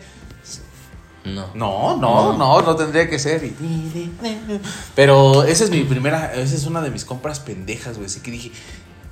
No. 1.26 1.48
no, 1.54 1.98
no, 1.98 2.34
No. 2.38 2.62
no, 2.62 2.76
tendría 2.76 3.10
que 3.10 3.20
ser. 3.20 3.42
Pero 4.96 5.44
esa 5.44 5.64
es 5.66 5.70
mi 5.70 5.84
primera, 5.84 6.34
esa 6.34 6.56
es 6.56 6.66
una 6.66 6.82
de 6.82 6.92
mis 6.92 7.06
compras 7.06 7.40
pendejas, 7.40 7.96
güey. 7.98 8.06
Así 8.08 8.20
que 8.22 8.32
dije. 8.32 8.52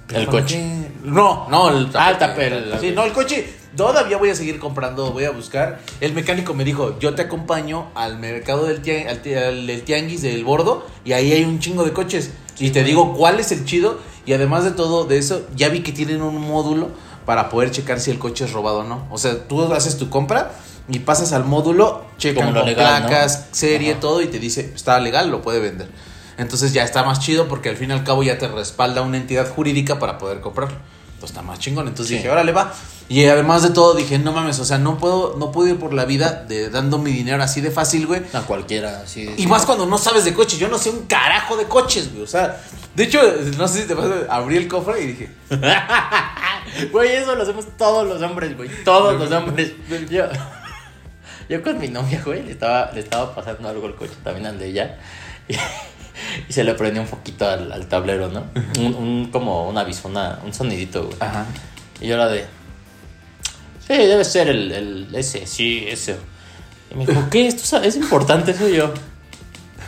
¿pero 0.08 0.22
El 0.22 0.26
para 0.28 0.42
coche. 0.42 0.56
qué? 0.56 0.92
No, 1.04 1.50
no, 1.50 1.70
el 1.70 1.90
Ah, 1.94 2.12
el 2.12 2.18
tapete, 2.18 2.58
el- 2.58 2.80
Sí, 2.80 2.92
no, 2.96 3.04
el 3.04 3.12
coche. 3.12 3.54
Todavía 3.76 4.18
voy 4.18 4.30
a 4.30 4.36
seguir 4.36 4.58
comprando, 4.58 5.12
voy 5.12 5.26
a 5.26 5.32
buscar. 5.32 5.80
El 6.00 6.14
mecánico 6.14 6.54
me 6.54 6.64
dijo, 6.64 6.98
yo 7.00 7.14
te 7.14 7.24
acompaño 7.24 7.90
al 7.94 8.18
mercado 8.18 8.66
del, 8.66 8.82
tia- 8.82 9.10
al 9.10 9.22
ti- 9.22 9.34
al 9.36 9.68
del 9.68 9.82
tianguis 9.84 10.22
del 10.22 10.44
bordo 10.46 10.88
y 11.04 11.12
ahí 11.12 11.34
hay 11.34 11.44
un 11.44 11.60
chingo 11.60 11.84
de 11.84 11.92
coches. 11.94 12.32
y 12.60 12.72
te 12.72 12.84
digo 12.84 13.14
cuál 13.14 13.40
es 13.40 13.52
el 13.52 13.66
chido. 13.66 14.00
Y 14.26 14.34
además 14.34 14.64
de 14.64 14.72
todo 14.72 15.04
de 15.06 15.18
eso, 15.20 15.42
ya 15.56 15.70
vi 15.70 15.82
que 15.84 15.92
tienen 15.92 16.24
un 16.24 16.42
módulo 16.42 16.90
para 17.26 17.50
poder 17.50 17.70
checar 17.70 18.00
si 18.00 18.10
el 18.10 18.18
coche 18.18 18.46
es 18.46 18.52
robado 18.54 18.80
o 18.80 18.84
no. 18.84 19.06
O 19.12 19.18
sea, 19.20 19.48
tú 19.48 19.62
haces 19.74 19.98
tu 20.00 20.10
compra 20.10 20.54
y 20.90 21.00
pasas 21.00 21.34
al 21.34 21.44
módulo, 21.44 22.06
checan 22.18 22.46
Como 22.46 22.52
lo 22.56 22.62
con 22.62 22.70
legal, 22.70 23.02
¿no? 23.04 23.08
placas, 23.10 23.48
serie, 23.52 23.92
Ajá. 23.92 24.00
todo 24.00 24.22
y 24.22 24.28
te 24.28 24.40
dice, 24.40 24.72
está 24.76 25.00
legal, 25.00 25.30
lo 25.30 25.42
puede 25.42 25.60
vender. 25.60 25.90
Entonces 26.38 26.72
ya 26.74 26.84
está 26.84 27.04
más 27.04 27.20
chido 27.20 27.48
porque 27.48 27.70
al 27.70 27.78
fin 27.78 27.90
y 27.90 27.94
al 27.94 28.04
cabo 28.04 28.24
ya 28.24 28.38
te 28.38 28.48
respalda 28.48 29.02
una 29.02 29.18
entidad 29.18 29.50
jurídica 29.50 30.00
para 30.00 30.18
poder 30.18 30.40
comprarlo. 30.40 30.78
Entonces 31.16 31.32
está 31.36 31.42
más 31.42 31.58
chingón. 31.60 31.88
Entonces 31.88 32.10
Sí. 32.10 32.16
dije, 32.18 32.30
órale, 32.30 32.52
va. 32.52 32.72
Y 33.10 33.26
además 33.26 33.64
de 33.64 33.70
todo 33.72 33.96
dije, 33.96 34.20
no 34.20 34.34
mames, 34.34 34.60
o 34.60 34.66
sea, 34.66 34.78
no 34.78 34.98
puedo, 35.00 35.36
no 35.40 35.52
puedo 35.52 35.68
ir 35.70 35.80
por 35.80 35.94
la 35.94 36.06
vida 36.06 36.44
de 36.48 36.70
dando 36.70 37.00
mi 37.00 37.12
dinero 37.12 37.42
así 37.42 37.60
de 37.60 37.72
fácil, 37.72 38.06
güey. 38.06 38.22
A 38.34 38.42
cualquiera, 38.42 39.08
sí. 39.08 39.34
Y 39.38 39.48
más 39.48 39.66
cuando 39.66 39.86
no 39.88 39.98
sabes 39.98 40.26
de 40.26 40.34
coches. 40.36 40.60
Yo 40.60 40.68
no 40.68 40.78
sé 40.78 40.92
un 40.92 41.06
carajo 41.08 41.58
de 41.58 41.64
coches, 41.66 42.12
güey. 42.12 42.24
O 42.24 42.28
sea, 42.28 42.62
de 42.94 43.04
hecho, 43.04 43.20
no 43.58 43.68
sé 43.68 43.82
si 43.82 43.88
te 43.88 43.96
pasa, 43.96 44.10
abrí 44.30 44.58
el 44.58 44.68
cofre 44.68 45.02
y 45.04 45.08
dije, 45.08 45.30
Güey, 46.92 47.16
eso 47.16 47.34
lo 47.36 47.44
hacemos 47.44 47.66
todos 47.78 48.08
los 48.08 48.22
hombres, 48.22 48.56
güey. 48.56 48.70
Todos 48.84 49.18
los 49.20 49.32
hombres. 49.32 49.72
Yo, 50.10 50.26
yo 51.50 51.64
con 51.64 51.80
mi 51.80 51.88
novia, 51.88 52.22
güey, 52.26 52.44
le 52.44 52.52
estaba, 52.52 52.92
le 52.94 53.00
estaba 53.00 53.34
pasando 53.36 53.70
algo 53.70 53.88
al 53.88 53.96
coche, 53.96 54.14
también 54.24 54.46
al 54.48 54.60
de 54.60 54.68
ella. 54.68 54.98
Y, 55.48 55.56
y 56.50 56.54
se 56.54 56.64
le 56.64 56.74
prendió 56.74 57.02
un 57.02 57.08
poquito 57.08 57.48
al, 57.48 57.72
al 57.72 57.88
tablero, 57.88 58.28
¿no? 58.30 58.46
Un, 58.80 58.96
un- 58.96 59.30
como 59.32 59.68
un 59.70 59.78
aviso, 59.78 60.08
una- 60.08 60.40
un 60.44 60.54
sonidito, 60.54 61.04
güey. 61.06 61.16
ajá. 61.20 61.46
Y 62.02 62.08
yo 62.08 62.18
la 62.18 62.28
de. 62.28 62.46
Sí, 63.88 63.94
debe 63.96 64.24
ser 64.26 64.50
el, 64.50 64.72
el 64.72 65.16
ese, 65.16 65.46
sí, 65.48 65.86
ese. 65.88 66.18
Y 66.92 66.96
me 66.96 67.06
dijo, 67.06 67.28
¿qué? 67.30 67.48
¿Esto 67.48 67.82
es 67.82 67.96
importante 67.96 68.52
eso? 68.52 68.68
Y 68.68 68.76
yo. 68.76 68.94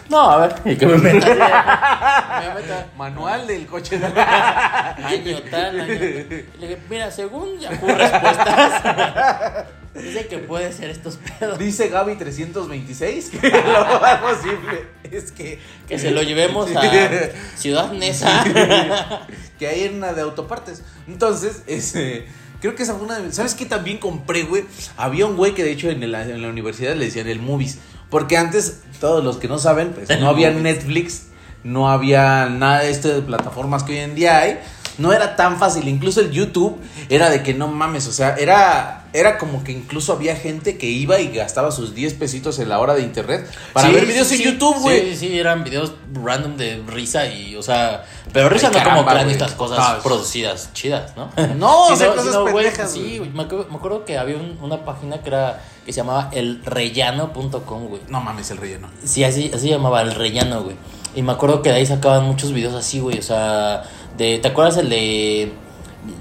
No, 0.10 0.30
a 0.32 0.38
ver. 0.38 0.56
Y 0.66 0.76
que 0.76 0.86
me 0.88 0.98
meta. 0.98 1.28
me 2.56 2.62
meta. 2.62 2.88
Manual 2.98 3.46
del 3.46 3.66
coche. 3.68 3.98
Año 4.04 5.38
tal, 5.52 5.80
año. 5.82 5.94
Le 5.94 6.24
dije, 6.60 6.78
mira, 6.90 7.12
según 7.12 7.60
Yahoo 7.60 7.88
Respuestas, 7.88 9.66
dice 9.96 10.28
que 10.28 10.38
puede 10.40 10.72
ser 10.74 10.90
estos 10.90 11.18
pedos. 11.18 11.58
Dice 11.58 11.90
Gaby 11.90 12.16
326 12.16 13.30
que 13.30 13.50
lo 13.50 14.00
más 14.00 14.18
posible 14.20 14.88
es 15.04 15.32
que, 15.32 15.60
Que 15.88 15.98
se 15.98 16.12
lo 16.12 16.22
llevemos 16.22 16.70
a 16.76 16.82
Ciudad 17.56 17.92
Neza. 17.94 19.26
que 19.58 19.68
hay 19.68 19.88
una 19.88 20.14
de 20.14 20.22
autopartes. 20.22 20.84
Entonces, 21.08 21.64
ese, 21.68 22.26
creo 22.62 22.76
que 22.76 22.84
es 22.84 22.90
alguna 22.90 23.20
de... 23.20 23.32
¿Sabes 23.32 23.56
qué 23.56 23.66
también 23.66 23.98
compré, 23.98 24.44
güey? 24.44 24.66
Había 24.98 25.26
un 25.26 25.36
güey 25.36 25.54
que 25.54 25.64
de 25.64 25.72
hecho 25.72 25.90
en 25.90 26.12
la, 26.12 26.24
en 26.24 26.42
la 26.42 26.50
universidad 26.50 26.96
le 26.96 27.06
decían 27.06 27.28
el 27.28 27.42
movies. 27.42 27.80
Porque 28.10 28.38
antes, 28.38 28.82
todos 29.00 29.24
los 29.24 29.38
que 29.38 29.48
no 29.48 29.60
saben, 29.60 29.94
pues 29.94 30.10
no 30.20 30.30
había. 30.30 30.52
Netflix, 30.60 31.28
no 31.64 31.90
había 31.90 32.48
nada 32.48 32.80
de 32.80 32.90
esto 32.90 33.10
de 33.10 33.22
plataformas 33.22 33.84
que 33.84 33.94
hoy 33.94 34.00
en 34.00 34.16
día 34.16 34.40
hay. 34.40 34.60
No 35.00 35.12
era 35.14 35.36
tan 35.36 35.58
fácil, 35.58 35.88
incluso 35.88 36.20
el 36.22 36.32
YouTube 36.32 36.78
era 37.10 37.30
de 37.30 37.42
que 37.42 37.54
no 37.54 37.68
mames, 37.68 38.06
o 38.08 38.12
sea, 38.12 38.36
era, 38.36 39.06
era 39.14 39.38
como 39.38 39.64
que 39.64 39.72
incluso 39.72 40.14
había 40.14 40.36
gente 40.36 40.78
que 40.78 40.86
iba 40.88 41.20
y 41.20 41.30
gastaba 41.30 41.72
sus 41.72 41.96
10 41.96 42.14
pesitos 42.16 42.60
en 42.60 42.70
la 42.70 42.80
hora 42.80 42.94
de 42.94 43.02
internet 43.02 43.50
para 43.74 43.88
Sí, 43.88 43.94
ver 43.96 44.06
videos 44.06 44.28
sí, 44.28 44.36
en. 44.44 44.52
YouTube, 44.52 44.78
güey. 44.82 45.12
Sí, 45.16 45.28
sí, 45.28 45.40
eran 45.40 45.64
videos 45.64 45.94
random 46.14 46.58
de 46.58 46.84
risa 46.88 47.26
y, 47.28 47.56
o 47.56 47.64
sea, 47.64 48.04
pero 48.34 48.50
risa 48.50 48.68
Ay, 48.68 48.74
no 48.74 48.80
como 48.80 48.90
caramba, 49.06 49.12
plan 49.14 49.24
güey. 49.24 49.34
estas 49.36 49.54
cosas 49.54 50.04
producidas 50.04 50.70
chidas, 50.74 51.14
¿no? 51.18 51.32
No, 51.56 51.86
o 51.88 51.96
sea, 51.96 52.12
Sino- 52.12 52.16
cosas 52.16 52.38
güey, 52.38 52.54
pendejas, 52.66 52.92
Sí, 52.92 53.00
güey. 53.00 53.18
güey, 53.20 53.30
me, 53.32 53.44
acuerdo, 53.44 53.68
me 53.72 53.78
acuerdo 53.78 54.06
que 54.06 54.18
había 54.18 54.36
un- 54.36 54.60
una 54.62 54.84
página 54.86 55.22
que 55.22 55.30
era 55.30 55.62
que 55.86 55.94
se 55.94 56.02
llamaba 56.02 56.30
elrellano.com, 56.34 57.88
güey. 57.88 58.02
No 58.10 58.22
mames 58.22 58.52
el 58.52 58.58
relleno. 58.58 58.90
Sí, 59.04 59.24
así, 59.24 59.52
así 59.54 59.70
llamaba, 59.70 60.02
el 60.02 60.14
rellano, 60.14 60.64
güey. 60.64 60.76
Y 61.16 61.24
me 61.24 61.32
acuerdo 61.32 61.62
que 61.64 61.70
de 61.70 61.76
ahí 61.78 61.86
sacaban 61.86 62.24
muchos 62.26 62.54
videos 62.54 62.76
así, 62.76 63.00
güey. 63.00 63.18
O 63.18 63.24
sea, 63.24 63.84
de, 64.20 64.38
¿te 64.38 64.48
acuerdas 64.48 64.78
el 64.78 64.90
de 64.90 65.52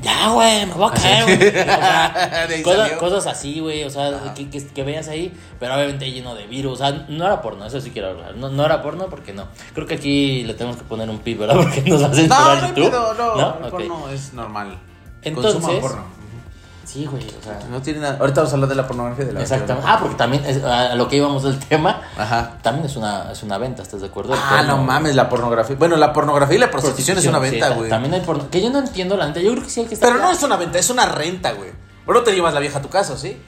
ya, 0.02 0.30
güey, 0.30 0.66
me 0.66 0.74
voy 0.74 0.88
a 0.90 0.94
caer, 0.94 1.24
güey. 1.24 1.48
O 1.48 2.74
sea, 2.74 2.98
cosas, 2.98 3.26
así, 3.26 3.60
güey, 3.60 3.84
o 3.84 3.90
sea, 3.90 4.34
que, 4.34 4.50
que, 4.50 4.66
que 4.66 4.82
veas 4.82 5.08
ahí, 5.08 5.32
pero 5.60 5.74
obviamente 5.74 6.10
lleno 6.10 6.34
de 6.34 6.46
virus, 6.46 6.74
o 6.74 6.76
sea, 6.76 7.06
no 7.08 7.24
era 7.24 7.40
porno, 7.40 7.64
eso 7.64 7.80
sí 7.80 7.90
quiero 7.90 8.08
hablar, 8.08 8.36
no, 8.36 8.48
no 8.50 8.64
era 8.64 8.82
porno 8.82 9.06
porque 9.06 9.32
no. 9.32 9.46
Creo 9.74 9.86
que 9.86 9.94
aquí 9.94 10.42
le 10.44 10.54
tenemos 10.54 10.78
que 10.78 10.84
poner 10.84 11.08
un 11.08 11.18
pip, 11.20 11.38
¿verdad? 11.38 11.56
Porque 11.62 11.82
nos 11.82 12.02
hacen 12.02 12.28
No, 12.28 12.56
no, 12.56 12.68
YouTube. 12.68 12.92
no, 12.92 13.64
el 13.64 13.70
porno 13.70 14.08
es 14.10 14.32
normal. 14.34 14.78
Entonces- 15.22 15.80
porno. 15.80 16.17
Sí, 16.90 17.04
güey, 17.04 17.22
o 17.22 17.42
sea, 17.44 17.58
No 17.70 17.82
tiene 17.82 18.00
nada. 18.00 18.16
Ahorita 18.18 18.40
vamos 18.40 18.52
a 18.52 18.54
hablar 18.56 18.68
de 18.70 18.74
la 18.74 18.86
pornografía 18.86 19.26
de 19.26 19.32
la 19.34 19.42
exactamente. 19.42 19.86
Ah, 19.86 19.98
porque 20.00 20.14
también, 20.16 20.42
es, 20.46 20.64
a 20.64 20.94
lo 20.94 21.06
que 21.06 21.16
íbamos 21.16 21.42
del 21.42 21.58
tema, 21.58 22.00
Ajá. 22.16 22.52
también 22.62 22.86
es 22.86 22.96
una, 22.96 23.30
es 23.30 23.42
una 23.42 23.58
venta, 23.58 23.82
¿estás 23.82 24.00
de 24.00 24.06
acuerdo? 24.06 24.32
Ah, 24.34 24.62
no 24.66 24.78
mames, 24.78 25.14
la 25.14 25.28
pornografía. 25.28 25.76
Bueno, 25.78 25.96
la 25.96 26.14
pornografía 26.14 26.56
y 26.56 26.58
la 26.60 26.70
prostitución, 26.70 27.18
es 27.18 27.26
una 27.26 27.40
venta, 27.40 27.68
ta- 27.68 27.74
güey. 27.74 27.90
También 27.90 28.14
hay 28.14 28.20
porno, 28.22 28.48
que 28.50 28.62
yo 28.62 28.70
no 28.70 28.78
entiendo 28.78 29.18
la 29.18 29.26
neta, 29.26 29.40
yo 29.40 29.50
creo 29.52 29.64
que 29.64 29.68
sí 29.70 29.80
hay 29.80 29.86
que 29.86 29.94
estar... 29.94 30.08
Pero 30.10 30.22
no 30.24 30.30
es 30.30 30.42
una 30.42 30.56
venta, 30.56 30.78
es 30.78 30.88
una 30.88 31.04
renta, 31.04 31.52
güey. 31.52 31.72
Bueno, 32.06 32.22
te 32.22 32.32
llevas 32.32 32.54
la 32.54 32.60
vieja 32.60 32.78
a 32.78 32.82
tu 32.82 32.88
casa, 32.88 33.18
¿sí? 33.18 33.38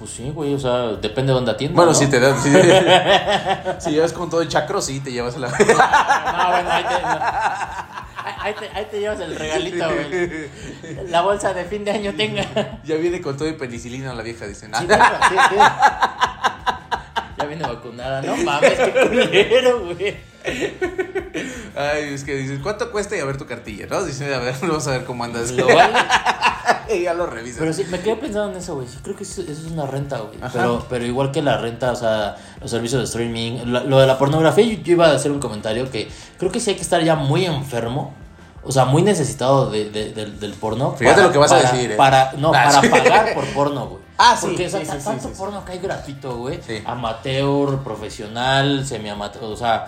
Pues 0.00 0.10
sí, 0.10 0.30
güey, 0.30 0.54
o 0.54 0.58
sea, 0.58 0.88
depende 1.00 1.30
de 1.32 1.34
dónde 1.34 1.52
atiendas, 1.52 1.76
Bueno, 1.76 1.92
¿no? 1.92 1.98
si 1.98 2.06
te 2.08 2.18
das. 2.18 2.40
Si, 2.42 2.50
si 3.84 3.90
llevas 3.92 4.12
con 4.12 4.30
todo 4.30 4.42
el 4.42 4.48
chacro, 4.48 4.80
sí, 4.82 4.98
te 5.00 5.10
llevas 5.12 5.36
a 5.36 5.38
la. 5.40 5.48
No, 5.48 5.54
bueno, 5.56 6.70
ahí 6.70 6.84
te, 6.84 7.02
no. 7.02 7.97
Ahí- 8.48 8.54
te, 8.58 8.68
ahí 8.76 8.86
te 8.90 9.00
llevas 9.00 9.20
el 9.20 9.36
regalito, 9.36 9.84
güey. 9.88 10.48
La 11.10 11.20
bolsa 11.22 11.52
de 11.54 11.64
fin 11.64 11.84
de 11.84 11.90
año 11.92 12.14
tenga. 12.16 12.80
ya 12.84 12.96
viene 12.96 13.20
con 13.20 13.36
todo 13.36 13.48
y 13.48 13.52
penicilina 13.52 14.14
la 14.14 14.22
vieja, 14.22 14.46
dicen. 14.46 14.70
Sí, 14.74 14.86
Ah, 14.90 15.20
tengo, 15.28 15.28
sí, 15.28 15.34
sí. 15.50 15.56
Ya 17.38 17.44
viene 17.44 17.62
vacunada, 17.64 18.20
no 18.22 18.36
mames, 18.38 18.72
qué 18.78 18.90
culero, 19.08 19.84
güey. 19.84 20.16
Ay, 21.76 22.14
es 22.14 22.24
que 22.24 22.34
dices, 22.34 22.58
¿cuánto 22.62 22.90
cuesta? 22.90 23.16
Y 23.16 23.20
a 23.20 23.24
ver 23.24 23.36
tu 23.36 23.46
cartilla, 23.46 23.86
¿no? 23.88 24.02
Dice, 24.04 24.34
a 24.34 24.38
ver, 24.38 24.54
vamos 24.62 24.86
a 24.88 24.90
ver 24.92 25.04
cómo 25.04 25.22
andas. 25.24 25.50
Lo 25.52 25.66
vale. 25.66 25.92
y 26.92 27.02
ya 27.02 27.14
lo 27.14 27.26
revisas. 27.26 27.58
Pero 27.60 27.72
sí, 27.72 27.84
me 27.90 28.00
quedé 28.00 28.16
pensando 28.16 28.50
en 28.52 28.58
eso, 28.58 28.74
güey. 28.74 28.88
Sí, 28.88 28.98
creo 29.02 29.14
que 29.14 29.22
eso, 29.22 29.42
eso 29.42 29.52
es 29.52 29.70
una 29.70 29.86
renta, 29.86 30.18
güey. 30.18 30.38
Pero, 30.52 30.84
pero 30.90 31.04
igual 31.06 31.30
que 31.30 31.42
la 31.42 31.58
renta, 31.58 31.92
o 31.92 31.96
sea, 31.96 32.36
los 32.60 32.70
servicios 32.70 33.00
de 33.02 33.04
streaming, 33.04 33.60
lo, 33.66 33.84
lo 33.84 33.98
de 34.00 34.06
la 34.06 34.18
pornografía, 34.18 34.64
yo, 34.64 34.82
yo 34.82 34.92
iba 34.94 35.06
a 35.08 35.14
hacer 35.14 35.30
un 35.30 35.38
comentario 35.40 35.88
que 35.90 36.08
creo 36.38 36.50
que 36.50 36.58
sí 36.60 36.70
hay 36.70 36.76
que 36.76 36.82
estar 36.82 37.02
ya 37.04 37.14
muy 37.14 37.44
enfermo. 37.46 38.14
O 38.62 38.72
sea, 38.72 38.84
muy 38.84 39.02
necesitado 39.02 39.70
de, 39.70 39.90
de- 39.90 40.12
del- 40.12 40.38
del 40.40 40.52
porno. 40.54 40.94
Fíjate 40.96 41.22
lo 41.22 41.32
que 41.32 41.38
vas 41.38 41.52
a 41.52 41.56
decir, 41.58 41.92
¿eh? 41.92 41.96
Para, 41.96 42.32
no, 42.36 42.50
para 42.52 42.80
sí. 42.80 42.88
pagar 42.88 43.34
por 43.34 43.44
porno, 43.46 43.86
güey. 43.86 44.02
Ah, 44.18 44.36
sí, 44.38 44.46
Porque 44.48 44.66
o 44.66 44.70
sea, 44.70 44.80
sí, 44.84 45.04
tanto 45.04 45.28
porno 45.30 45.64
que 45.64 45.72
hay 45.72 45.78
gratuito, 45.78 46.36
güey. 46.36 46.60
Amateur, 46.84 47.78
profesional, 47.84 48.84
semi-amateur. 48.84 49.44
O 49.44 49.56
sea, 49.56 49.86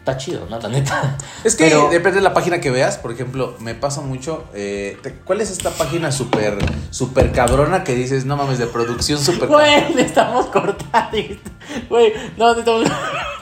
está 0.00 0.16
chido, 0.16 0.46
¿no? 0.50 0.58
La 0.58 0.68
neta. 0.68 1.16
Es 1.44 1.54
que 1.56 1.68
Pero- 1.68 1.88
depende 1.88 2.16
de 2.16 2.22
la 2.22 2.34
página 2.34 2.60
que 2.60 2.70
veas. 2.70 2.98
Por 2.98 3.12
ejemplo, 3.12 3.54
me 3.60 3.74
pasa 3.74 4.00
mucho. 4.00 4.44
eh, 4.54 4.98
te- 5.02 5.14
¿Cuál 5.14 5.40
es 5.40 5.50
esta 5.50 5.70
página 5.70 6.10
súper 6.12 6.58
super 6.90 7.30
cabrona 7.32 7.84
que 7.84 7.94
dices, 7.94 8.24
no 8.24 8.36
mames, 8.36 8.58
de 8.58 8.66
producción 8.66 9.18
súper 9.20 9.48
Güey, 9.48 9.94
necesitamos 9.94 10.46
cortar. 10.46 11.10
dijiste. 11.12 11.50
Güey, 11.88 12.12
no, 12.36 12.48
necesitamos 12.54 12.88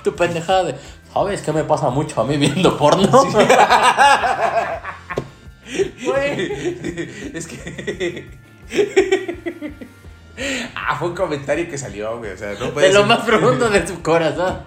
tu 0.05 0.15
pendejada 0.15 0.65
de. 0.65 0.75
¿Sabes 1.13 1.43
qué 1.43 1.53
me 1.53 1.65
pasa 1.65 1.91
mucho 1.91 2.21
a 2.21 2.25
mí 2.25 2.37
viendo 2.37 2.77
porno? 2.79 3.09
Güey. 6.05 6.53
es 7.35 7.47
que. 7.47 8.31
ah, 10.75 10.97
fue 10.99 11.09
un 11.09 11.15
comentario 11.15 11.69
que 11.69 11.77
salió, 11.77 12.17
güey. 12.19 12.33
O 12.33 12.37
sea, 12.37 12.55
no 12.59 12.71
puede 12.71 12.89
De 12.89 12.95
lo 12.95 13.01
ser- 13.01 13.09
más 13.09 13.19
profundo 13.21 13.69
de 13.69 13.81
tu 13.81 14.01
corazón. 14.03 14.61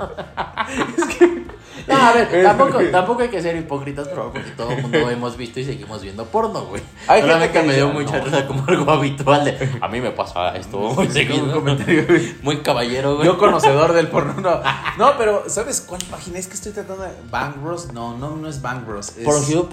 No, 1.92 1.98
a 2.08 2.14
ver, 2.14 2.44
tampoco, 2.44 2.80
tampoco 2.92 3.22
hay 3.24 3.30
que 3.30 3.42
ser 3.42 3.56
hipócritas, 3.58 4.08
pero 4.08 4.32
porque 4.32 4.50
todo 4.52 4.72
el 4.72 4.82
mundo 4.82 5.10
hemos 5.10 5.38
visto 5.38 5.60
y 5.60 5.66
seguimos 5.66 6.02
viendo 6.02 6.26
porno, 6.26 6.66
güey. 6.66 6.82
Hay 7.08 7.22
Solamente 7.22 7.60
que 7.60 7.68
me 7.68 7.76
dio 7.76 7.90
mucha 7.90 8.18
"No". 8.20 8.26
risa 8.26 8.48
como 8.48 8.64
algo 8.68 8.92
habitual 8.92 9.46
de. 9.46 9.70
A 9.82 9.88
mí 9.88 10.02
me 10.02 10.12
pasa 10.12 10.56
esto 10.58 10.80
muy 10.80 11.10
seguido. 11.10 11.62
Muy 12.44 12.58
caballero, 12.62 13.16
güey. 13.16 13.26
Yo 13.28 13.38
conocedor 13.38 13.94
del 13.94 14.08
porno, 14.08 14.34
no. 14.42 14.62
No, 14.98 15.18
pero 15.18 15.44
¿sabes 15.48 15.82
cuál 15.82 16.02
página? 16.10 16.40
Es 16.40 16.48
que 16.48 16.54
estoy 16.54 16.72
tratando 16.72 17.04
de. 17.04 17.12
Bang 17.30 17.62
Bros. 17.64 17.92
No, 17.94 18.18
no, 18.18 18.36
no 18.36 18.48
es 18.48 18.62
Bang 18.62 18.86
Bros. 18.86 19.10
Es... 19.18 19.24
Pornhub, 19.26 19.70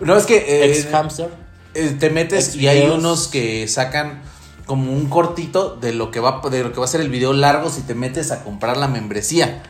No, 0.00 0.16
es 0.16 0.26
que. 0.26 0.36
eh, 0.36 0.66
ex 0.66 0.86
hamster. 0.90 1.30
eh, 1.74 1.96
te 1.98 2.10
metes 2.10 2.48
Ex 2.48 2.56
y 2.56 2.68
hay 2.68 2.88
unos 2.88 3.28
que 3.28 3.66
sacan 3.68 4.22
como 4.66 4.92
un 4.92 5.08
cortito 5.08 5.76
de 5.76 5.92
lo 5.92 6.10
que 6.10 6.18
va 6.20 6.40
de 6.50 6.64
lo 6.64 6.72
que 6.72 6.80
va 6.80 6.86
a 6.86 6.88
ser 6.88 7.00
el 7.00 7.08
video 7.08 7.32
largo 7.32 7.70
si 7.70 7.82
te 7.82 7.94
metes 7.94 8.32
a 8.32 8.42
comprar 8.42 8.76
la 8.76 8.88
membresía. 8.88 9.62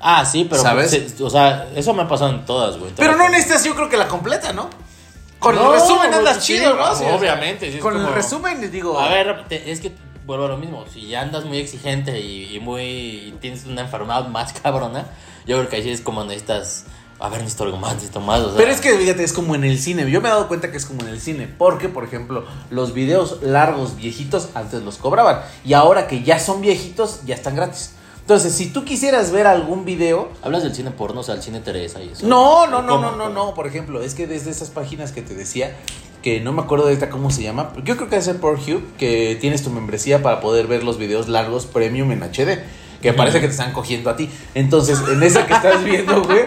Ah, 0.00 0.24
sí, 0.24 0.46
pero. 0.48 0.62
¿Sabes? 0.62 0.90
se- 0.90 1.22
o 1.22 1.30
sea, 1.30 1.68
eso 1.74 1.94
me 1.94 2.02
ha 2.02 2.08
pasado 2.08 2.30
en 2.30 2.44
todas, 2.44 2.78
güey. 2.78 2.92
Pero 2.96 3.16
no 3.16 3.28
necesitas, 3.28 3.64
yo 3.64 3.74
creo 3.74 3.88
que 3.88 3.96
la 3.96 4.08
completa, 4.08 4.52
¿no? 4.52 4.68
Con 5.38 5.54
No, 5.54 5.72
el 5.74 5.80
resumen 5.80 6.08
güey, 6.08 6.18
andas 6.18 6.44
sí, 6.44 6.54
chido, 6.54 6.74
¿no? 6.74 6.94
Sí, 6.94 7.04
obviamente, 7.10 7.70
sí, 7.72 7.78
con 7.78 7.96
el 7.96 8.06
resumen 8.12 8.70
digo. 8.70 8.98
A 8.98 9.08
ver, 9.08 9.44
te- 9.48 9.70
es 9.70 9.80
que 9.80 9.92
vuelvo 10.26 10.46
a 10.46 10.48
lo 10.48 10.56
mismo. 10.58 10.84
Si 10.92 11.06
ya 11.08 11.22
andas 11.22 11.44
muy 11.44 11.58
exigente 11.58 12.20
y, 12.20 12.54
y 12.56 12.60
muy. 12.60 12.82
y 12.82 13.34
tienes 13.40 13.64
una 13.66 13.82
enfermedad 13.82 14.26
más 14.28 14.52
cabrona, 14.62 15.06
yo 15.46 15.56
creo 15.58 15.68
que 15.68 15.76
ahí 15.76 15.90
es 15.90 16.00
como 16.00 16.24
necesitas. 16.24 16.84
A 17.18 17.30
ver, 17.30 17.38
necesito 17.40 17.64
algo 17.64 17.78
más, 17.78 17.94
necesito 17.94 18.20
más. 18.20 18.40
O 18.40 18.48
sea, 18.48 18.56
Pero 18.58 18.70
es 18.70 18.80
que 18.82 18.94
fíjate, 18.94 19.24
es 19.24 19.32
como 19.32 19.54
en 19.54 19.64
el 19.64 19.78
cine. 19.78 20.10
Yo 20.10 20.20
me 20.20 20.28
he 20.28 20.30
dado 20.30 20.48
cuenta 20.48 20.70
que 20.70 20.76
es 20.76 20.84
como 20.84 21.00
en 21.00 21.08
el 21.08 21.18
cine. 21.18 21.46
Porque, 21.48 21.88
por 21.88 22.04
ejemplo, 22.04 22.44
los 22.68 22.92
videos 22.92 23.38
largos, 23.42 23.96
viejitos, 23.96 24.50
antes 24.54 24.82
los 24.82 24.98
cobraban. 24.98 25.40
Y 25.64 25.72
ahora 25.72 26.08
que 26.08 26.22
ya 26.22 26.38
son 26.38 26.60
viejitos, 26.60 27.20
ya 27.24 27.34
están 27.34 27.56
gratis. 27.56 27.92
Entonces, 28.26 28.54
si 28.54 28.70
tú 28.70 28.84
quisieras 28.84 29.30
ver 29.30 29.46
algún 29.46 29.84
video. 29.84 30.30
Hablas 30.42 30.64
del 30.64 30.74
cine 30.74 30.90
porno, 30.90 31.20
o 31.20 31.22
sea, 31.22 31.36
el 31.36 31.42
cine 31.42 31.60
Teresa 31.60 32.02
y 32.02 32.08
eso. 32.08 32.26
No, 32.26 32.66
no, 32.66 32.82
no, 32.82 33.00
no, 33.00 33.14
no, 33.14 33.28
no. 33.28 33.54
Por 33.54 33.68
ejemplo, 33.68 34.02
es 34.02 34.14
que 34.14 34.26
desde 34.26 34.50
esas 34.50 34.70
páginas 34.70 35.12
que 35.12 35.22
te 35.22 35.32
decía, 35.32 35.76
que 36.22 36.40
no 36.40 36.52
me 36.52 36.62
acuerdo 36.62 36.86
ahorita 36.86 37.08
cómo 37.08 37.30
se 37.30 37.44
llama. 37.44 37.72
Yo 37.84 37.96
creo 37.96 38.08
que 38.08 38.16
es 38.16 38.26
el 38.26 38.38
Pornhub, 38.38 38.82
que 38.98 39.38
tienes 39.40 39.62
tu 39.62 39.70
membresía 39.70 40.24
para 40.24 40.40
poder 40.40 40.66
ver 40.66 40.82
los 40.82 40.98
videos 40.98 41.28
largos 41.28 41.66
premium 41.66 42.10
en 42.10 42.24
HD. 42.24 42.64
Que 43.00 43.12
parece 43.12 43.40
que 43.40 43.46
te 43.46 43.52
están 43.52 43.72
cogiendo 43.72 44.10
a 44.10 44.16
ti. 44.16 44.28
Entonces, 44.56 44.98
en 45.08 45.22
esa 45.22 45.46
que 45.46 45.52
estás 45.52 45.84
viendo, 45.84 46.24
güey. 46.24 46.46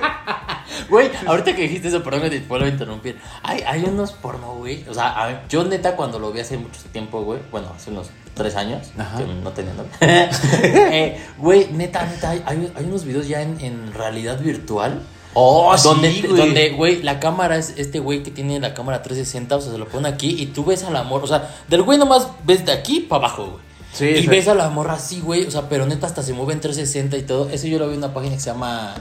Güey, 0.89 1.09
ahorita 1.27 1.55
que 1.55 1.61
dijiste 1.61 1.87
eso, 1.87 2.03
perdón 2.03 2.23
que 2.23 2.29
te 2.29 2.39
vuelvo 2.41 2.65
a 2.65 2.69
interrumpir. 2.69 3.17
Hay, 3.43 3.61
hay 3.61 3.83
unos 3.85 4.11
porno, 4.11 4.55
güey. 4.55 4.83
O 4.89 4.93
sea, 4.93 5.11
a 5.11 5.27
ver, 5.27 5.41
yo 5.47 5.63
neta 5.63 5.95
cuando 5.95 6.19
lo 6.19 6.33
vi 6.33 6.41
hace 6.41 6.57
mucho 6.57 6.81
tiempo, 6.91 7.21
güey. 7.21 7.39
Bueno, 7.51 7.71
hace 7.73 7.91
unos 7.91 8.09
tres 8.39 8.55
años. 8.55 8.87
Ajá. 8.97 9.17
Que 9.19 9.25
no 9.25 9.51
tenía 9.51 9.73
novia. 9.73 9.91
Eh, 10.63 11.21
Güey, 11.37 11.67
neta, 11.71 12.05
neta, 12.05 12.31
hay, 12.31 12.43
hay- 12.47 12.85
unos 12.85 13.05
videos 13.05 13.27
ya 13.27 13.41
en, 13.43 13.59
en 13.61 13.93
realidad 13.93 14.39
virtual. 14.39 15.03
Oh, 15.35 15.75
donde, 15.83 16.11
sí, 16.11 16.21
güey. 16.23 16.37
donde, 16.41 16.69
güey, 16.71 17.03
la 17.03 17.19
cámara 17.19 17.55
es 17.57 17.75
este 17.77 17.99
güey 17.99 18.23
que 18.23 18.31
tiene 18.31 18.59
la 18.59 18.73
cámara 18.73 19.03
360, 19.03 19.55
o 19.57 19.61
sea, 19.61 19.71
se 19.71 19.77
lo 19.77 19.87
pone 19.87 20.07
aquí 20.09 20.35
y 20.41 20.47
tú 20.47 20.65
ves 20.65 20.83
al 20.83 20.95
amor, 20.95 21.23
o 21.23 21.27
sea, 21.27 21.55
del 21.67 21.83
güey 21.83 21.99
nomás 21.99 22.27
ves 22.45 22.65
de 22.65 22.71
aquí 22.71 23.01
para 23.01 23.25
abajo, 23.27 23.45
güey. 23.45 23.63
Sí, 23.93 24.05
y 24.07 24.21
sí. 24.23 24.27
ves 24.27 24.47
a 24.47 24.55
la 24.55 24.69
morra 24.69 24.93
así, 24.93 25.19
güey, 25.21 25.45
o 25.45 25.51
sea, 25.51 25.69
pero 25.69 25.85
neta 25.85 26.07
hasta 26.07 26.23
se 26.23 26.33
mueve 26.33 26.53
en 26.53 26.61
360 26.61 27.15
y 27.17 27.21
todo. 27.23 27.49
Eso 27.51 27.67
yo 27.67 27.77
lo 27.77 27.87
vi 27.87 27.93
en 27.93 27.99
una 27.99 28.13
página 28.13 28.35
que 28.35 28.41
se 28.41 28.49
llama, 28.49 28.95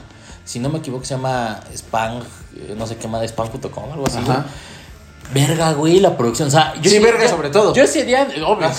si 0.45 0.59
no 0.59 0.69
me 0.69 0.79
equivoco, 0.79 1.03
se 1.03 1.15
llama 1.15 1.61
Spang, 1.75 2.21
eh, 2.55 2.75
no 2.77 2.85
sé 2.85 2.97
qué 2.97 3.07
más, 3.07 3.23
spang.com, 3.27 3.91
algo 3.91 4.05
así, 4.05 4.19
güey. 4.23 4.37
Verga, 5.33 5.73
güey, 5.73 5.99
la 5.99 6.17
producción, 6.17 6.47
o 6.47 6.51
sea, 6.51 6.73
yo 6.81 6.89
Sí, 6.89 6.99
verga 6.99 7.27
sobre 7.27 7.49
todo. 7.49 7.73
Yo 7.73 7.83
ese 7.83 8.03
día, 8.03 8.23
obvio, 8.23 8.47
obvio, 8.47 8.69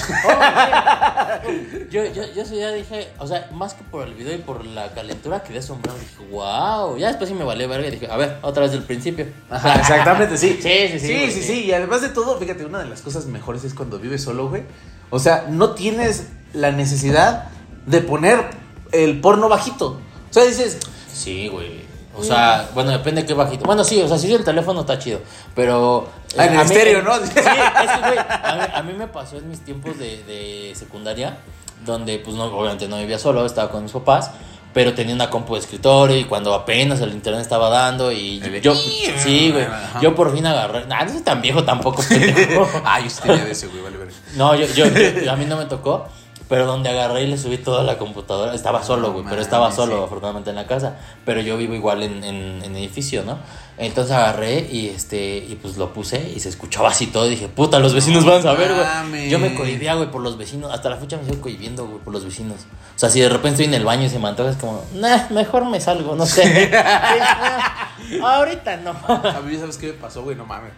yo, 1.90 2.04
yo, 2.06 2.22
yo 2.34 2.42
ese 2.42 2.56
día 2.56 2.72
dije, 2.72 3.08
o 3.18 3.26
sea, 3.26 3.48
más 3.52 3.74
que 3.74 3.84
por 3.84 4.06
el 4.06 4.14
video 4.14 4.34
y 4.34 4.38
por 4.38 4.64
la 4.64 4.88
calentura, 4.92 5.42
quedé 5.42 5.58
asombrado, 5.58 5.98
dije, 5.98 6.30
wow, 6.30 6.96
ya 6.96 7.08
después 7.08 7.28
sí 7.28 7.34
me 7.34 7.44
valió 7.44 7.68
verga 7.68 7.86
y 7.86 7.92
dije, 7.92 8.08
a 8.10 8.16
ver, 8.16 8.38
otra 8.42 8.62
vez 8.62 8.72
del 8.72 8.82
principio. 8.82 9.26
Ajá, 9.48 9.76
exactamente, 9.76 10.36
sí. 10.36 10.58
Sí, 10.62 10.88
sí, 10.92 10.98
sí, 10.98 11.06
sí, 11.06 11.30
sí. 11.30 11.42
sí. 11.42 11.64
Y 11.66 11.72
además 11.72 12.02
de 12.02 12.08
todo, 12.08 12.38
fíjate, 12.38 12.64
una 12.64 12.80
de 12.80 12.86
las 12.86 13.00
cosas 13.00 13.26
mejores 13.26 13.64
es 13.64 13.74
cuando 13.74 13.98
vives 13.98 14.22
solo, 14.22 14.48
güey. 14.48 14.64
O 15.10 15.18
sea, 15.18 15.46
no 15.48 15.70
tienes 15.74 16.26
la 16.52 16.72
necesidad 16.72 17.48
de 17.86 18.00
poner 18.00 18.44
el 18.92 19.20
porno 19.20 19.48
bajito. 19.48 20.00
O 20.30 20.32
sea, 20.32 20.44
dices, 20.44 20.78
Sí, 21.12 21.48
güey. 21.48 21.89
O 22.16 22.24
sea, 22.24 22.68
bueno, 22.74 22.90
depende 22.90 23.22
de 23.22 23.26
qué 23.26 23.34
bajito. 23.34 23.64
Bueno, 23.64 23.84
sí, 23.84 24.00
o 24.02 24.08
sea, 24.08 24.18
si 24.18 24.32
es 24.32 24.38
el 24.38 24.44
teléfono 24.44 24.80
está 24.80 24.98
chido. 24.98 25.20
Pero. 25.54 26.08
Ah, 26.36 26.46
en 26.46 26.54
el 26.54 26.60
estéreo, 26.60 27.02
¿no? 27.02 27.14
Sí, 27.16 27.22
es 27.24 27.30
que, 27.32 27.40
güey, 27.42 28.18
a 28.18 28.54
mí, 28.56 28.62
a 28.74 28.82
mí 28.82 28.92
me 28.94 29.06
pasó 29.06 29.36
en 29.38 29.48
mis 29.48 29.60
tiempos 29.64 29.98
de, 29.98 30.22
de 30.24 30.72
secundaria, 30.74 31.38
donde, 31.84 32.18
pues, 32.18 32.36
no, 32.36 32.44
obviamente 32.44 32.88
no 32.88 32.98
vivía 32.98 33.18
solo, 33.18 33.46
estaba 33.46 33.70
con 33.70 33.82
mis 33.84 33.92
papás. 33.92 34.30
Pero 34.72 34.94
tenía 34.94 35.12
una 35.16 35.28
compu 35.30 35.54
de 35.54 35.60
escritorio 35.60 36.16
y 36.16 36.24
cuando 36.26 36.54
apenas 36.54 37.00
el 37.00 37.10
internet 37.10 37.42
estaba 37.42 37.70
dando 37.70 38.12
y 38.12 38.40
El 38.40 38.52
de- 38.52 38.60
yo, 38.60 38.72
sí, 38.72 39.50
güey, 39.50 39.66
yo 40.00 40.14
por 40.14 40.32
fin 40.32 40.46
agarré, 40.46 40.86
nah, 40.86 41.02
no 41.04 41.10
soy 41.12 41.22
tan 41.22 41.42
viejo 41.42 41.64
tampoco, 41.64 42.04
ay, 42.84 43.10
sí 43.10 43.20
tenía 43.20 43.44
de 43.44 43.50
ese, 43.50 43.66
güey, 43.66 43.82
vale, 43.82 43.96
vale. 43.98 44.12
No, 44.36 44.54
yo, 44.54 44.66
yo, 44.66 44.86
yo- 44.86 45.32
a 45.32 45.34
mí 45.34 45.44
no 45.44 45.56
me 45.56 45.64
tocó, 45.64 46.06
pero 46.50 46.66
donde 46.66 46.88
agarré 46.88 47.22
y 47.22 47.26
le 47.28 47.38
subí 47.38 47.58
toda 47.58 47.84
la 47.84 47.96
computadora, 47.96 48.52
estaba 48.56 48.82
solo, 48.82 49.12
güey, 49.12 49.24
pero 49.30 49.40
estaba 49.40 49.70
solo, 49.70 49.98
sí. 49.98 50.02
afortunadamente 50.02 50.50
en 50.50 50.56
la 50.56 50.66
casa, 50.66 50.98
pero 51.24 51.40
yo 51.40 51.56
vivo 51.56 51.74
igual 51.74 52.02
en, 52.02 52.24
en, 52.24 52.64
en 52.64 52.76
edificio, 52.76 53.22
¿no? 53.22 53.38
Entonces 53.78 54.12
agarré 54.12 54.68
y 54.68 54.88
este, 54.88 55.38
y 55.38 55.56
pues 55.62 55.76
lo 55.76 55.92
puse 55.94 56.32
y 56.34 56.40
se 56.40 56.48
escuchaba 56.48 56.88
así 56.88 57.06
todo 57.06 57.28
y 57.28 57.30
dije, 57.30 57.46
puta, 57.46 57.78
los 57.78 57.94
vecinos 57.94 58.24
van 58.24 58.40
a 58.40 58.42
saber, 58.42 58.72
güey. 58.74 59.30
Yo 59.30 59.38
me 59.38 59.54
cohibía, 59.54 59.94
güey, 59.94 60.10
por 60.10 60.22
los 60.22 60.36
vecinos, 60.36 60.72
hasta 60.72 60.90
la 60.90 60.96
fecha 60.96 61.16
me 61.18 61.24
sigo 61.24 61.40
cohibiendo, 61.40 61.86
güey, 61.86 62.00
por 62.00 62.12
los 62.12 62.24
vecinos. 62.24 62.62
O 62.96 62.98
sea, 62.98 63.10
si 63.10 63.20
de 63.20 63.28
repente 63.28 63.62
estoy 63.62 63.66
en 63.66 63.74
el 63.74 63.84
baño 63.84 64.06
y 64.06 64.10
se 64.10 64.18
me 64.18 64.26
antoja, 64.26 64.50
es 64.50 64.56
como, 64.56 64.82
nah, 64.96 65.28
mejor 65.30 65.64
me 65.66 65.80
salgo, 65.80 66.16
no 66.16 66.26
sé. 66.26 66.68
Ahorita 68.22 68.76
no. 68.78 68.90
A 68.90 69.40
mí, 69.46 69.56
¿sabes 69.56 69.78
qué 69.78 69.86
me 69.86 69.92
pasó, 69.92 70.24
güey? 70.24 70.36
No 70.36 70.46
mames. 70.46 70.72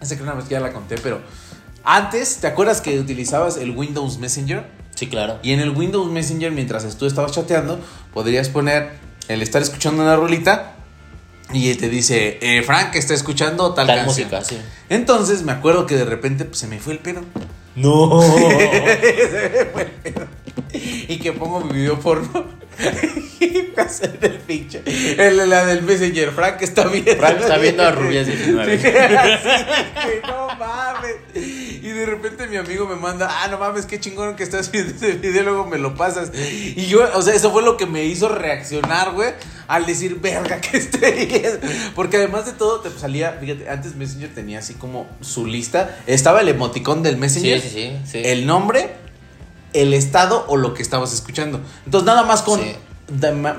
Esa 0.00 0.16
que 0.16 0.22
una 0.22 0.34
vez 0.34 0.44
que 0.44 0.52
ya 0.52 0.60
la 0.60 0.72
conté, 0.72 0.96
pero 1.02 1.20
antes, 1.88 2.38
¿te 2.38 2.48
acuerdas 2.48 2.80
que 2.80 2.98
utilizabas 2.98 3.56
el 3.56 3.70
Windows 3.70 4.18
Messenger? 4.18 4.75
Sí, 4.96 5.06
claro. 5.06 5.38
Y 5.42 5.52
en 5.52 5.60
el 5.60 5.70
Windows 5.70 6.10
Messenger, 6.10 6.50
mientras 6.50 6.96
tú 6.96 7.06
estabas 7.06 7.30
chateando, 7.32 7.78
podrías 8.12 8.48
poner 8.48 8.90
el 9.28 9.42
estar 9.42 9.62
escuchando 9.62 10.02
una 10.02 10.16
rolita 10.16 10.72
y 11.52 11.72
te 11.76 11.88
dice, 11.88 12.38
eh, 12.42 12.62
Frank 12.62 12.96
está 12.96 13.14
escuchando 13.14 13.72
tal, 13.72 13.86
Tal 13.86 14.04
canción. 14.04 14.26
música, 14.28 14.42
sí. 14.44 14.58
Entonces 14.88 15.42
me 15.42 15.52
acuerdo 15.52 15.86
que 15.86 15.94
de 15.96 16.04
repente 16.04 16.44
pues, 16.44 16.58
se 16.58 16.66
me 16.66 16.80
fue 16.80 16.94
el 16.94 16.98
pedo. 16.98 17.22
No. 17.76 18.20
Se 18.22 19.50
me 19.58 19.64
fue 19.72 19.82
el 19.82 19.90
pedo. 19.90 20.26
Y 20.72 21.18
que 21.18 21.32
pongo 21.32 21.60
mi 21.60 21.74
video 21.74 22.00
porno. 22.00 22.44
y 23.40 23.68
me 23.76 23.82
hace 23.82 24.06
el 24.20 24.38
pinche. 24.38 24.82
El, 25.18 25.48
la 25.48 25.64
del 25.66 25.82
Messenger. 25.82 26.30
Frank 26.32 26.62
está 26.62 26.84
viendo. 26.88 27.14
Frank 27.16 27.38
está 27.40 27.58
viendo 27.58 27.82
a 27.82 27.90
Rubias 27.92 28.26
19. 28.28 28.78
Sí, 28.78 28.82
güey, 28.88 30.20
no 30.26 30.48
mames. 30.58 30.95
De 32.16 32.22
repente 32.30 32.46
mi 32.48 32.56
amigo 32.56 32.86
me 32.86 32.96
manda, 32.96 33.28
ah, 33.30 33.48
no 33.48 33.58
mames, 33.58 33.86
qué 33.86 34.00
chingón 34.00 34.36
que 34.36 34.42
estás 34.42 34.70
viendo 34.72 34.94
ese 34.94 35.12
video, 35.12 35.42
luego 35.42 35.66
me 35.66 35.78
lo 35.78 35.94
pasas. 35.94 36.30
Y 36.34 36.86
yo, 36.86 37.00
o 37.14 37.22
sea, 37.22 37.34
eso 37.34 37.50
fue 37.52 37.62
lo 37.62 37.76
que 37.76 37.86
me 37.86 38.04
hizo 38.04 38.28
reaccionar, 38.28 39.12
güey, 39.12 39.30
al 39.68 39.84
decir, 39.86 40.18
verga, 40.20 40.60
que 40.60 40.76
estoy 40.78 41.26
viendo. 41.26 41.58
Porque 41.94 42.16
además 42.16 42.46
de 42.46 42.52
todo, 42.52 42.80
te 42.80 42.90
salía, 42.98 43.32
fíjate, 43.40 43.68
antes 43.68 43.94
Messenger 43.96 44.34
tenía 44.34 44.58
así 44.60 44.74
como 44.74 45.06
su 45.20 45.46
lista. 45.46 45.98
Estaba 46.06 46.40
el 46.40 46.48
emoticón 46.48 47.02
del 47.02 47.16
Messenger, 47.16 47.60
Sí, 47.60 47.68
sí, 47.70 47.92
sí. 48.10 48.22
el 48.24 48.46
nombre, 48.46 48.90
el 49.72 49.92
estado 49.94 50.44
o 50.48 50.56
lo 50.56 50.72
que 50.74 50.82
estabas 50.82 51.12
escuchando. 51.12 51.60
Entonces, 51.84 52.06
nada 52.06 52.22
más 52.22 52.42
con. 52.42 52.60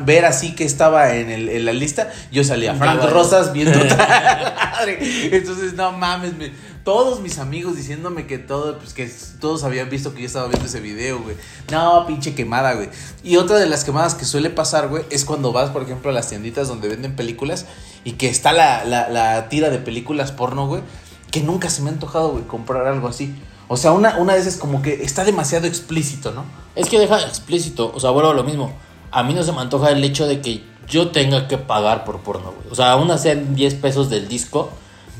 Ver 0.05 0.25
así 0.25 0.55
que 0.55 0.65
estaba 0.65 1.15
en, 1.15 1.29
el- 1.29 1.47
en 1.47 1.63
la 1.63 1.71
lista, 1.71 2.11
yo 2.33 2.43
salía 2.43 2.75
Frank. 2.75 3.01
Rosas 3.09 3.53
viendo 3.53 3.79
madre. 3.97 4.97
Entonces, 5.31 5.73
no 5.75 5.93
mames, 5.93 6.33
me- 6.35 6.51
todos 6.87 7.19
mis 7.19 7.37
amigos 7.37 7.75
diciéndome 7.75 8.27
que 8.27 8.37
todo, 8.37 8.77
pues 8.77 8.93
que 8.93 9.11
todos 9.41 9.65
habían 9.65 9.89
visto 9.89 10.13
que 10.13 10.21
yo 10.21 10.25
estaba 10.25 10.47
viendo 10.47 10.67
ese 10.67 10.79
video, 10.79 11.19
güey. 11.21 11.35
No, 11.69 12.07
pinche 12.07 12.33
quemada, 12.33 12.75
güey. 12.75 12.87
Y 13.25 13.35
otra 13.35 13.57
de 13.57 13.65
las 13.65 13.83
quemadas 13.83 14.15
que 14.15 14.23
suele 14.23 14.49
pasar, 14.49 14.87
güey, 14.87 15.03
es 15.09 15.25
cuando 15.25 15.51
vas, 15.51 15.69
por 15.71 15.81
ejemplo, 15.81 16.11
a 16.11 16.13
las 16.13 16.29
tienditas 16.29 16.69
donde 16.69 16.87
venden 16.87 17.13
películas 17.17 17.65
y 18.05 18.13
que 18.13 18.29
está 18.29 18.53
la, 18.53 18.85
la, 18.85 19.49
tira 19.49 19.69
de 19.69 19.79
películas 19.79 20.31
porno, 20.31 20.65
güey, 20.65 20.81
que 21.29 21.41
nunca 21.41 21.69
se 21.69 21.81
me 21.81 21.89
ha 21.89 21.91
antojado, 21.91 22.29
güey, 22.29 22.45
comprar 22.45 22.87
algo 22.87 23.09
así. 23.09 23.35
O 23.67 23.75
sea, 23.75 23.91
una, 23.91 24.15
una 24.19 24.35
de 24.35 24.39
esas 24.39 24.55
como 24.55 24.81
que 24.81 25.03
está 25.03 25.25
demasiado 25.25 25.67
explícito, 25.67 26.31
¿no? 26.31 26.45
Es 26.73 26.87
que 26.87 26.99
deja 26.99 27.19
explícito, 27.19 27.91
o 27.93 27.99
sea, 27.99 28.11
vuelvo 28.11 28.29
a 28.29 28.33
lo 28.33 28.45
mismo. 28.45 28.71
A 29.11 29.23
mí 29.23 29.33
no 29.33 29.43
se 29.43 29.51
me 29.51 29.59
antoja 29.59 29.89
el 29.89 30.01
hecho 30.05 30.25
de 30.25 30.39
que 30.39 30.63
yo 30.87 31.09
tenga 31.09 31.49
que 31.49 31.57
pagar 31.57 32.05
por 32.05 32.21
porno, 32.21 32.53
güey. 32.53 32.71
O 32.71 32.75
sea, 32.75 32.93
aún 32.93 33.11
sean 33.19 33.55
10 33.55 33.73
pesos 33.73 34.09
del 34.09 34.29
disco, 34.29 34.69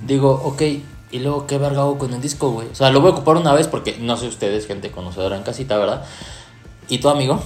digo, 0.05 0.31
ok, 0.45 0.61
y 1.11 1.19
luego 1.19 1.47
qué 1.47 1.57
verga 1.57 1.81
hago 1.81 1.97
con 1.97 2.13
el 2.13 2.21
disco, 2.21 2.51
güey. 2.51 2.67
O 2.69 2.75
sea, 2.75 2.89
lo 2.91 2.99
voy 3.01 3.11
a 3.11 3.13
ocupar 3.13 3.37
una 3.37 3.53
vez 3.53 3.67
porque 3.67 3.97
no 3.99 4.17
sé 4.17 4.27
ustedes, 4.27 4.67
gente 4.67 4.91
conocedora 4.91 5.35
en 5.37 5.43
casita, 5.43 5.77
¿verdad? 5.77 6.05
¿Y 6.89 6.97
tu 6.99 7.09
amigo? 7.09 7.41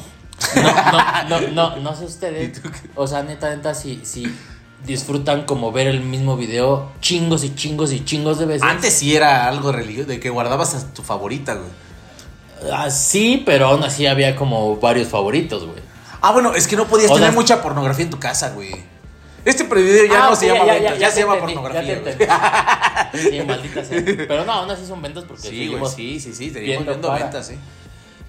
No, 0.55 1.29
no, 1.29 1.39
no, 1.41 1.47
no, 1.51 1.75
no 1.77 1.95
sé 1.95 2.05
ustedes. 2.05 2.61
O 2.95 3.05
sea, 3.07 3.21
neta, 3.23 3.49
neta, 3.55 3.73
si, 3.75 4.01
si 4.03 4.23
disfrutan 4.85 5.43
como 5.45 5.71
ver 5.71 5.87
el 5.87 6.01
mismo 6.01 6.35
video 6.37 6.89
chingos 7.01 7.43
y 7.43 7.53
chingos 7.55 7.91
y 7.93 8.03
chingos 8.03 8.39
de 8.39 8.45
veces. 8.47 8.63
Antes 8.63 8.93
sí 8.93 9.15
era 9.15 9.47
algo 9.47 9.71
religioso, 9.71 10.09
de 10.09 10.19
que 10.19 10.29
guardabas 10.31 10.73
a 10.75 10.93
tu 10.93 11.03
favorita, 11.03 11.53
güey. 11.53 11.69
Ah, 12.73 12.89
sí, 12.89 13.41
pero 13.45 13.67
aún 13.67 13.83
así 13.83 14.05
había 14.07 14.35
como 14.35 14.77
varios 14.77 15.07
favoritos, 15.07 15.65
güey. 15.65 15.79
Ah, 16.21 16.31
bueno, 16.31 16.53
es 16.53 16.67
que 16.67 16.75
no 16.75 16.85
podías 16.87 17.09
O 17.11 17.15
tener 17.15 17.29
sea- 17.29 17.39
mucha 17.39 17.61
pornografía 17.61 18.05
en 18.05 18.11
tu 18.11 18.19
casa, 18.19 18.51
güey. 18.51 18.71
Este 19.43 19.63
video 19.63 20.05
ya 20.05 20.27
Ah, 20.27 20.29
no 20.29 20.35
se 20.35 20.45
llama 20.47 20.65
ya, 20.67 20.77
ya, 20.77 20.89
ya, 20.91 20.97
ya 20.97 21.09
se 21.11 21.21
llama 21.21 21.33
entendí, 21.33 21.55
pornografía. 21.55 22.01
Sí, 23.29 23.41
maldita 23.45 23.83
sea. 23.85 24.03
Pero 24.05 24.45
no, 24.45 24.51
aún 24.51 24.71
así 24.71 24.85
son 24.85 25.01
ventas 25.01 25.23
porque 25.27 25.49
Sí, 25.49 25.67
güey, 25.67 25.85
sí, 25.93 26.19
sí, 26.19 26.33
sí, 26.33 26.49
seguimos 26.49 26.63
viendo 26.63 26.85
viendo 26.91 27.07
para. 27.09 27.23
ventas, 27.25 27.47
sí. 27.47 27.55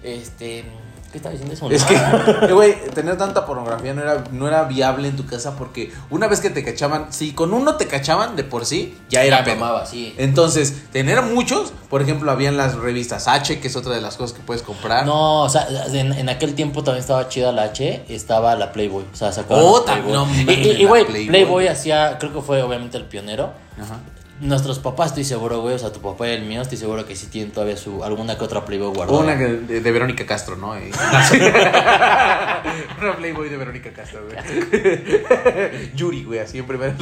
Este, 0.02 0.64
¿qué 1.12 1.18
estaba 1.18 1.32
diciendo 1.32 1.54
eso? 1.54 1.70
Es 1.70 1.84
que, 1.84 1.94
eh, 2.48 2.52
güey, 2.52 2.74
tener 2.94 3.16
tanta 3.16 3.46
pornografía 3.46 3.94
no 3.94 4.02
era, 4.02 4.24
no 4.32 4.48
era 4.48 4.64
viable 4.64 5.06
en 5.08 5.16
tu 5.16 5.26
casa 5.26 5.56
porque 5.56 5.92
una 6.10 6.26
vez 6.26 6.40
que 6.40 6.50
te 6.50 6.64
cachaban, 6.64 7.12
si 7.12 7.32
con 7.32 7.52
uno 7.54 7.76
te 7.76 7.86
cachaban 7.86 8.34
de 8.34 8.42
por 8.44 8.66
sí, 8.66 8.96
ya 9.08 9.22
era 9.22 9.38
Ya 9.38 9.44
pedo. 9.44 9.56
mamaba, 9.56 9.86
sí. 9.86 10.14
Entonces, 10.18 10.90
tener 10.90 11.22
muchos, 11.22 11.72
por 11.88 12.02
ejemplo, 12.02 12.30
habían 12.32 12.56
las 12.56 12.74
revistas 12.74 13.28
H, 13.28 13.60
que 13.60 13.68
es 13.68 13.76
otra 13.76 13.94
de 13.94 14.00
las 14.00 14.16
cosas 14.16 14.36
que 14.36 14.42
puedes 14.42 14.62
comprar. 14.62 15.06
No, 15.06 15.42
o 15.42 15.48
sea, 15.48 15.68
en, 15.92 16.12
en 16.12 16.28
aquel 16.28 16.54
tiempo 16.54 16.82
también 16.82 17.02
estaba 17.02 17.28
chida 17.28 17.52
la 17.52 17.64
H, 17.64 18.06
estaba 18.08 18.56
la 18.56 18.72
Playboy, 18.72 19.04
o 19.12 19.16
sea, 19.16 19.30
sacaban 19.30 19.62
Oh, 19.64 19.84
Playboy. 19.84 20.12
no 20.12 20.26
Y- 20.52 20.84
güey, 20.86 21.04
Playboy. 21.04 21.26
Playboy. 21.28 21.68
hacía, 21.68 22.16
creo 22.18 22.32
que 22.32 22.40
fue 22.40 22.60
obviamente 22.62 22.96
el 22.96 23.04
pionero. 23.04 23.52
Ajá. 23.80 24.00
Nuestros 24.42 24.80
papás, 24.80 25.08
estoy 25.10 25.22
seguro, 25.24 25.60
güey, 25.60 25.76
o 25.76 25.78
sea, 25.78 25.92
tu 25.92 26.00
papá 26.00 26.26
y 26.28 26.32
el 26.32 26.42
mío, 26.42 26.62
estoy 26.62 26.76
seguro 26.76 27.06
que 27.06 27.14
sí 27.14 27.28
tienen 27.28 27.52
todavía 27.52 27.76
su 27.76 28.02
alguna 28.02 28.36
que 28.36 28.42
otra 28.44 28.64
Playboy 28.64 28.92
guardada. 28.92 29.20
Una 29.20 29.38
que- 29.38 29.44
de, 29.46 29.80
de 29.80 29.92
Verónica 29.92 30.26
Castro, 30.26 30.56
¿no? 30.56 30.76
Y- 30.76 30.90
Una 33.00 33.16
Playboy 33.16 33.48
de 33.48 33.56
Verónica 33.56 33.92
Castro, 33.92 34.22
güey. 34.26 34.36
Yuri, 35.94 36.24
güey, 36.24 36.40
así 36.40 36.58
en 36.58 36.66
primer 36.66 36.92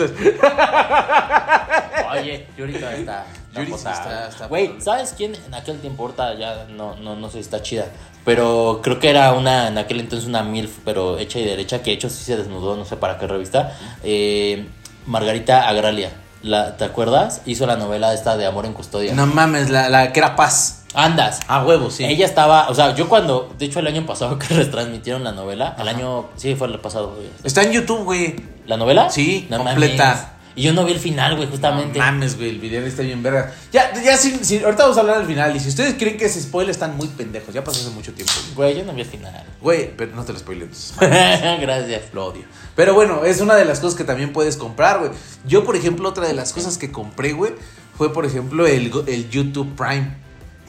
Oye, 2.12 2.46
Yurika 2.58 2.92
está. 2.94 3.24
está 3.24 3.26
Yuri 3.54 3.66
sí 3.72 3.88
está- 3.88 4.28
está 4.28 4.46
Güey. 4.48 4.74
¿sabes 4.80 5.14
quién 5.16 5.34
en 5.34 5.54
aquel 5.54 5.78
tiempo? 5.80 6.02
Ahorita 6.02 6.34
ya 6.34 6.66
no, 6.68 6.96
no, 6.96 7.16
no 7.16 7.28
sé 7.28 7.34
si 7.34 7.40
está 7.40 7.62
chida. 7.62 7.86
Pero 8.24 8.80
creo 8.82 8.98
que 8.98 9.08
era 9.08 9.32
una, 9.32 9.68
en 9.68 9.78
aquel 9.78 10.00
entonces 10.00 10.28
una 10.28 10.42
MILF, 10.42 10.78
pero 10.84 11.16
hecha 11.18 11.38
y 11.38 11.44
derecha, 11.46 11.78
que 11.82 11.90
de 11.90 11.96
hecho 11.96 12.10
sí 12.10 12.22
se 12.24 12.36
desnudó, 12.36 12.76
no 12.76 12.84
sé 12.84 12.96
para 12.96 13.18
qué 13.18 13.26
revista. 13.26 13.76
Eh, 14.02 14.66
Margarita 15.06 15.66
Agralia. 15.68 16.10
La, 16.42 16.76
¿Te 16.76 16.84
acuerdas? 16.84 17.42
Hizo 17.46 17.66
la 17.66 17.76
novela 17.76 18.14
esta 18.14 18.36
de 18.36 18.46
Amor 18.46 18.64
en 18.66 18.72
Custodia. 18.72 19.14
No 19.14 19.26
mames, 19.26 19.68
la, 19.70 19.88
la 19.90 20.12
que 20.12 20.20
era 20.20 20.36
paz. 20.36 20.84
Andas. 20.94 21.40
A 21.46 21.62
huevo, 21.64 21.90
sí. 21.90 22.04
Ella 22.04 22.26
estaba, 22.26 22.68
o 22.68 22.74
sea, 22.74 22.94
yo 22.94 23.08
cuando, 23.08 23.54
de 23.58 23.66
hecho 23.66 23.78
el 23.78 23.86
año 23.86 24.04
pasado 24.06 24.38
que 24.40 24.54
retransmitieron 24.54 25.22
la 25.22 25.32
novela, 25.32 25.76
el 25.78 25.86
año, 25.88 26.26
sí, 26.36 26.54
fue 26.56 26.66
el 26.68 26.78
pasado, 26.80 27.12
güey. 27.14 27.28
Está 27.44 27.62
en 27.62 27.72
YouTube, 27.72 28.04
güey. 28.04 28.36
¿La 28.66 28.76
novela? 28.76 29.10
Sí, 29.10 29.46
No 29.50 29.58
completa. 29.58 30.04
mames. 30.04 30.22
Y 30.56 30.62
yo 30.62 30.72
no 30.72 30.84
vi 30.84 30.92
el 30.92 30.98
final, 30.98 31.36
güey, 31.36 31.48
justamente. 31.48 31.98
No 31.98 32.04
mames, 32.04 32.36
güey, 32.36 32.50
el 32.50 32.58
video 32.58 32.84
está 32.84 33.02
bien 33.02 33.22
verga. 33.22 33.54
Ya, 33.72 33.92
ya, 34.02 34.16
sin, 34.16 34.44
sin- 34.44 34.64
ahorita 34.64 34.82
vamos 34.82 34.96
a 34.96 35.00
hablar 35.00 35.18
del 35.18 35.26
final. 35.26 35.54
Y 35.54 35.60
si 35.60 35.68
ustedes 35.68 35.94
creen 35.94 36.16
que 36.16 36.24
ese 36.26 36.40
spoiler 36.40 36.70
están 36.70 36.96
muy 36.96 37.06
pendejos, 37.08 37.54
ya 37.54 37.62
pasó 37.62 37.80
hace 37.80 37.90
mucho 37.90 38.12
tiempo. 38.12 38.32
Güey, 38.56 38.76
yo 38.78 38.84
no 38.84 38.92
vi 38.92 39.02
el 39.02 39.06
final. 39.06 39.44
Güey, 39.60 39.96
pero 39.96 40.14
no 40.14 40.24
te 40.24 40.32
lo 40.32 40.38
entonces. 40.38 40.94
Gracias. 41.00 42.02
Lo 42.12 42.26
odio. 42.26 42.42
Pero 42.76 42.94
bueno, 42.94 43.24
es 43.24 43.40
una 43.40 43.54
de 43.54 43.64
las 43.64 43.80
cosas 43.80 43.96
que 43.96 44.04
también 44.04 44.32
puedes 44.32 44.56
comprar, 44.56 44.98
güey. 44.98 45.10
Yo, 45.46 45.64
por 45.64 45.76
ejemplo, 45.76 46.08
otra 46.08 46.26
de 46.26 46.34
las 46.34 46.52
cosas 46.52 46.78
que 46.78 46.90
compré, 46.90 47.32
güey, 47.32 47.52
fue, 47.96 48.12
por 48.12 48.26
ejemplo, 48.26 48.66
el, 48.66 48.90
el 49.06 49.30
YouTube 49.30 49.74
Prime. 49.76 50.16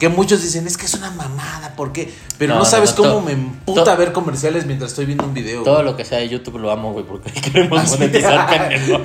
Que 0.02 0.08
muchos 0.08 0.42
dicen, 0.42 0.66
es 0.66 0.76
que 0.76 0.86
es 0.86 0.94
una 0.94 1.12
mamada, 1.12 1.76
¿por 1.76 1.92
qué? 1.92 2.12
Pero 2.36 2.56
no, 2.56 2.64
sabes 2.64 2.90
no, 2.98 3.04
cómo 3.04 3.20
me 3.20 3.30
emputa 3.30 3.94
ver 3.94 4.10
comerciales 4.10 4.66
mientras 4.66 4.90
estoy 4.90 5.04
viendo 5.06 5.22
un 5.24 5.32
video. 5.32 5.62
Todo 5.62 5.74
güey. 5.74 5.84
lo 5.86 5.96
que 5.96 6.04
sea 6.04 6.18
de 6.18 6.28
YouTube 6.28 6.58
lo 6.58 6.72
amo, 6.72 6.92
güey, 6.92 7.04
porque 7.04 7.30
queremos 7.40 7.78
Así. 7.78 7.92
monetizar, 8.00 8.48
pendejo. 8.68 9.00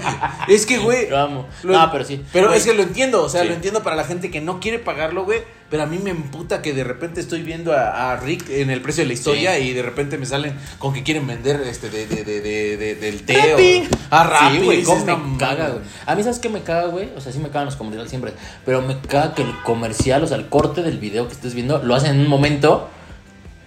Es 0.47 0.65
que, 0.65 0.79
güey. 0.79 1.07
Lo 1.07 1.19
amo. 1.19 1.45
lo- 1.61 1.73
No, 1.73 1.91
pero 1.91 2.03
sí. 2.03 2.25
Pero 2.33 2.47
Güey. 2.47 2.57
es 2.57 2.65
que 2.65 2.73
lo 2.73 2.81
entiendo, 2.81 3.21
o 3.23 3.29
sea, 3.29 3.43
Sí. 3.43 3.47
lo 3.47 3.53
entiendo 3.53 3.83
para 3.83 3.95
la 3.95 4.05
gente 4.05 4.31
que 4.31 4.41
no 4.41 4.59
quiere 4.59 4.79
pagarlo, 4.79 5.23
güey. 5.23 5.41
Pero 5.69 5.83
a 5.83 5.85
mí 5.85 5.99
me 6.01 6.11
emputa 6.11 6.61
que 6.61 6.71
de 6.71 6.85
repente 6.85 7.19
estoy 7.19 7.41
viendo 7.43 7.73
a, 7.73 8.13
a 8.13 8.15
Rick 8.17 8.49
en 8.49 8.69
el 8.69 8.81
precio 8.81 9.03
de 9.03 9.07
la 9.07 9.13
historia 9.13 9.55
Sí. 9.57 9.63
y 9.63 9.73
de 9.73 9.81
repente 9.81 10.17
me 10.17 10.25
salen 10.25 10.53
con 10.79 10.93
que 10.93 11.03
quieren 11.03 11.27
vender 11.27 11.59
este 11.61 11.89
de, 11.89 12.07
de, 12.07 12.23
de, 12.23 12.39
de, 12.41 12.77
de- 12.77 12.95
del 12.95 13.23
té 13.23 13.33
Rappi. 13.51 13.83
o 14.09 14.15
a 14.15 14.23
Rappi. 14.23 14.57
Sí, 14.59 14.63
güey, 14.63 14.83
cómo 14.83 15.05
me 15.05 15.11
"No 15.11 15.37
caga, 15.37 15.57
mames". 15.65 15.73
güey. 15.73 15.85
A 16.05 16.15
mí, 16.15 16.23
¿sabes 16.23 16.39
qué 16.39 16.47
me 16.47 16.61
caga, 16.61 16.87
güey? 16.87 17.09
O 17.17 17.19
sea, 17.21 17.33
sí 17.33 17.39
me 17.39 17.49
cagan 17.49 17.65
los 17.65 17.75
comerciales 17.75 18.09
siempre. 18.09 18.31
Pero 18.65 18.81
me 18.81 18.97
caga 19.01 19.35
que 19.35 19.41
el 19.41 19.51
comercial, 19.63 20.23
o 20.23 20.27
sea, 20.27 20.37
el 20.37 20.47
corte 20.47 20.83
del 20.83 20.99
video 20.99 21.27
que 21.27 21.33
estés 21.33 21.53
viendo, 21.53 21.83
lo 21.83 21.95
hacen 21.95 22.11
en 22.11 22.21
un 22.21 22.27
momento 22.29 22.89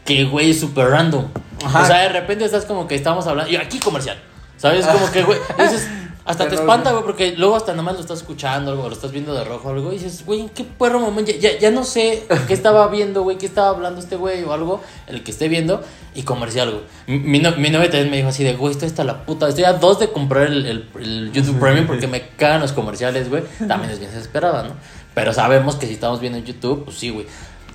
que, 0.06 0.24
güey, 0.24 0.52
es 0.52 0.60
súper 0.60 0.88
random. 0.88 1.26
Ajá. 1.62 1.82
O 1.82 1.86
sea, 1.86 1.98
de 1.98 2.08
repente 2.08 2.46
estás 2.46 2.64
como 2.64 2.88
que 2.88 2.94
estamos 2.94 3.26
hablando. 3.26 3.52
Y 3.52 3.56
aquí 3.56 3.78
comercial. 3.78 4.18
¿Sabes? 4.56 4.86
Como 4.86 5.10
que, 5.12 5.22
güey. 5.22 5.38
dices. 5.58 5.86
Hasta 6.24 6.44
te 6.48 6.54
espanta, 6.54 6.90
güey, 6.92 7.02
porque 7.04 7.33
luego 7.37 7.56
hasta 7.56 7.72
nomás 7.74 7.94
lo 7.94 8.00
estás 8.00 8.18
escuchando 8.18 8.72
o 8.80 8.88
lo 8.88 8.94
estás 8.94 9.11
viendo 9.11 9.33
de 9.35 9.42
rojo 9.42 9.70
algo 9.70 9.90
y 9.90 9.94
dices, 9.96 10.24
güey, 10.26 10.40
¿en 10.40 10.48
qué 10.50 10.64
perro 10.64 11.00
momento? 11.00 11.33
Ya, 11.33 11.38
ya, 11.52 11.59
ya 11.59 11.70
no 11.70 11.83
sé 11.83 12.24
qué 12.46 12.52
estaba 12.54 12.87
viendo, 12.88 13.22
güey, 13.22 13.38
qué 13.38 13.46
estaba 13.46 13.68
hablando 13.70 14.00
este 14.00 14.16
güey 14.16 14.44
o 14.44 14.52
algo, 14.52 14.83
el 15.06 15.22
que 15.24 15.30
esté 15.30 15.48
viendo, 15.48 15.83
y 16.14 16.22
comercial, 16.22 16.70
güey. 17.06 17.18
Mi, 17.20 17.38
no- 17.38 17.56
mi 17.56 17.70
novia 17.70 17.90
también 17.90 18.11
me 18.11 18.16
dijo 18.18 18.28
así 18.28 18.44
de, 18.44 18.54
güey, 18.54 18.72
esto 18.72 18.85
está 18.87 19.02
la 19.02 19.24
puta. 19.24 19.48
Estoy 19.48 19.64
a 19.64 19.72
dos 19.72 19.98
de 19.98 20.11
comprar 20.11 20.48
el, 20.48 20.66
el- 20.66 20.88
el 21.00 21.33
YouTube 21.33 21.59
Premium 21.59 21.87
porque 21.87 22.06
me 22.06 22.28
cagan 22.37 22.61
los 22.61 22.72
comerciales, 22.72 23.28
güey. 23.30 23.42
También 23.66 23.90
es 23.90 23.98
bien 23.98 24.11
desesperada, 24.12 24.62
¿no? 24.64 24.74
Pero 25.14 25.33
sabemos 25.33 25.76
que 25.76 25.87
si 25.87 25.94
estamos 25.94 26.20
viendo 26.20 26.38
en 26.38 26.44
YouTube, 26.44 26.85
pues 26.85 26.98
sí, 26.98 27.11
güey. 27.11 27.26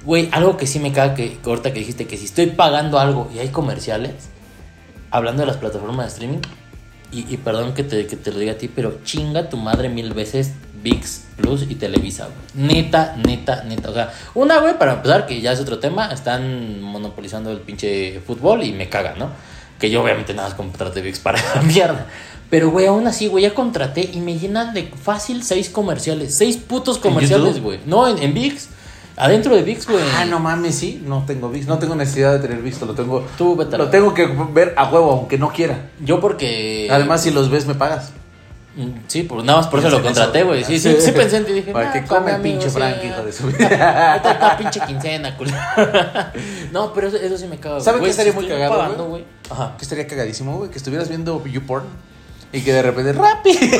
Güey, 0.03 0.29
algo 0.31 0.55
que 0.55 0.67
sí 0.67 0.77
me 0.79 0.91
caga 0.93 1.15
que 1.15 1.39
ahorita 1.43 1.73
que 1.73 1.79
dijiste 1.79 2.05
que 2.05 2.15
si 2.15 2.25
estoy 2.25 2.45
pagando 2.47 2.99
algo 2.99 3.27
y 3.33 3.39
hay 3.39 3.49
comerciales, 3.49 4.13
hablando 5.11 5.41
de 5.41 5.47
las 5.47 5.57
plataformas 5.57 6.05
de 6.05 6.11
streaming, 6.11 6.39
y, 7.15 7.33
y 7.33 7.37
perdón 7.37 7.73
que 7.73 7.83
te, 7.83 8.05
que 8.07 8.15
te 8.15 8.31
lo 8.31 8.39
diga 8.39 8.53
a 8.53 8.57
ti, 8.57 8.67
pero 8.67 8.99
chinga 9.03 9.49
tu 9.49 9.57
madre 9.57 9.89
mil 9.89 10.13
veces 10.13 10.51
VIX 10.83 11.23
Plus 11.37 11.63
y 11.67 11.75
Televisa, 11.75 12.27
güey. 12.27 12.67
Neta, 12.67 13.15
neta, 13.25 13.63
neta. 13.63 13.89
O 13.89 13.93
sea, 13.93 14.13
una, 14.35 14.59
güey, 14.59 14.77
para 14.77 14.93
empezar, 14.93 15.25
que 15.25 15.41
ya 15.41 15.51
es 15.51 15.59
otro 15.59 15.79
tema, 15.79 16.11
están 16.11 16.81
monopolizando 16.81 17.51
el 17.51 17.59
pinche 17.59 18.21
fútbol 18.25 18.63
y 18.63 18.71
me 18.71 18.87
caga, 18.87 19.15
¿no? 19.17 19.29
Que 19.79 19.89
yo 19.89 20.03
obviamente 20.03 20.33
nada 20.33 20.49
más 20.49 20.57
contraté 20.57 21.01
VIX 21.01 21.19
para 21.19 21.39
la 21.55 21.61
mierda. 21.63 22.05
Pero, 22.49 22.69
güey, 22.69 22.85
aún 22.85 23.07
así, 23.07 23.27
güey, 23.27 23.43
ya 23.43 23.55
contraté 23.55 24.09
y 24.13 24.19
me 24.19 24.37
llenan 24.37 24.73
de 24.73 24.83
fácil 24.83 25.43
seis 25.43 25.69
comerciales. 25.69 26.35
Seis 26.35 26.57
putos 26.57 26.99
comerciales, 26.99 27.61
güey. 27.61 27.79
No, 27.85 28.07
en, 28.07 28.19
en 28.19 28.33
VIX. 28.33 28.69
Adentro 29.17 29.55
de 29.55 29.61
VIX, 29.63 29.87
güey. 29.87 30.03
Ah, 30.17 30.25
no 30.25 30.39
mames, 30.39 30.75
sí, 30.75 31.01
no 31.05 31.23
tengo 31.25 31.47
VIX, 31.49 31.67
no 31.67 31.79
tengo 31.79 31.95
necesidad 31.95 32.33
de 32.33 32.39
tener 32.39 32.61
visto, 32.61 32.85
lo 32.85 32.93
tengo. 32.95 33.25
Tú 33.37 33.55
vete 33.55 33.75
a 33.75 33.77
la- 33.77 33.85
Lo 33.85 33.89
tengo 33.89 34.13
que 34.13 34.25
ver 34.51 34.73
a 34.77 34.89
huevo, 34.89 35.11
aunque 35.11 35.37
no 35.37 35.49
quiera. 35.53 35.89
Yo 36.01 36.19
porque... 36.19 36.89
Además, 36.91 37.21
si 37.21 37.31
los 37.31 37.49
ves, 37.49 37.65
me 37.65 37.75
pagas. 37.75 38.11
Mm, 38.75 38.89
Sí, 39.07 39.23
pues 39.23 39.45
nada 39.45 39.59
más 39.59 39.67
por 39.67 39.79
eso 39.79 39.87
Piensa 39.87 40.01
lo 40.03 40.09
en 40.09 40.13
contraté, 40.13 40.39
eso. 40.39 40.47
güey. 40.47 40.63
Sí, 40.65 40.77
sí, 40.79 40.97
sí 40.99 41.11
pensé 41.13 41.37
en 41.37 41.45
ti. 41.45 41.53
Dije, 41.53 41.71
Para 41.71 41.85
"Nah, 41.85 41.93
que 41.93 42.03
come 42.03 42.29
el 42.31 42.35
amigo, 42.35 42.59
pinche 42.59 42.69
sí". 42.69 42.75
Frank, 42.77 42.95
hijo 43.05 43.23
de 43.23 43.31
su 43.31 43.43
Ahorita 43.47 44.31
está 44.31 44.57
pinche 44.57 44.79
quincena, 44.85 45.37
culo. 45.37 45.51
No, 46.73 46.91
pero 46.93 47.07
eso, 47.07 47.15
eso 47.15 47.37
sí 47.37 47.47
me 47.47 47.57
caga. 47.57 47.79
¿Saben 47.79 48.01
güey. 48.01 48.09
qué 48.09 48.11
estaría 48.11 48.33
muy 48.33 48.47
cagado, 48.49 49.05
güey? 49.07 49.23
Ajá. 49.49 49.75
Que 49.77 49.83
estaría 49.83 50.05
cagadísimo, 50.07 50.57
güey, 50.57 50.69
que 50.69 50.77
estuvieras 50.77 51.07
viendo 51.07 51.41
YouPorn 51.45 51.85
y 52.51 52.59
que 52.61 52.73
de 52.73 52.81
repente 52.81 53.13
¡Rappi! 53.13 53.57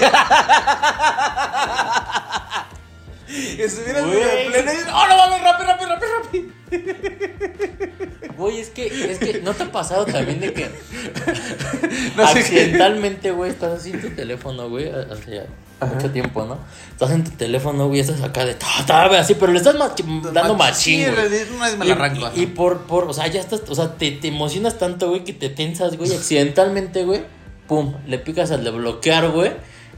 estuvieras 3.60 4.04
en 4.04 4.52
pleno 4.52 4.71
y 4.71 4.76
¡Oh, 4.93 5.08
no 5.08 5.17
mames! 5.17 5.41
¡Rappi, 5.43 5.63
Rappi, 5.63 5.86
Rappi, 5.86 6.06
Rappi! 6.17 6.52
Güey, 8.38 8.60
es 8.60 8.69
que, 8.69 8.88
es 9.12 9.17
que, 9.17 9.39
¿no 9.41 9.54
te 9.54 9.63
ha 9.63 9.71
pasado 9.71 10.06
también 10.06 10.41
de 10.41 10.52
que 10.52 10.69
No 12.17 12.28
sé 12.28 12.39
accidentalmente, 12.39 13.32
güey, 13.32 13.50
estás 13.50 13.80
así 13.80 13.91
en 13.91 14.02
tu 14.02 14.10
teléfono, 14.10 14.67
güey, 14.69 14.89
hace 14.89 15.36
ya 15.36 15.45
mucho 15.88 16.12
tiempo, 16.12 16.43
¿no? 16.45 16.58
Estás 16.91 17.12
en 17.12 17.24
tu 17.24 17.32
teléfono, 17.32 17.88
güey, 17.88 18.02
estás 18.02 18.21
acá 18.21 18.43
de 18.43 18.56
ta, 18.56 18.67
ta, 18.86 19.08
güey, 19.08 19.21
así, 19.21 19.36
pero 19.36 19.54
le 19.54 19.60
estás 19.60 19.76
machi- 19.76 20.21
dando 20.34 20.56
machín, 20.56 21.06
Sí, 21.06 21.12
güey. 21.12 21.43
una 21.56 21.65
vez 21.67 21.78
me 21.78 21.86
Y, 21.86 21.88
la 21.89 21.95
arranco. 21.95 22.30
y- 22.36 22.41
y 22.41 22.45
por, 22.48 22.82
por, 22.82 23.06
o 23.06 23.13
sea, 23.13 23.28
ya 23.28 23.39
estás, 23.39 23.62
o 23.69 23.76
sea, 23.76 23.93
te, 23.93 24.12
te 24.12 24.28
emocionas 24.28 24.78
tanto, 24.78 25.08
güey, 25.10 25.24
que 25.24 25.32
te 25.32 25.48
tensas, 25.48 25.95
güey, 25.95 26.13
accidentalmente, 26.13 27.06
güey, 27.06 27.21
pum, 27.69 27.95
le 28.06 28.17
picas 28.19 28.52
al 28.52 28.65
de 28.65 28.71
bloquear, 28.71 29.30
güey, 29.30 29.54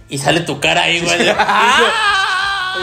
y 0.09 0.19
sale 0.19 0.41
tu 0.41 0.59
cara 0.59 0.83
ahí, 0.83 0.99
güey. 0.99 1.17
de- 1.17 1.33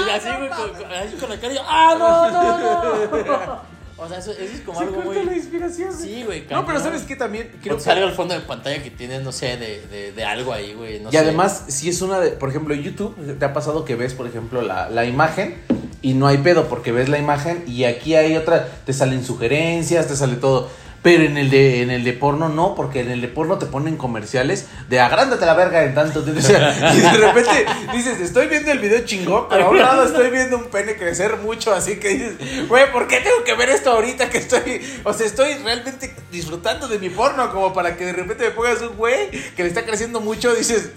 y 0.07 0.11
así, 0.11 0.29
güey, 0.39 0.49
con, 0.51 0.71
con- 0.83 0.93
así 0.93 1.17
con 1.17 1.31
la 1.31 1.37
cara 1.41 1.53
y 1.53 1.57
yo, 1.57 1.63
¡ah, 1.67 1.97
no, 1.99 2.31
no, 2.31 3.25
no! 3.25 3.75
O 3.97 4.09
sea, 4.09 4.19
eso, 4.19 4.33
eso 4.33 4.43
es 4.43 4.61
como 4.63 4.81
Se 4.81 4.87
algo 4.87 4.97
corta 5.05 5.21
muy... 5.21 5.25
la 5.31 5.37
inspiración. 5.37 5.91
güey. 5.95 6.03
Sí, 6.03 6.23
güey, 6.25 6.41
No, 6.43 6.49
cabrón. 6.49 6.67
pero 6.67 6.81
¿sabes 6.81 7.03
qué 7.03 7.15
también? 7.15 7.49
Creo 7.63 7.77
que 7.77 7.79
que 7.79 7.85
salga 7.85 8.05
el 8.05 8.13
fondo 8.13 8.35
de 8.35 8.41
pantalla 8.41 8.83
que 8.83 8.91
tienes, 8.91 9.23
no 9.23 9.31
sé, 9.31 9.57
de, 9.57 9.87
de, 9.87 10.11
de 10.11 10.25
algo 10.25 10.53
ahí, 10.53 10.75
güey. 10.75 10.99
No 10.99 11.11
y 11.11 11.13
sé. 11.13 11.19
además, 11.19 11.67
si 11.69 11.89
es 11.89 12.03
una 12.03 12.19
de, 12.19 12.31
por 12.33 12.49
ejemplo, 12.49 12.75
YouTube, 12.75 13.15
te 13.39 13.45
ha 13.45 13.53
pasado 13.53 13.85
que 13.85 13.95
ves, 13.95 14.13
por 14.13 14.27
ejemplo, 14.27 14.63
la, 14.63 14.91
la 14.91 15.05
imagen 15.05 15.63
y 16.03 16.15
no 16.15 16.27
hay 16.27 16.39
pedo 16.39 16.67
porque 16.69 16.91
ves 16.91 17.09
la 17.09 17.19
imagen 17.19 17.63
y 17.69 17.85
aquí 17.85 18.17
hay 18.17 18.37
otra, 18.37 18.67
te 18.85 18.93
salen 18.93 19.25
sugerencias, 19.25 20.09
te 20.09 20.17
sale 20.17 20.35
todo. 20.37 20.69
Pero 21.05 21.25
en 21.25 21.37
el 21.37 21.51
de, 21.51 21.83
en 21.83 21.91
el 21.91 22.03
de 22.03 22.15
porno 22.15 22.49
no, 22.49 22.75
porque 22.75 23.01
en 23.01 23.11
el 23.11 23.21
de 23.21 23.29
porno 23.29 23.59
te 23.59 23.67
ponen 23.67 23.99
comerciales 23.99 24.69
de 24.89 25.01
agrándate 25.01 25.45
la 25.45 25.53
verga 25.53 25.85
en 25.85 25.95
tanto. 25.95 26.21
o 26.21 26.41
sea, 26.41 26.95
y 26.97 26.99
de 26.99 27.11
repente 27.19 27.67
dices, 27.93 28.21
estoy 28.23 28.47
viendo 28.47 28.73
el 28.73 28.79
video 28.79 29.05
chingón, 29.05 29.45
pero 29.51 29.67
a 29.67 29.69
un 29.69 29.79
lado 29.79 30.07
estoy 30.07 30.31
viendo 30.31 30.57
un 30.57 30.71
pene 30.71 30.97
crecer 30.97 31.37
mucho, 31.37 31.75
así 31.75 31.97
que 31.97 32.09
dices, 32.09 32.69
güey, 32.69 32.91
¿por 32.91 33.07
qué 33.07 33.21
tengo 33.21 33.45
que 33.45 33.53
ver 33.53 33.69
esto 33.69 33.91
ahorita 33.91 34.31
que 34.31 34.39
estoy, 34.39 34.81
o 35.05 35.13
sea, 35.13 35.27
estoy 35.27 35.53
realmente 35.63 36.17
disfrutando 36.33 36.89
de 36.89 36.99
mi 36.99 37.11
porno 37.11 37.53
como 37.53 37.75
para 37.75 37.99
que 37.99 38.07
de 38.07 38.15
repente 38.15 38.45
me 38.45 38.53
pongas 38.53 38.81
un 38.81 38.97
güey 38.97 39.31
que 39.31 39.63
le 39.63 39.69
está 39.69 39.85
creciendo 39.85 40.23
mucho, 40.23 40.55
dices, 40.55 40.89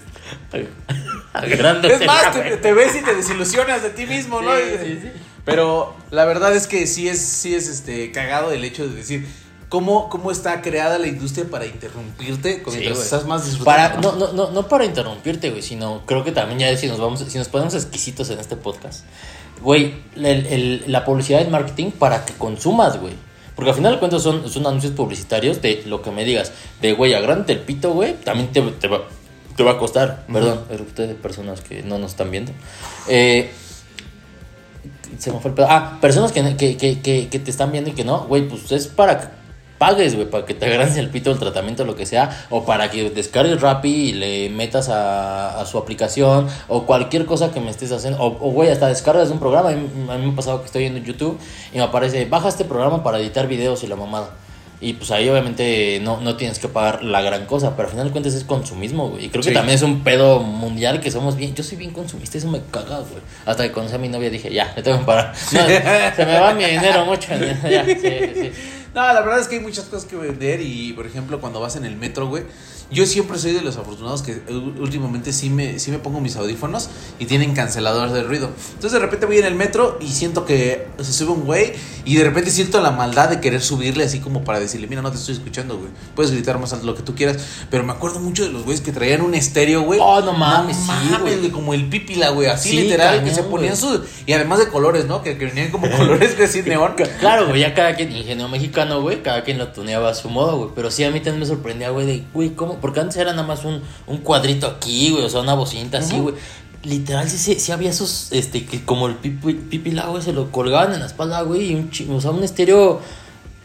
es 0.54 2.06
más, 2.06 2.32
te, 2.32 2.72
ves 2.72 2.96
y 2.96 3.02
te 3.02 3.14
desilusionas 3.14 3.82
de 3.82 3.90
ti 3.90 4.06
mismo, 4.06 4.40
¿no? 4.40 4.56
Sí, 4.56 4.62
sí, 4.82 4.98
sí. 5.02 5.08
Pero 5.44 5.94
la 6.10 6.24
verdad 6.24 6.56
es 6.56 6.66
que 6.66 6.86
sí 6.86 7.10
es, 7.10 7.20
sí 7.20 7.54
es 7.54 7.68
este 7.68 8.10
cagado 8.10 8.52
el 8.52 8.64
hecho 8.64 8.88
de 8.88 8.94
decir 8.94 9.26
cómo, 9.68 10.08
cómo 10.08 10.30
está 10.30 10.62
creada 10.62 10.98
la 10.98 11.06
industria 11.06 11.46
para 11.50 11.66
interrumpirte 11.66 12.54
Sí, 12.56 12.62
mientras 12.70 12.94
güey. 12.96 13.04
estás 13.04 13.26
más 13.26 13.44
disfrutando. 13.44 13.96
Para, 13.96 14.00
no, 14.00 14.16
no, 14.16 14.32
no, 14.32 14.50
no 14.50 14.68
para 14.68 14.84
interrumpirte, 14.84 15.50
güey, 15.50 15.62
sino 15.62 16.02
creo 16.06 16.24
que 16.24 16.32
también 16.32 16.58
ya 16.58 16.76
si 16.76 16.86
nos 16.88 16.98
vamos, 16.98 17.20
si 17.20 17.38
nos 17.38 17.48
ponemos 17.48 17.74
exquisitos 17.74 18.30
en 18.30 18.38
este 18.38 18.56
podcast, 18.56 19.04
güey, 19.62 19.94
el- 20.16 20.46
el- 20.46 20.84
la 20.86 21.04
publicidad 21.04 21.40
es 21.42 21.48
marketing 21.50 21.90
para 21.90 22.24
que 22.24 22.32
consumas, 22.34 23.00
güey. 23.00 23.14
Porque 23.56 23.70
al 23.70 23.76
final 23.76 23.94
de 23.94 23.98
cuentas 23.98 24.22
son, 24.22 24.48
son 24.48 24.66
anuncios 24.68 24.92
publicitarios 24.92 25.60
de 25.60 25.82
lo 25.86 26.00
que 26.00 26.12
me 26.12 26.24
digas, 26.24 26.52
de 26.80 26.92
güey, 26.92 27.14
agrande 27.14 27.52
el 27.54 27.58
pito, 27.60 27.90
güey, 27.92 28.14
también 28.14 28.52
te, 28.52 28.62
te 28.62 28.86
va, 28.86 29.02
te 29.56 29.64
va 29.64 29.72
a 29.72 29.78
costar. 29.78 30.24
Perdón, 30.32 30.60
pero 30.68 30.84
ustedes, 30.84 31.16
personas 31.16 31.60
que 31.60 31.82
no 31.82 31.98
nos 31.98 32.12
están 32.12 32.30
viendo. 32.30 32.52
Eh, 33.08 33.50
se 35.18 35.32
me 35.32 35.40
fue 35.40 35.50
el 35.50 35.54
pedo. 35.56 35.66
Ah, 35.68 35.98
personas 36.00 36.30
que, 36.30 36.56
que, 36.56 36.76
que, 36.76 37.28
que, 37.28 37.38
te 37.40 37.50
están 37.50 37.72
viendo 37.72 37.90
y 37.90 37.94
que 37.94 38.04
no, 38.04 38.20
güey, 38.26 38.46
pues 38.48 38.70
es 38.70 38.86
para 38.86 39.18
que 39.18 39.26
pagues, 39.78 40.14
güey, 40.14 40.28
para 40.28 40.44
que 40.44 40.54
te 40.54 40.66
agarres 40.66 40.96
el 40.96 41.08
pito 41.08 41.30
el 41.30 41.38
tratamiento, 41.38 41.84
lo 41.84 41.96
que 41.96 42.04
sea, 42.04 42.46
o 42.50 42.64
para 42.64 42.90
que 42.90 43.10
descargues 43.10 43.60
Rappi 43.60 43.88
y 43.88 44.12
le 44.12 44.50
metas 44.50 44.88
a, 44.88 45.60
a 45.60 45.64
su 45.66 45.78
aplicación, 45.78 46.48
o 46.68 46.84
cualquier 46.84 47.24
cosa 47.24 47.52
que 47.52 47.60
me 47.60 47.70
estés 47.70 47.92
haciendo, 47.92 48.22
o, 48.22 48.30
güey, 48.30 48.70
hasta 48.70 48.88
descargas 48.88 49.30
un 49.30 49.38
programa. 49.38 49.70
A 49.70 49.72
mí, 49.72 49.88
a 50.10 50.16
mí 50.16 50.26
me 50.26 50.32
ha 50.32 50.36
pasado 50.36 50.60
que 50.60 50.66
estoy 50.66 50.82
viendo 50.82 51.00
YouTube 51.00 51.38
y 51.72 51.78
me 51.78 51.84
aparece, 51.84 52.24
baja 52.26 52.48
este 52.48 52.64
programa 52.64 53.02
para 53.02 53.18
editar 53.18 53.46
videos 53.46 53.82
y 53.84 53.86
la 53.86 53.96
mamada. 53.96 54.30
Y 54.80 54.92
pues 54.92 55.10
ahí 55.10 55.28
obviamente 55.28 55.98
no, 56.02 56.20
no 56.20 56.36
tienes 56.36 56.60
que 56.60 56.68
pagar 56.68 57.02
la 57.02 57.20
gran 57.20 57.46
cosa, 57.46 57.74
pero 57.74 57.88
al 57.88 57.92
final 57.92 58.06
de 58.06 58.12
cuentas 58.12 58.34
es 58.34 58.44
consumismo, 58.44 59.08
güey. 59.08 59.24
Y 59.24 59.28
creo 59.28 59.42
que 59.42 59.50
también 59.50 59.74
es 59.74 59.82
un 59.82 60.04
pedo 60.04 60.38
mundial 60.38 61.00
que 61.00 61.10
somos 61.10 61.34
bien. 61.34 61.52
Yo 61.56 61.64
soy 61.64 61.78
bien 61.78 61.90
consumista, 61.90 62.38
eso 62.38 62.48
me 62.48 62.60
caga, 62.70 62.98
güey. 62.98 63.20
Hasta 63.44 63.64
que 63.64 63.72
conocí 63.72 63.96
a 63.96 63.98
mi 63.98 64.08
novia 64.08 64.30
dije, 64.30 64.52
ya, 64.52 64.72
le 64.76 64.82
tengo 64.82 65.00
que 65.00 65.04
parar. 65.04 65.32
No, 65.34 66.14
se 66.14 66.26
me 66.26 66.38
va 66.38 66.54
mi 66.54 66.64
dinero 66.70 67.04
mucho. 67.06 67.28
Ya, 67.68 67.84
sí, 67.84 67.94
sí. 68.34 68.52
No, 68.98 69.04
la 69.12 69.20
verdad 69.20 69.38
es 69.38 69.46
que 69.46 69.54
hay 69.54 69.62
muchas 69.62 69.84
cosas 69.84 70.06
que 70.06 70.16
vender 70.16 70.60
y, 70.60 70.92
por 70.92 71.06
ejemplo, 71.06 71.40
cuando 71.40 71.60
vas 71.60 71.76
en 71.76 71.84
el 71.84 71.94
metro, 71.94 72.26
güey, 72.26 72.42
yo 72.90 73.06
siempre 73.06 73.38
soy 73.38 73.52
de 73.52 73.62
los 73.62 73.76
afortunados 73.76 74.22
que 74.22 74.40
últimamente 74.80 75.32
sí 75.32 75.50
me, 75.50 75.78
sí 75.78 75.90
me 75.90 75.98
pongo 75.98 76.20
mis 76.20 76.36
audífonos 76.36 76.88
y 77.18 77.26
tienen 77.26 77.54
cancelador 77.54 78.10
de 78.10 78.22
ruido. 78.22 78.50
Entonces 78.74 78.92
de 78.92 78.98
repente 78.98 79.26
voy 79.26 79.38
en 79.38 79.44
el 79.44 79.54
metro 79.54 79.98
y 80.00 80.08
siento 80.08 80.44
que 80.44 80.86
se 80.98 81.12
sube 81.12 81.32
un 81.32 81.44
güey 81.44 81.72
y 82.04 82.16
de 82.16 82.24
repente 82.24 82.50
siento 82.50 82.80
la 82.80 82.90
maldad 82.90 83.28
de 83.28 83.40
querer 83.40 83.60
subirle 83.60 84.04
así 84.04 84.20
como 84.20 84.44
para 84.44 84.60
decirle, 84.60 84.86
mira, 84.86 85.02
no 85.02 85.10
te 85.10 85.18
estoy 85.18 85.34
escuchando, 85.34 85.76
güey. 85.76 85.90
Puedes 86.14 86.32
gritar 86.32 86.58
más 86.58 86.72
alto 86.72 86.86
lo 86.86 86.94
que 86.94 87.02
tú 87.02 87.14
quieras. 87.14 87.36
Pero 87.70 87.84
me 87.84 87.92
acuerdo 87.92 88.20
mucho 88.20 88.44
de 88.44 88.50
los 88.50 88.64
güeyes 88.64 88.80
que 88.80 88.92
traían 88.92 89.20
un 89.20 89.34
estéreo, 89.34 89.82
güey. 89.82 90.00
Oh, 90.02 90.20
no 90.22 90.32
mames, 90.32 90.76
sí, 90.76 91.14
güey. 91.20 91.50
Como 91.50 91.74
el 91.74 91.88
pípila, 91.88 92.30
güey, 92.30 92.48
así 92.48 92.70
Sí, 92.70 92.80
literal, 92.80 93.22
que 93.22 93.34
se 93.34 93.42
ponían 93.42 93.76
sus... 93.76 94.00
Y 94.26 94.32
además 94.32 94.58
de 94.58 94.68
colores, 94.68 95.06
¿no? 95.06 95.22
Que, 95.22 95.36
que 95.36 95.46
venían 95.46 95.70
como 95.70 95.90
colores 95.96 96.38
de 96.38 96.44
así 96.44 96.62
neón. 96.62 96.94
Claro, 97.20 97.48
güey, 97.48 97.60
ya 97.60 97.74
cada 97.74 97.94
quien, 97.94 98.14
ingenio 98.14 98.48
mexicano, 98.48 99.02
güey, 99.02 99.22
cada 99.22 99.44
quien 99.44 99.58
lo 99.58 99.68
tuneaba 99.68 100.10
a 100.10 100.14
su 100.14 100.30
modo, 100.30 100.56
güey. 100.56 100.70
Pero 100.74 100.90
sí, 100.90 101.04
a 101.04 101.10
mí 101.10 101.20
también 101.20 101.40
me 101.40 101.46
sorprendía, 101.46 101.90
güey, 101.90 102.06
de, 102.06 102.24
güey, 102.32 102.50
¿cómo? 102.54 102.77
Porque 102.80 103.00
antes 103.00 103.16
era 103.16 103.32
nada 103.32 103.46
más 103.46 103.64
un, 103.64 103.80
un 104.06 104.18
cuadrito 104.18 104.66
aquí, 104.66 105.10
güey, 105.10 105.24
o 105.24 105.28
sea, 105.28 105.40
una 105.40 105.54
bocinita 105.54 105.98
así, 105.98 106.18
güey. 106.18 106.34
Literal, 106.84 107.28
sí, 107.28 107.38
sí, 107.38 107.58
sí 107.58 107.72
había 107.72 107.90
esos, 107.90 108.28
este, 108.30 108.64
que 108.64 108.84
como 108.84 109.08
el 109.08 109.16
pipi, 109.16 109.54
pipila, 109.54 110.06
güey, 110.06 110.22
se 110.22 110.32
lo 110.32 110.50
colgaban 110.52 110.92
en 110.94 111.00
la 111.00 111.06
espalda, 111.06 111.42
güey, 111.42 111.72
y 111.72 111.74
un, 111.74 111.90
chi- 111.90 112.06
o 112.10 112.20
sea, 112.20 112.30
un 112.30 112.44
estéreo, 112.44 113.00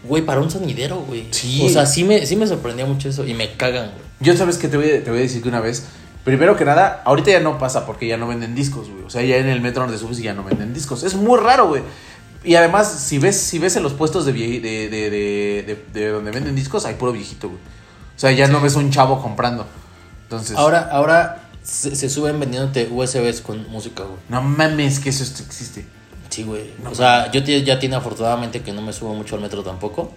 güey, 0.03 0.23
para 0.25 0.41
un 0.41 0.49
sonidero, 0.49 0.97
güey. 1.07 1.27
Sí. 1.31 1.61
O 1.63 1.69
sea, 1.69 1.85
sí 1.85 2.03
me, 2.03 2.25
sí 2.25 2.35
me 2.35 2.47
sorprendía 2.47 2.85
mucho 2.87 3.09
eso, 3.09 3.25
y 3.25 3.33
me 3.35 3.51
cagan, 3.51 3.91
güey. 3.91 4.03
Yo 4.19 4.35
sabes 4.35 4.57
que 4.57 4.67
te 4.67 4.77
voy, 4.77 4.89
a- 4.89 5.03
te 5.03 5.09
voy 5.11 5.19
a 5.19 5.21
decir 5.21 5.43
que 5.43 5.49
una 5.49 5.59
vez, 5.59 5.85
primero 6.23 6.57
que 6.57 6.65
nada, 6.65 7.03
ahorita 7.05 7.29
ya 7.29 7.39
no 7.39 7.59
pasa 7.59 7.85
porque 7.85 8.07
ya 8.07 8.17
no 8.17 8.27
venden 8.27 8.55
discos, 8.55 8.89
güey. 8.89 9.03
O 9.03 9.09
sea, 9.11 9.21
ya 9.21 9.37
en 9.37 9.47
el 9.47 9.61
metro 9.61 9.83
donde 9.83 9.99
subes 9.99 10.17
ya 10.17 10.33
no 10.33 10.43
venden 10.43 10.73
discos. 10.73 11.03
Es 11.03 11.13
muy 11.13 11.37
raro, 11.39 11.67
güey. 11.67 11.83
Y 12.43 12.55
además, 12.55 12.91
si 12.91 13.19
ves, 13.19 13.39
si 13.39 13.59
ves 13.59 13.75
en 13.75 13.83
los 13.83 13.93
puestos 13.93 14.25
de, 14.25 14.33
vie- 14.33 14.59
de, 14.59 14.89
de, 14.89 15.09
de, 15.11 15.63
de- 15.93 15.99
de 16.01 16.09
donde 16.09 16.31
venden 16.31 16.55
discos, 16.55 16.85
hay 16.85 16.95
puro 16.95 17.11
viejito, 17.11 17.47
güey. 17.49 17.59
O 18.15 18.19
sea, 18.19 18.31
ya 18.31 18.47
no 18.47 18.61
ves 18.61 18.75
un 18.75 18.91
chavo 18.91 19.21
comprando. 19.21 19.65
Entonces, 20.23 20.55
Ahora, 20.57 20.89
ahora 20.91 21.43
se, 21.63 21.95
se 21.95 22.09
suben 22.09 22.39
vendiéndote 22.39 22.87
USBs 22.91 23.41
con 23.41 23.69
música, 23.69 24.03
güey. 24.03 24.17
no 24.29 24.41
mames 24.41 24.99
que 24.99 25.09
eso 25.09 25.23
existe. 25.23 25.85
Sí, 26.29 26.41
güey. 26.43 26.71
o 26.89 26.95
sea, 26.95 27.29
yo 27.31 27.41
ya 27.41 27.77
tiene 27.77 27.95
afortunadamente 27.95 28.61
que 28.63 28.71
no 28.73 28.81
me 28.81 28.91
subo 28.91 29.13
mucho 29.13 29.35
al 29.35 29.41
metro 29.41 29.61
tampoco. 29.61 30.11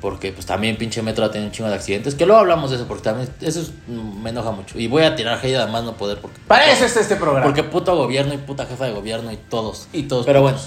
Porque 0.00 0.30
pues 0.30 0.46
también 0.46 0.76
pinche 0.76 1.02
metro 1.02 1.24
ha 1.24 1.30
tenido 1.32 1.48
un 1.48 1.52
chingo 1.52 1.68
de 1.68 1.74
accidentes. 1.74 2.14
Que 2.14 2.24
luego 2.24 2.40
hablamos 2.40 2.70
de 2.70 2.76
eso 2.76 2.86
porque 2.86 3.02
también 3.02 3.28
eso 3.40 3.60
es- 3.62 3.72
mm, 3.88 4.22
me 4.22 4.30
enoja 4.30 4.52
mucho. 4.52 4.78
Y 4.78 4.86
voy 4.86 5.02
a 5.02 5.16
tirar 5.16 5.40
hate 5.42 5.56
además 5.56 5.82
no 5.82 5.96
poder 5.96 6.20
porque... 6.20 6.38
Para 6.46 6.70
eso 6.70 6.84
está 6.84 7.00
este 7.00 7.16
programa. 7.16 7.44
Porque 7.44 7.64
puto 7.64 7.96
gobierno 7.96 8.32
y 8.32 8.36
puta 8.36 8.64
jefa 8.66 8.84
de 8.84 8.92
gobierno 8.92 9.32
y 9.32 9.36
todos. 9.36 9.88
Y 9.92 10.04
todos 10.04 10.24
Pero 10.24 10.40
bueno. 10.42 10.58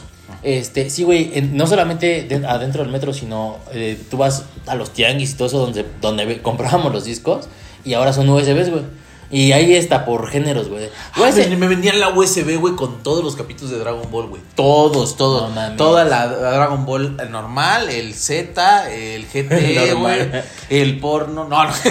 Este, 0.44 0.90
sí, 0.90 1.04
güey, 1.04 1.42
no 1.52 1.68
solamente 1.68 2.24
de- 2.24 2.46
adentro 2.48 2.84
del 2.84 2.92
metro, 2.92 3.14
sino 3.14 3.58
eh, 3.74 3.98
tú 4.10 4.18
vas 4.18 4.46
a 4.68 4.76
los 4.76 4.92
tianguis 4.92 5.32
y 5.32 5.36
todo 5.36 5.48
eso 5.48 5.60
donde, 5.60 5.86
donde 6.02 6.42
comprábamos 6.42 6.92
los 6.94 7.04
discos 7.06 7.48
y 7.86 7.94
ahora 7.94 8.14
son 8.14 8.30
USBs, 8.30 8.70
güey. 8.72 8.84
Y 9.32 9.52
ahí 9.52 9.76
está 9.76 10.06
por 10.06 10.28
géneros, 10.30 10.70
güey. 10.70 10.90
Ah, 11.14 11.30
me, 11.36 11.56
me 11.56 11.68
vendían 11.68 12.00
la 12.00 12.10
USB, 12.10 12.58
güey, 12.58 12.76
con 12.76 13.04
todos 13.04 13.24
los 13.24 13.36
capítulos 13.36 13.72
de 13.72 13.78
Dragon 13.78 14.10
Ball, 14.10 14.28
güey. 14.28 14.42
Todos, 14.56 15.18
todos. 15.18 15.54
No. 15.54 15.76
Toda 15.76 16.04
la, 16.04 16.26
la 16.26 16.52
Dragon 16.52 16.86
Ball 16.86 17.16
el 17.20 17.32
normal, 17.32 17.90
el 17.90 18.16
Z, 18.16 18.92
el 18.92 19.28
GT, 19.28 19.94
güey. 20.00 20.32
El 20.70 21.00
porno. 21.00 21.48
No, 21.48 21.64
no. 21.64 21.72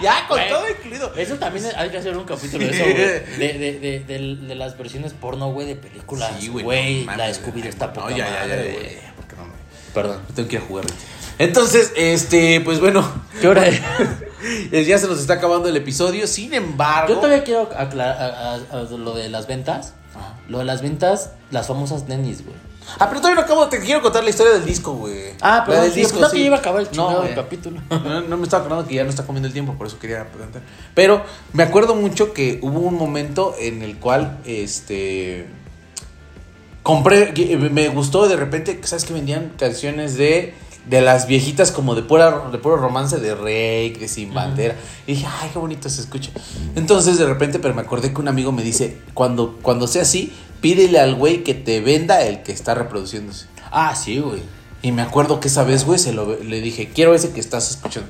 ya, 0.00 0.26
con 0.28 0.38
todo 0.48 0.68
incluido. 0.70 1.12
Eso 1.16 1.34
también 1.36 1.66
hay 1.76 1.90
que 1.90 1.98
hacer 1.98 2.16
un 2.16 2.24
capítulo 2.24 2.64
de 2.64 2.70
eso, 2.70 2.84
güey. 2.84 2.94
De, 2.94 3.58
de, 3.58 3.78
de, 3.80 4.00
de, 4.00 4.36
de 4.36 4.54
las 4.54 4.78
versiones 4.78 5.12
porno, 5.12 5.50
güey, 5.50 5.66
de 5.66 5.76
películas. 5.76 6.32
Güey. 6.48 7.04
No 7.04 7.16
la 7.16 7.26
de 7.26 7.34
Scooby 7.34 7.62
está 7.62 7.88
No, 7.88 7.94
poca 7.94 8.10
ya, 8.10 8.16
ya, 8.18 8.24
ya, 8.26 8.38
madre. 8.40 9.00
Perdón. 9.92 10.20
Tengo 10.34 10.48
que 10.48 10.56
ir 10.56 10.62
a 10.62 10.64
jugar. 10.66 10.84
güey. 10.84 10.98
Entonces, 11.38 11.92
este, 11.96 12.60
pues 12.60 12.80
bueno. 12.80 13.06
¿Qué 13.40 13.48
hora 13.48 13.66
es? 13.66 13.80
Ya 14.86 14.98
se 14.98 15.06
nos 15.06 15.20
está 15.20 15.34
acabando 15.34 15.70
el 15.70 15.76
episodio. 15.78 16.26
Sin 16.26 16.52
embargo. 16.52 17.14
Yo 17.14 17.20
todavía 17.20 17.44
quiero 17.44 17.62
aclarar 17.74 18.20
a- 18.20 18.54
a- 18.56 18.80
a 18.80 18.82
lo 18.82 19.14
de 19.14 19.30
las 19.30 19.46
ventas. 19.46 19.94
Lo 20.48 20.58
de 20.58 20.64
las 20.66 20.82
ventas, 20.82 21.30
las 21.50 21.66
famosas 21.66 22.06
nenis, 22.08 22.44
güey. 22.44 22.54
Ah, 22.98 23.08
pero 23.08 23.22
todavía 23.22 23.36
no 23.40 23.46
acabo. 23.46 23.66
Te 23.68 23.80
quiero 23.80 24.02
contar 24.02 24.22
la 24.22 24.28
historia 24.28 24.52
del 24.52 24.66
disco, 24.66 24.92
güey. 24.92 25.30
Ah, 25.40 25.62
pero 25.66 25.80
del 25.80 25.90
sí, 25.92 26.00
disco. 26.00 26.20
no 26.20 26.28
sí. 26.28 26.36
que 26.36 26.42
iba 26.44 26.56
a 26.56 26.58
acabar 26.58 26.82
el 26.82 26.88
No, 26.94 27.20
güey. 27.22 27.34
capítulo. 27.34 27.80
No, 27.90 28.20
no 28.20 28.36
me 28.36 28.42
estaba 28.42 28.62
acordando 28.64 28.86
que 28.86 28.96
ya 28.96 29.04
no 29.04 29.08
está 29.08 29.24
comiendo 29.24 29.46
el 29.46 29.54
tiempo, 29.54 29.72
por 29.78 29.86
eso 29.86 29.98
quería 29.98 30.26
preguntar. 30.30 30.60
Pero 30.94 31.24
me 31.54 31.62
acuerdo 31.62 31.94
mucho 31.94 32.34
que 32.34 32.58
hubo 32.60 32.80
un 32.80 32.96
momento 32.96 33.54
en 33.58 33.80
el 33.80 33.96
cual, 33.98 34.38
este, 34.44 35.46
compré, 36.82 37.32
que 37.32 37.56
me 37.56 37.88
gustó 37.88 38.28
de 38.28 38.36
repente, 38.36 38.78
¿sabes 38.84 39.04
que 39.06 39.14
vendían 39.14 39.52
canciones 39.58 40.16
de, 40.18 40.52
de 40.86 41.00
las 41.00 41.26
viejitas 41.26 41.72
como 41.72 41.94
de 41.94 42.02
pura, 42.02 42.48
de 42.50 42.58
puro 42.58 42.76
romance 42.76 43.18
de 43.18 43.34
Rey, 43.34 43.90
de 43.90 44.08
Sin 44.08 44.34
Bandera? 44.34 44.76
Y 45.06 45.14
dije, 45.14 45.26
ay, 45.40 45.50
qué 45.52 45.58
bonito 45.58 45.88
se 45.88 46.00
escucha. 46.00 46.30
Entonces 46.74 47.18
de 47.18 47.26
repente, 47.26 47.58
pero 47.58 47.74
me 47.74 47.82
acordé 47.82 48.12
que 48.12 48.20
un 48.20 48.28
amigo 48.28 48.52
me 48.52 48.62
dice, 48.62 48.98
cuando, 49.14 49.58
cuando 49.62 49.86
sea 49.86 50.02
así, 50.02 50.32
pídele 50.60 50.98
al 50.98 51.14
güey 51.14 51.44
que 51.44 51.54
te 51.54 51.80
venda 51.80 52.22
el 52.22 52.42
que 52.42 52.52
está 52.52 52.74
reproduciéndose. 52.74 53.46
Ah, 53.70 53.94
sí, 53.94 54.18
güey. 54.18 54.42
Y 54.82 54.92
me 54.92 55.02
acuerdo 55.02 55.40
que 55.40 55.48
esa 55.48 55.64
vez, 55.64 55.84
güey, 55.84 55.98
se 55.98 56.12
lo, 56.12 56.38
le 56.38 56.60
dije, 56.60 56.90
quiero 56.94 57.14
ese 57.14 57.32
que 57.32 57.40
estás 57.40 57.70
escuchando. 57.70 58.08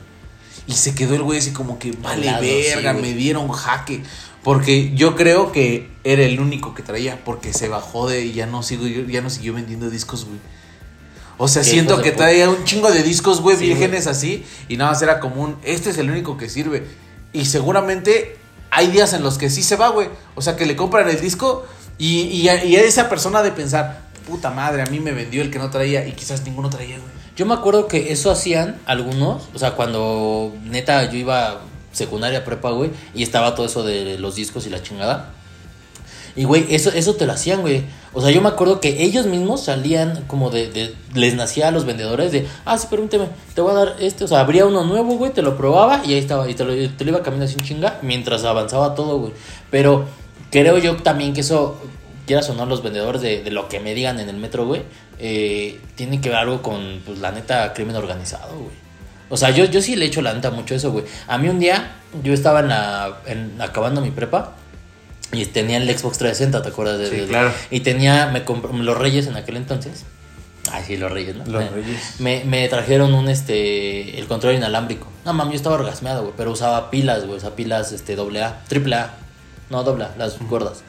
Y 0.67 0.73
se 0.73 0.95
quedó 0.95 1.15
el 1.15 1.23
güey 1.23 1.39
así 1.39 1.53
como 1.53 1.79
que, 1.79 1.93
vale, 1.93 2.31
verga, 2.41 2.95
sí, 2.95 3.01
me 3.01 3.13
dieron 3.13 3.49
jaque. 3.49 4.03
Porque 4.43 4.93
yo 4.95 5.17
creo 5.17 5.53
que 5.53 5.89
era 6.05 6.23
el 6.23 6.39
único 6.39 6.75
que 6.75 6.83
traía, 6.83 7.25
porque 7.25 7.53
se 7.53 7.69
bajó 7.69 8.09
de 8.09 8.27
y 8.27 8.33
ya 8.33 8.47
no, 8.47 8.63
sigo, 8.63 8.87
ya 8.87 9.23
no 9.23 9.31
siguió 9.31 9.55
vendiendo 9.55 9.89
discos, 9.89 10.27
güey. 10.27 10.39
O 11.37 11.49
sea, 11.49 11.65
siento 11.65 12.01
que 12.01 12.13
traía 12.13 12.49
un 12.49 12.65
chingo 12.65 12.91
de 12.91 13.03
discos, 13.03 13.41
güey, 13.41 13.57
Sí, 13.57 13.67
vírgenes 13.67 14.07
así. 14.07 14.45
Y 14.69 14.77
nada 14.77 14.93
más 14.93 15.03
era 15.03 15.21
como 15.21 15.43
un, 15.43 15.57
este 15.65 15.91
es 15.91 15.99
el 15.99 16.11
único 16.11 16.37
que 16.37 16.49
sirve. 16.49 16.87
Y 17.33 17.47
seguramente 17.47 18.37
hay 18.71 18.89
días 18.89 19.13
en 19.13 19.23
los 19.23 19.39
que 19.39 19.51
sí 19.51 19.63
se 19.63 19.77
va, 19.77 19.89
güey. 19.89 20.09
O 20.35 20.43
sea, 20.43 20.57
que 20.57 20.67
le 20.67 20.77
compran 20.77 21.09
el 21.09 21.21
disco 21.21 21.67
y, 21.99 22.23
y, 22.23 22.77
esa 22.77 23.09
persona 23.09 23.43
de 23.43 23.53
pensar, 23.53 24.03
puta 24.27 24.51
madre, 24.51 24.83
a 24.83 24.87
mí 24.87 25.01
me 25.01 25.13
vendió 25.13 25.43
el 25.43 25.51
que 25.51 25.59
no 25.59 25.71
traía 25.71 26.07
y 26.07 26.13
quizás 26.13 26.45
ninguno 26.45 26.71
traía, 26.71 26.99
güey. 26.99 27.11
Yo 27.37 27.47
me 27.47 27.55
acuerdo 27.55 27.89
que 27.89 28.13
eso 28.13 28.31
hacían 28.31 28.81
algunos, 28.87 29.49
o 29.55 29.59
sea, 29.59 29.73
cuando 29.73 30.55
neta 30.65 31.11
yo 31.11 31.19
iba 31.19 31.63
secundaria 31.93 32.45
prepa, 32.45 32.71
güey, 32.71 32.91
y 33.13 33.23
estaba 33.23 33.55
todo 33.55 33.67
eso 33.67 33.83
de 33.83 34.19
los 34.19 34.37
discos 34.37 34.67
y 34.67 34.71
la 34.71 34.83
chingada. 34.83 35.33
Y, 36.37 36.45
güey, 36.45 36.67
eso, 36.71 36.91
eso 36.91 37.15
te 37.15 37.27
lo 37.27 37.33
hacían, 37.33 37.61
güey. 37.61 37.85
O 38.17 38.21
sea, 38.21 38.31
yo 38.31 38.41
me 38.41 38.49
acuerdo 38.49 38.81
que 38.81 39.03
ellos 39.03 39.27
mismos 39.27 39.65
salían 39.65 40.25
como 40.29 40.51
de, 40.51 40.95
Les 41.15 41.35
nacía 41.35 41.69
a 41.69 41.71
los 41.73 41.85
vendedores 41.85 42.31
de, 42.31 42.47
ah, 42.65 42.79
sí, 42.79 42.87
permíteme, 42.89 43.27
te 43.55 43.61
voy 43.61 43.73
a 43.73 43.75
dar 43.75 43.97
este. 43.99 44.25
O 44.25 44.29
sea, 44.29 44.41
abría 44.41 44.67
uno 44.67 44.85
nuevo, 44.85 45.17
güey, 45.17 45.33
te 45.33 45.43
lo 45.43 45.57
probaba 45.57 46.01
y 46.05 46.13
ahí 46.13 46.19
estaba. 46.21 46.49
Y 46.49 46.55
te 46.55 46.65
lo, 46.65 46.73
te 46.91 47.05
lo 47.05 47.11
iba 47.11 47.23
caminando 47.23 47.51
sin 47.53 47.61
chinga 47.61 47.99
mientras 48.03 48.45
avanzaba 48.45 48.95
todo, 48.95 49.19
güey. 49.19 49.33
Pero 49.71 50.05
creo 50.51 50.79
yo 50.79 50.97
también 50.97 51.35
que 51.35 51.41
eso, 51.41 51.77
quieras 52.27 52.49
o 52.51 52.55
no, 52.55 52.67
los 52.67 52.83
vendedores 52.85 53.21
de, 53.21 53.43
de 53.43 53.51
lo 53.51 53.69
que 53.69 53.81
me 53.81 53.95
digan 53.95 54.21
en 54.21 54.29
el 54.29 54.37
metro, 54.37 54.65
güey, 54.65 54.83
eh, 55.19 55.81
tiene 55.97 56.21
que 56.21 56.29
ver 56.29 56.39
algo 56.39 56.63
con, 56.63 57.01
pues, 57.05 57.19
la 57.19 57.33
neta, 57.33 57.73
crimen 57.73 57.97
organizado, 57.97 58.55
güey. 58.57 58.85
O 59.31 59.37
sea, 59.37 59.51
yo, 59.51 59.65
yo 59.65 59.81
sí 59.83 59.97
le 59.97 60.05
echo 60.05 60.23
la 60.23 60.33
neta 60.35 60.53
mucho 60.53 60.77
eso, 60.77 60.93
güey. 60.93 61.05
A 61.27 61.37
mí 61.39 61.49
un 61.49 61.59
día, 61.59 61.97
yo 62.23 62.33
estaba 62.33 62.61
en 62.61 62.69
la, 62.69 63.19
en- 63.27 63.61
acabando 63.61 64.01
mi 64.01 64.11
prepa 64.13 64.53
y 65.33 65.47
tenía 65.47 65.79
el 65.79 65.89
Xbox 65.89 66.19
360, 66.19 66.63
¿te 66.63 66.69
acuerdas? 66.69 66.99
De, 66.99 67.09
Sí, 67.11 67.17
de- 67.17 67.27
claro. 67.27 67.53
Y 67.71 67.81
tenía, 67.81 68.27
me 68.29 68.45
compré, 68.45 68.73
los 68.73 68.97
Reyes 68.99 69.27
en 69.27 69.37
aquel 69.37 69.57
entonces. 69.57 70.05
Ay, 70.71 70.83
sí, 70.87 70.97
los 70.97 71.11
Reyes, 71.13 71.37
¿no? 71.37 71.45
Los 71.47 71.63
me, 71.65 71.69
Reyes. 71.71 72.21
Me, 72.21 72.45
me 72.45 72.69
trajeron 72.69 73.13
un, 73.15 73.29
este, 73.29 74.19
el 74.19 74.27
control 74.27 74.55
inalámbrico. 74.55 75.07
No, 75.25 75.33
mami, 75.33 75.51
yo 75.53 75.57
estaba 75.57 75.75
orgasmeado, 75.75 76.23
güey, 76.23 76.35
pero 76.37 76.53
usaba 76.53 76.91
pilas, 76.91 77.25
güey, 77.27 77.37
usaba 77.39 77.55
pilas, 77.57 77.93
este, 77.93 78.17
doble 78.17 78.43
A, 78.43 78.63
triple 78.69 78.97
A. 78.97 79.15
No, 79.71 79.83
doble 79.83 80.05
A, 80.05 80.15
las 80.17 80.39
gordas. 80.39 80.83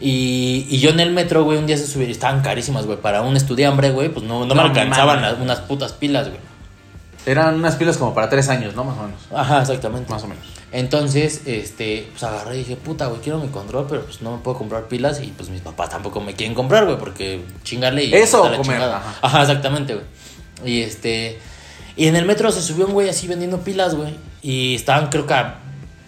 Y, 0.00 0.66
y 0.68 0.78
yo 0.80 0.90
en 0.90 1.00
el 1.00 1.12
metro, 1.12 1.44
güey, 1.44 1.58
un 1.58 1.66
día 1.66 1.76
se 1.76 1.86
subieron, 1.86 2.10
estaban 2.12 2.42
carísimas, 2.42 2.86
güey, 2.86 2.98
para 2.98 3.22
un 3.22 3.36
estudiambre, 3.36 3.90
güey, 3.90 4.08
pues 4.08 4.24
no, 4.26 4.44
no 4.44 4.54
me 4.54 4.62
alcanzaban 4.62 5.22
las- 5.22 5.38
unas 5.38 5.60
putas 5.60 5.92
pilas, 5.92 6.28
güey. 6.28 6.40
Eran 7.26 7.54
unas 7.54 7.76
pilas 7.76 7.96
como 7.96 8.12
para 8.14 8.28
tres 8.28 8.48
años, 8.48 8.74
¿no? 8.74 8.84
Más 8.84 8.98
o 8.98 9.02
menos. 9.04 9.20
Ajá, 9.32 9.60
exactamente. 9.62 10.10
Más 10.12 10.22
o 10.24 10.26
menos. 10.26 10.44
Entonces, 10.76 11.42
este, 11.46 12.08
pues 12.10 12.24
agarré 12.24 12.56
y 12.56 12.58
dije, 12.58 12.74
puta, 12.74 13.06
güey, 13.06 13.20
quiero 13.20 13.38
mi 13.38 13.46
control, 13.46 13.86
pero 13.88 14.04
pues 14.04 14.22
no 14.22 14.32
me 14.32 14.42
puedo 14.42 14.58
comprar 14.58 14.88
pilas 14.88 15.20
y 15.22 15.28
pues 15.28 15.48
mis 15.48 15.60
papás 15.60 15.90
tampoco 15.90 16.20
me 16.20 16.34
quieren 16.34 16.52
comprar, 16.52 16.84
güey, 16.84 16.98
porque 16.98 17.44
chingarle 17.62 18.02
y... 18.06 18.12
Eso 18.12 18.42
o 18.42 18.48
la 18.48 18.56
comer, 18.56 18.82
ajá. 18.82 19.14
Ajá, 19.22 19.42
exactamente, 19.42 19.94
güey. 19.94 20.06
Y 20.64 20.82
este, 20.82 21.38
y 21.94 22.08
en 22.08 22.16
el 22.16 22.24
metro 22.24 22.50
se 22.50 22.60
subió 22.60 22.86
un 22.88 22.92
güey 22.92 23.08
así 23.08 23.28
vendiendo 23.28 23.60
pilas, 23.60 23.94
güey, 23.94 24.16
y 24.42 24.74
estaban 24.74 25.10
creo 25.10 25.28
que 25.28 25.34
a 25.34 25.58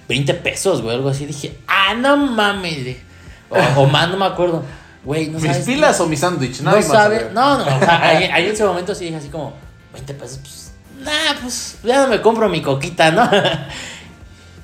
20 0.09 0.35
pesos, 0.35 0.83
güey, 0.83 0.97
algo 0.97 1.11
así. 1.11 1.27
Dije, 1.27 1.57
ah, 1.69 1.95
no 1.95 2.17
mames, 2.17 2.83
güey. 2.83 2.97
o, 3.51 3.83
o 3.83 3.87
más, 3.87 4.09
no 4.09 4.17
me 4.17 4.27
acuerdo. 4.27 4.65
Güey, 5.05 5.29
no 5.29 5.39
¿Mis 5.39 5.47
sabes. 5.49 5.65
pilas 5.65 6.01
o 6.01 6.07
mi 6.09 6.17
sándwich? 6.17 6.59
No 6.63 6.73
Nadie 6.73 6.89
más 6.89 6.91
sabe. 6.91 7.21
sabe. 7.21 7.33
No, 7.33 7.59
no, 7.59 7.77
o 7.77 7.79
sea, 7.79 8.03
ahí, 8.03 8.25
ahí 8.25 8.47
en 8.47 8.51
ese 8.51 8.65
momento 8.65 8.97
sí 8.97 9.05
dije 9.05 9.17
así 9.19 9.29
como, 9.29 9.53
20 9.93 10.13
pesos, 10.15 10.39
pues, 10.43 10.73
nah, 11.05 11.41
pues, 11.41 11.79
ya 11.85 12.03
no 12.03 12.09
me 12.09 12.21
compro 12.21 12.49
mi 12.49 12.61
coquita, 12.61 13.13
¿no? 13.13 13.31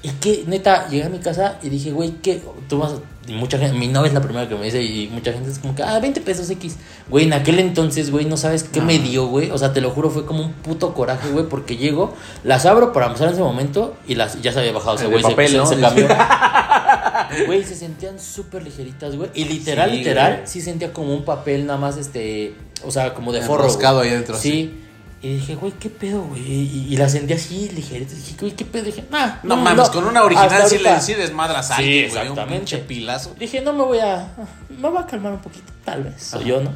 Y 0.02 0.08
que, 0.10 0.44
neta, 0.46 0.88
llegué 0.88 1.04
a 1.04 1.08
mi 1.08 1.18
casa 1.18 1.58
y 1.62 1.68
dije, 1.68 1.92
güey, 1.92 2.10
¿qué? 2.22 2.42
Tú 2.68 2.78
vas, 2.78 2.92
y 3.28 3.34
mucha 3.34 3.56
gente, 3.56 3.78
mi 3.78 3.86
novia 3.86 4.08
es 4.08 4.14
la 4.14 4.20
primera 4.20 4.48
que 4.48 4.56
me 4.56 4.64
dice 4.64 4.82
y 4.82 5.06
mucha 5.08 5.32
gente 5.32 5.48
es 5.48 5.60
como 5.60 5.76
que, 5.76 5.82
ah, 5.84 6.00
20 6.00 6.20
pesos 6.22 6.50
X. 6.50 6.76
Güey, 7.08 7.26
en 7.26 7.32
aquel 7.34 7.60
entonces, 7.60 8.10
güey, 8.10 8.24
no 8.24 8.36
sabes 8.36 8.64
qué 8.64 8.80
me 8.80 8.98
dio, 8.98 9.26
güey. 9.28 9.50
O 9.52 9.58
sea, 9.58 9.72
te 9.72 9.80
lo 9.80 9.90
juro, 9.90 10.10
fue 10.10 10.26
como 10.26 10.42
un 10.42 10.52
puto 10.54 10.92
coraje, 10.92 11.28
güey, 11.30 11.46
porque 11.48 11.76
llego, 11.76 12.14
las 12.42 12.66
abro 12.66 12.92
para 12.92 13.06
empezar 13.06 13.28
en 13.28 13.34
ese 13.34 13.42
momento 13.42 13.94
y 14.08 14.16
las, 14.16 14.42
ya 14.42 14.52
se 14.52 14.58
había 14.58 14.72
bajado 14.72 14.96
ese 14.96 15.04
De 15.04 15.10
güey, 15.10 15.22
papel, 15.22 15.48
se, 15.50 15.56
¿no? 15.56 15.66
se 15.66 15.78
cambió. 15.80 16.08
Güey, 17.46 17.64
se 17.64 17.74
sentían 17.74 18.18
súper 18.20 18.62
ligeritas, 18.62 19.16
güey. 19.16 19.30
Y 19.34 19.44
literal, 19.44 19.90
Sí, 19.90 19.96
literal, 19.98 20.32
güey. 20.34 20.46
sí 20.46 20.60
sentía 20.60 20.92
como 20.92 21.14
un 21.14 21.24
papel 21.24 21.64
nada 21.64 21.78
más, 21.78 21.96
este, 21.96 22.54
o 22.84 22.90
sea, 22.90 23.14
como 23.14 23.32
de 23.32 23.40
forro. 23.40 23.62
Enroscado 23.64 24.00
ahí 24.00 24.10
adentro, 24.10 24.36
Sí. 24.36 24.81
Y 25.22 25.34
dije, 25.34 25.54
güey, 25.54 25.72
¿qué 25.72 25.88
pedo, 25.88 26.22
güey? 26.22 26.42
Y, 26.42 26.86
y 26.90 26.96
la 26.96 27.08
sentía 27.08 27.36
así 27.36 27.70
ligerita. 27.70 28.12
Dije, 28.12 28.34
güey, 28.40 28.52
¿qué 28.52 28.64
pedo? 28.64 28.82
Dije, 28.82 29.04
nah, 29.08 29.36
No, 29.44 29.56
mames, 29.56 29.88
con 29.90 30.04
una 30.04 30.24
original 30.24 30.68
sí 30.68 30.78
le 30.78 31.00
sí 31.00 31.14
desmadras 31.14 31.70
a 31.70 31.76
Sí, 31.76 31.82
alguien, 31.82 32.10
güey, 32.10 32.28
Un 32.30 32.48
pinche 32.48 32.78
pilazo. 32.78 33.32
Dije, 33.38 33.60
no 33.60 33.72
me 33.72 33.84
voy 33.84 34.00
a. 34.00 34.34
Me 34.68 34.88
voy 34.88 35.00
a 35.00 35.06
calmar 35.06 35.32
un 35.32 35.40
poquito, 35.40 35.72
tal 35.84 36.02
vez. 36.02 36.20
Soy 36.20 36.44
yo, 36.44 36.60
¿no? 36.60 36.70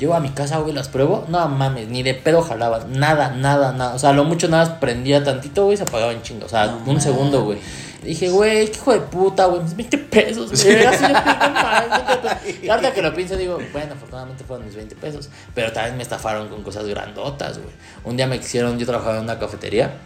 Llego 0.00 0.14
a 0.14 0.20
mi 0.20 0.30
casa, 0.30 0.58
güey, 0.58 0.74
las 0.74 0.88
pruebo. 0.88 1.26
No 1.28 1.48
mames, 1.48 1.88
ni 1.88 2.02
de 2.02 2.14
pedo 2.14 2.42
jalaban. 2.42 2.98
Nada, 2.98 3.30
nada, 3.30 3.72
nada. 3.72 3.94
O 3.94 4.00
sea, 4.00 4.12
lo 4.12 4.24
mucho 4.24 4.48
nada 4.48 4.80
prendía 4.80 5.22
tantito, 5.22 5.64
güey, 5.64 5.74
y 5.74 5.76
se 5.76 5.84
apagaba 5.84 6.10
en 6.10 6.22
chingo. 6.22 6.46
O 6.46 6.48
sea, 6.48 6.76
un 6.84 7.00
segundo, 7.00 7.44
güey. 7.44 7.58
Dije, 8.02 8.30
güey, 8.30 8.66
qué 8.70 8.78
hijo 8.78 8.92
de 8.92 9.00
puta, 9.00 9.46
güey. 9.46 9.62
Mis 9.62 9.76
20 9.76 9.98
pesos, 9.98 10.50
güey. 10.50 10.84
Así 10.84 11.02
20 11.02 11.20
pesos. 12.42 12.62
Y 12.62 12.68
ahorita 12.68 12.92
que 12.92 13.02
lo 13.02 13.14
pienso, 13.14 13.36
digo, 13.36 13.58
bueno, 13.72 13.94
afortunadamente 13.94 14.44
fueron 14.44 14.66
mis 14.66 14.74
20 14.74 14.96
pesos. 14.96 15.28
Pero 15.54 15.72
también 15.72 15.96
me 15.96 16.02
estafaron 16.02 16.48
con 16.48 16.62
cosas 16.62 16.86
grandotas, 16.86 17.58
güey. 17.58 17.74
Un 18.04 18.16
día 18.16 18.26
me 18.26 18.40
quisieron, 18.40 18.78
yo 18.78 18.86
trabajaba 18.86 19.18
en 19.18 19.24
una 19.24 19.38
cafetería. 19.38 19.98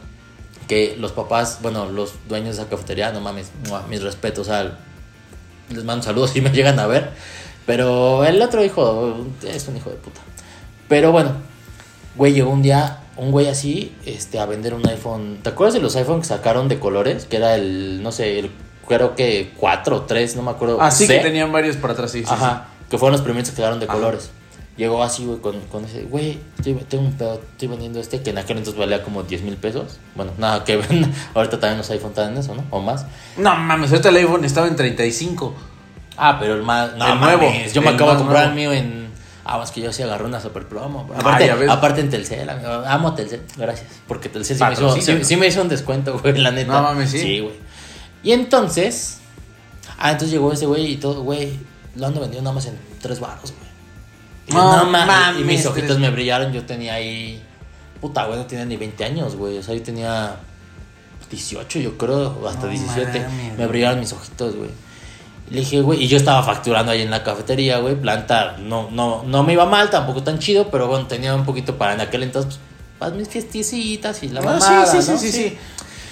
Que 0.69 0.97
los 0.99 1.13
papás, 1.13 1.61
bueno, 1.63 1.87
los 1.87 2.15
dueños 2.29 2.57
de 2.57 2.63
esa 2.63 2.71
cafetería, 2.71 3.13
no 3.13 3.21
mames, 3.21 3.51
mis 3.89 4.03
respetos 4.03 4.49
al, 4.49 4.77
les 5.71 5.85
mando 5.85 6.03
saludos 6.03 6.31
si 6.31 6.41
me 6.41 6.51
llegan 6.51 6.79
a 6.79 6.87
ver. 6.87 7.11
Pero 7.67 8.25
el 8.25 8.43
otro 8.43 8.65
hijo 8.65 9.27
es 9.45 9.69
un 9.69 9.77
hijo 9.77 9.91
de 9.91 9.97
puta. 9.97 10.21
Pero 10.89 11.13
bueno, 11.13 11.33
güey, 12.17 12.33
llegó 12.33 12.51
un 12.51 12.63
día 12.63 13.01
un 13.17 13.31
güey 13.31 13.49
así 13.49 13.95
este, 14.05 14.39
a 14.39 14.47
vender 14.47 14.75
un 14.75 14.87
iPhone. 14.87 15.39
¿Te 15.43 15.51
acuerdas 15.51 15.75
de 15.75 15.81
los 15.81 15.97
iPhone 15.97 16.21
que 16.21 16.27
sacaron 16.27 16.69
de 16.69 16.79
colores? 16.79 17.25
Que 17.27 17.37
era 17.37 17.55
el, 17.55 18.03
no 18.03 18.13
sé, 18.13 18.39
el, 18.39 18.51
creo 18.87 19.15
que 19.15 19.53
4 19.57 19.97
o 19.97 20.03
3, 20.03 20.37
no 20.37 20.43
me 20.43 20.51
acuerdo. 20.51 20.79
Ah, 20.81 20.91
sí, 20.91 21.07
C. 21.07 21.17
que 21.17 21.23
tenían 21.23 21.51
varios 21.53 21.77
por 21.77 21.91
atrás, 21.91 22.11
sí, 22.11 22.21
sí. 22.21 22.27
Ajá, 22.29 22.69
que 22.91 22.99
fueron 22.99 23.13
los 23.13 23.23
primeros 23.23 23.51
que 23.51 23.57
quedaron 23.57 23.81
de 23.81 23.87
Ajá. 23.87 23.95
colores. 23.95 24.31
Llegó 24.77 25.03
así, 25.03 25.25
güey, 25.25 25.41
con, 25.41 25.59
con 25.63 25.87
ese, 25.87 26.03
güey, 26.03 26.39
tengo 26.63 27.05
un 27.05 27.13
pedo, 27.15 27.41
estoy 27.53 27.69
vendiendo 27.69 27.99
este, 27.99 28.21
que 28.21 28.29
en 28.29 28.37
aquel 28.37 28.59
entonces 28.59 28.79
valía 28.79 29.03
como 29.03 29.23
10 29.23 29.41
mil 29.41 29.57
pesos. 29.57 29.97
Bueno, 30.15 30.33
nada 30.37 30.65
que 30.65 30.75
ahorita 31.35 31.59
también 31.59 31.79
los 31.79 31.91
iPhone 31.91 32.11
están 32.11 32.33
en 32.33 32.39
eso, 32.39 32.55
¿no? 32.55 32.63
O 32.71 32.81
más. 32.83 33.07
No 33.39 33.57
mames, 33.57 33.91
ahorita 33.91 34.11
el 34.11 34.17
iPhone 34.17 34.45
estaba 34.45 34.69
en 34.69 34.77
35. 34.77 35.55
Ah, 36.19 36.37
pero 36.39 36.55
el 36.55 36.63
más. 36.63 36.95
No, 36.97 37.11
El 37.11 37.21
nuevo, 37.21 37.53
Yo 37.73 37.81
me 37.81 37.91
acabo 37.91 38.13
de 38.13 38.19
comprar 38.19 38.49
el 38.49 38.55
mío 38.55 38.73
en. 38.73 39.06
Ah, 39.49 39.61
es 39.63 39.71
que 39.71 39.81
yo 39.81 39.93
sí 39.93 40.03
agarré 40.03 40.25
una 40.25 40.41
super 40.41 40.67
promo. 40.67 41.09
Aparte, 41.17 41.51
aparte 41.69 42.01
en 42.01 42.11
Telcel, 42.11 42.49
amigo. 42.51 42.69
Amo 42.87 43.15
Telcel. 43.15 43.43
Gracias. 43.57 43.87
Porque 44.09 44.29
Telcel 44.29 44.57
sí 44.57 44.65
me, 44.65 44.73
hizo, 44.73 44.81
sí, 44.81 44.87
Patrocínanos. 44.89 45.27
sí 45.29 45.37
me 45.37 45.47
hizo 45.47 45.63
un 45.63 45.69
descuento, 45.69 46.19
güey, 46.19 46.37
la 46.39 46.51
neta. 46.51 46.73
No 46.73 46.83
mames, 46.83 47.11
sí. 47.11 47.21
Sí, 47.21 47.41
güey. 47.41 47.55
Y 48.23 48.33
entonces. 48.33 49.19
Ah, 49.99 50.11
entonces 50.11 50.31
llegó 50.33 50.53
ese 50.53 50.67
güey 50.67 50.93
y 50.93 50.97
todo, 50.97 51.23
güey. 51.23 51.53
Lo 51.95 52.07
ando 52.09 52.21
vendiendo 52.21 52.43
nada 52.51 52.55
más 52.57 52.67
en 52.67 52.77
tres 53.01 53.21
baros, 53.21 53.53
güey. 53.53 53.67
Y 54.49 54.53
yo, 54.53 54.59
No 54.59 54.85
mames. 54.91 55.07
mames, 55.07 55.41
Y 55.41 55.45
mis 55.45 55.65
ojitos 55.67 55.89
tres- 55.91 55.99
me 56.01 56.11
brillaron. 56.11 56.53
Yo 56.53 56.65
tenía 56.65 56.95
ahí. 56.95 57.43
Puta, 58.01 58.27
güey, 58.27 58.39
no 58.39 58.47
tenía 58.47 58.65
ni 58.65 58.77
20 58.77 59.05
años, 59.05 59.37
güey. 59.37 59.59
O 59.59 59.63
sea, 59.63 59.75
yo 59.75 59.83
tenía 59.83 60.37
18, 61.31 61.79
yo 61.81 61.97
creo, 61.97 62.47
hasta 62.49 62.67
No 62.67 62.71
17. 62.73 63.21
mames, 63.21 63.59
me 63.59 63.67
brillaron 63.67 64.01
mis 64.01 64.13
ojitos, 64.13 64.55
güey. 64.57 64.71
Y 65.51 65.55
Le 65.55 65.61
dije, 65.61 65.81
güey, 65.81 66.03
y 66.03 66.09
yo 66.09 66.17
estaba 66.17 66.43
facturando 66.43 66.91
ahí 66.93 67.03
en 67.03 67.11
la 67.11 67.23
cafetería, 67.23 67.79
güey, 67.79 67.95
planta, 67.95 68.57
no, 68.59 68.89
no, 68.91 69.23
no 69.25 69.43
me 69.45 69.53
iba 69.53 69.65
mal, 69.67 69.91
tampoco 69.91 70.23
tan 70.23 70.39
chido, 70.39 70.71
pero 70.71 70.89
bueno, 70.89 71.07
tenía 71.07 71.35
un 71.35 71.45
poquito 71.45 71.77
para 71.79 71.95
en 71.95 72.01
aquel 72.01 72.25
entonces, 72.25 72.55
pues, 72.55 72.99
para 72.99 73.15
mis 73.15 73.29
fiestecitas 73.29 74.23
y 74.23 74.29
la 74.31 74.41
Ah, 74.41 74.45
mamada, 74.45 74.87
sí, 74.87 75.03
sí, 75.03 75.19
sí, 75.19 75.19
sí, 75.19 75.33
sí. 75.33 75.59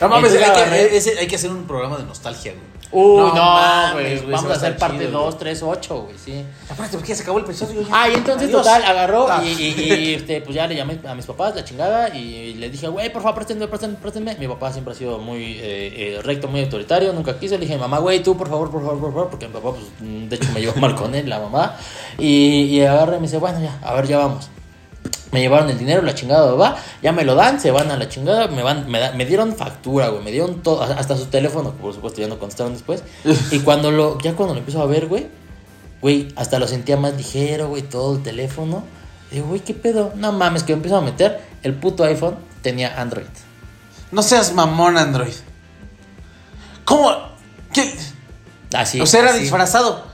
No 0.01 0.09
mames, 0.09 0.33
hay 0.35 1.27
que 1.27 1.37
hacer 1.37 1.51
un 1.51 1.67
programa 1.67 1.97
de 1.97 2.05
nostalgia, 2.05 2.53
güey. 2.53 2.65
Uy, 2.95 3.17
No 3.17 3.35
no, 3.35 3.93
güey. 3.95 4.19
Vamos 4.27 4.47
va 4.49 4.55
a 4.55 4.57
hacer 4.57 4.77
parte 4.77 4.99
chido, 5.07 5.11
2, 5.25 5.39
3, 5.39 5.63
8, 5.63 6.03
güey, 6.05 6.17
sí. 6.17 6.45
Aparte, 6.71 6.97
porque 6.97 7.09
ya 7.11 7.17
se 7.17 7.23
acabó 7.23 7.39
el 7.39 7.45
episodio. 7.45 7.83
ya. 7.83 7.89
Ah, 7.91 8.09
y 8.09 8.15
entonces, 8.15 8.49
Adiós. 8.49 8.63
total, 8.63 8.85
agarró 8.85 9.27
Ah. 9.29 9.43
y, 9.45 9.49
y- 9.49 9.93
y, 10.11 10.15
este, 10.15 10.41
pues 10.41 10.55
ya 10.55 10.67
le 10.67 10.77
llamé 10.77 10.99
a 11.07 11.15
mis 11.15 11.27
papás, 11.27 11.55
la 11.57 11.65
chingada, 11.65 12.15
y 12.17 12.55
le 12.55 12.71
dije, 12.71 12.87
güey, 12.89 13.13
por 13.13 13.23
favor, 13.23 13.35
préstenme, 13.35 13.67
préstenme, 13.69 13.97
préstenme. 13.97 14.37
Mi 14.39 14.47
papá 14.49 14.73
siempre 14.73 14.95
ha 14.95 14.97
sido 14.97 15.19
muy 15.19 15.43
eh, 15.61 16.17
eh, 16.19 16.21
recto, 16.23 16.47
muy 16.49 16.63
autoritario, 16.63 17.13
nunca 17.13 17.39
quiso. 17.39 17.55
Le 17.57 17.63
dije, 17.63 17.77
mamá, 17.77 17.99
güey, 17.99 18.23
tú, 18.23 18.37
por 18.37 18.49
favor, 18.49 18.71
por 18.71 18.83
favor, 18.83 19.01
por 19.01 19.13
favor, 19.13 19.29
porque 19.31 19.49
mi 19.49 19.55
papá, 19.55 19.71
pues, 19.73 19.85
de 20.31 20.37
hecho, 20.37 20.49
me 20.53 20.61
llevó 20.61 20.77
mal 20.81 20.95
con 20.95 21.15
él, 21.15 21.29
la 21.29 21.41
mamá. 21.41 21.77
Y, 22.19 22.63
y 22.77 22.81
agarra 22.83 23.17
y 23.17 23.21
me 23.21 23.27
dice, 23.27 23.39
bueno, 23.39 23.61
ya, 23.61 23.79
a 23.83 23.93
ver, 23.95 24.07
ya 24.07 24.19
vamos. 24.19 24.49
Me 25.35 25.41
llevaron 25.41 25.69
el 25.69 25.77
dinero, 25.77 26.01
la 26.03 26.15
chingada, 26.15 26.53
va, 26.55 26.77
ya 27.03 27.11
me 27.13 27.25
lo 27.25 27.35
dan, 27.35 27.61
se 27.61 27.71
van 27.73 27.91
a 27.91 27.97
la 27.97 28.09
chingada, 28.09 28.47
me 28.47 28.63
van, 28.63 28.89
me, 28.89 29.01
da- 29.01 29.13
me 29.13 29.27
dieron 29.27 29.57
factura, 29.57 30.09
güey, 30.09 30.23
me 30.23 30.31
dieron 30.31 30.63
todo, 30.63 30.83
hasta 30.83 31.17
su 31.17 31.27
teléfono, 31.27 31.73
que 31.75 31.83
por 31.83 31.93
supuesto 31.93 32.21
ya 32.21 32.29
no 32.29 32.39
contestaron 32.39 32.73
después. 32.75 33.03
y 33.51 33.59
cuando 33.61 33.91
lo, 33.91 34.19
ya 34.21 34.35
cuando 34.35 34.55
lo 34.55 34.61
empiezo 34.61 34.81
a 34.81 34.87
ver, 34.87 35.07
güey, 35.07 35.27
güey, 36.01 36.29
hasta 36.37 36.59
lo 36.59 36.69
sentía 36.69 36.97
más 36.97 37.15
ligero, 37.17 37.69
güey, 37.69 37.83
todo 37.83 38.15
el 38.17 38.23
teléfono. 38.23 38.85
Digo, 39.33 39.49
güey, 39.49 39.61
¿qué 39.61 39.75
pedo? 39.75 40.13
No 40.15 40.31
mames, 40.33 40.63
que 40.63 40.73
me 40.73 40.77
empiezo 40.77 40.97
a 40.99 41.01
meter, 41.01 41.41
el 41.65 41.75
puto 41.75 42.05
iPhone 42.05 42.37
tenía 42.63 43.01
Android. 43.01 43.27
No 44.13 44.23
seas 44.23 44.53
mamón, 44.55 44.97
Android. 44.97 45.35
¿Cómo? 46.85 47.11
¿Qué? 47.73 47.93
Así. 48.75 49.01
o 49.01 49.07
sea, 49.07 49.21
era 49.21 49.31
así, 49.31 49.41
disfrazado. 49.41 50.05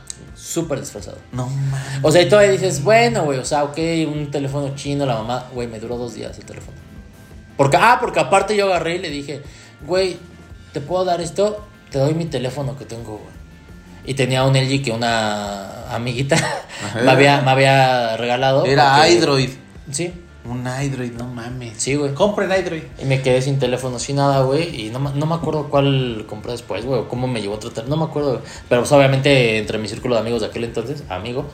Súper 0.51 0.81
disfrazado. 0.81 1.19
No 1.31 1.47
mames. 1.49 2.01
O 2.03 2.11
sea, 2.11 2.23
y 2.23 2.29
todavía 2.29 2.51
dices, 2.51 2.83
bueno, 2.83 3.23
güey, 3.25 3.39
o 3.39 3.45
sea, 3.45 3.63
ok, 3.63 3.79
un 4.09 4.33
teléfono 4.33 4.75
chino, 4.75 5.07
la 5.07 5.15
mamá, 5.15 5.47
güey, 5.55 5.69
me 5.69 5.79
duró 5.79 5.97
dos 5.97 6.15
días 6.15 6.37
el 6.39 6.45
teléfono. 6.45 6.77
Porque, 7.57 7.77
ah, 7.81 7.99
porque 8.01 8.19
aparte 8.19 8.57
yo 8.57 8.67
agarré 8.67 8.97
y 8.97 8.99
le 8.99 9.11
dije, 9.11 9.43
güey, 9.87 10.17
¿te 10.73 10.81
puedo 10.81 11.05
dar 11.05 11.21
esto? 11.21 11.65
Te 11.93 11.99
doy 12.01 12.15
mi 12.15 12.25
teléfono 12.25 12.77
que 12.77 12.85
tengo, 12.85 13.19
güey. 13.19 13.33
Y 14.07 14.15
tenía 14.15 14.43
un 14.43 14.57
LG 14.57 14.83
que 14.83 14.91
una 14.91 15.95
amiguita 15.95 16.37
me 17.05 17.11
había, 17.13 17.43
me 17.43 17.51
había 17.53 18.17
regalado. 18.17 18.65
Era 18.67 18.97
porque- 18.97 19.13
Android. 19.15 19.51
Sí, 19.93 20.13
Un 20.45 20.67
Android, 20.67 21.13
no 21.13 21.27
mames. 21.27 21.75
sí, 21.77 21.95
güey. 21.97 22.15
Compren 22.15 22.51
Android. 22.51 22.83
Y 23.01 23.05
me 23.05 23.21
quedé 23.21 23.43
sin 23.43 23.59
teléfono, 23.59 23.99
sin 23.99 24.17
nada, 24.17 24.41
güey. 24.43 24.87
Y 24.87 24.91
no, 24.91 24.99
me- 24.99 25.13
no 25.13 25.27
me 25.27 25.35
acuerdo 25.35 25.69
cuál 25.69 26.25
compré 26.29 26.53
después, 26.53 26.85
güey. 26.85 27.01
O 27.01 27.09
cómo 27.09 27.27
me 27.27 27.43
llevó 27.43 27.55
otro 27.57 27.71
teléfono. 27.71 27.97
No 27.97 28.05
me 28.05 28.09
acuerdo. 28.11 28.31
güey. 28.39 28.43
Pero 28.69 28.81
pues, 28.81 28.93
obviamente 28.93 29.59
entre 29.59 29.77
mi 29.79 29.87
círculo 29.89 30.15
de 30.15 30.23
amigos 30.23 30.41
de 30.41 30.47
aquel 30.47 30.65
entonces, 30.65 31.05
amigos. 31.11 31.45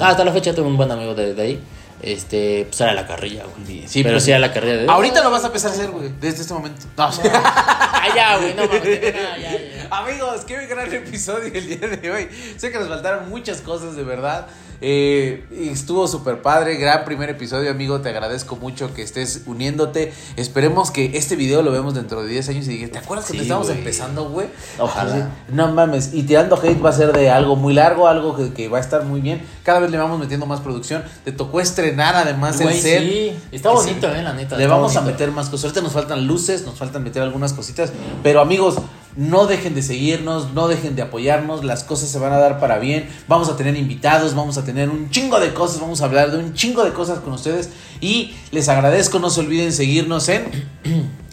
Ah, 0.00 0.08
hasta 0.10 0.24
la 0.24 0.32
fecha 0.32 0.54
tuve 0.54 0.66
un 0.66 0.76
buen 0.76 0.90
amigo 0.90 1.14
de, 1.14 1.32
de 1.34 1.42
ahí. 1.42 1.60
Este, 2.02 2.66
pues 2.68 2.78
era 2.82 2.92
la 2.92 3.06
carrilla, 3.06 3.44
güey. 3.64 3.84
Sí, 3.88 4.02
pero 4.02 4.20
sí 4.20 4.30
era 4.30 4.38
la 4.38 4.52
carrilla 4.52 4.76
de. 4.76 4.88
Ahorita 4.90 5.22
lo 5.22 5.30
vas 5.30 5.42
a 5.44 5.46
empezar 5.46 5.70
a 5.70 5.74
hacer, 5.74 5.90
güey. 5.90 6.10
Desde 6.20 6.42
este 6.42 6.52
momento. 6.52 6.82
No, 6.98 7.04
Ah, 7.24 8.08
ya, 8.14 8.36
güey. 8.36 8.52
No 8.54 8.66
mames. 8.66 9.14
nada, 9.14 9.38
ya, 9.38 9.52
ya. 9.52 9.83
Amigos, 9.98 10.44
qué 10.44 10.66
gran 10.66 10.92
episodio 10.92 11.52
el 11.54 11.68
día 11.68 11.88
de 11.88 12.10
hoy. 12.10 12.28
Sé 12.56 12.72
que 12.72 12.78
nos 12.80 12.88
faltaron 12.88 13.28
muchas 13.28 13.60
cosas, 13.60 13.94
de 13.94 14.02
verdad. 14.02 14.48
Eh, 14.80 15.44
estuvo 15.70 16.08
súper 16.08 16.42
padre, 16.42 16.74
gran 16.76 17.04
primer 17.04 17.30
episodio, 17.30 17.70
amigo. 17.70 18.00
Te 18.00 18.08
agradezco 18.08 18.56
mucho 18.56 18.92
que 18.92 19.02
estés 19.02 19.42
uniéndote. 19.46 20.12
Esperemos 20.36 20.90
que 20.90 21.16
este 21.16 21.36
video 21.36 21.62
lo 21.62 21.70
vemos 21.70 21.94
dentro 21.94 22.22
de 22.24 22.28
10 22.28 22.48
años 22.48 22.66
y 22.66 22.70
digas, 22.70 22.90
¿te 22.90 22.98
acuerdas 22.98 23.26
Sí, 23.28 23.34
que 23.36 23.42
estábamos 23.42 23.70
empezando, 23.70 24.28
güey? 24.30 24.48
Ojalá. 24.80 25.14
Sí. 25.14 25.22
No 25.54 25.72
mames. 25.72 26.12
Y 26.12 26.24
tirando 26.24 26.56
hate 26.60 26.84
va 26.84 26.90
a 26.90 26.92
ser 26.92 27.12
de 27.12 27.30
algo 27.30 27.54
muy 27.54 27.72
largo, 27.72 28.08
algo 28.08 28.36
que, 28.36 28.52
que 28.52 28.68
va 28.68 28.78
a 28.78 28.80
estar 28.80 29.04
muy 29.04 29.20
bien. 29.20 29.46
Cada 29.62 29.78
vez 29.78 29.92
le 29.92 29.96
vamos 29.98 30.18
metiendo 30.18 30.44
más 30.44 30.60
producción. 30.60 31.04
Te 31.24 31.30
tocó 31.30 31.60
estrenar 31.60 32.16
además 32.16 32.58
el 32.60 32.66
Güey, 32.66 32.80
set. 32.80 33.00
sí. 33.00 33.36
Está 33.52 33.70
bonito, 33.70 34.10
se- 34.12 34.18
eh, 34.18 34.22
la 34.22 34.32
neta. 34.32 34.56
Le 34.56 34.66
vamos 34.66 34.96
a 34.96 35.02
meter 35.02 35.30
más 35.30 35.48
cosas. 35.50 35.66
Ahorita 35.66 35.82
nos 35.82 35.92
faltan 35.92 36.26
luces, 36.26 36.62
nos 36.66 36.74
faltan 36.76 37.04
meter 37.04 37.22
algunas 37.22 37.52
cositas. 37.52 37.92
Pero 38.24 38.40
amigos, 38.40 38.74
no 39.16 39.46
dejen 39.46 39.74
de 39.74 39.82
seguirnos, 39.82 40.52
no 40.54 40.66
dejen 40.68 40.96
de 40.96 41.02
apoyarnos. 41.02 41.62
Las 41.64 41.84
cosas 41.84 42.08
se 42.08 42.18
van 42.18 42.32
a 42.32 42.38
dar 42.38 42.58
para 42.60 42.78
bien. 42.78 43.08
Vamos 43.28 43.48
a 43.48 43.56
tener 43.56 43.76
invitados, 43.76 44.34
vamos 44.34 44.58
a 44.58 44.64
tener 44.64 44.90
un 44.90 45.10
chingo 45.10 45.38
de 45.40 45.52
cosas. 45.54 45.80
Vamos 45.80 46.02
a 46.02 46.06
hablar 46.06 46.30
de 46.32 46.38
un 46.38 46.54
chingo 46.54 46.84
de 46.84 46.92
cosas 46.92 47.20
con 47.20 47.32
ustedes. 47.32 47.70
Y 48.00 48.34
les 48.50 48.68
agradezco, 48.68 49.18
no 49.18 49.30
se 49.30 49.40
olviden 49.40 49.72
seguirnos 49.72 50.28
en. 50.28 50.44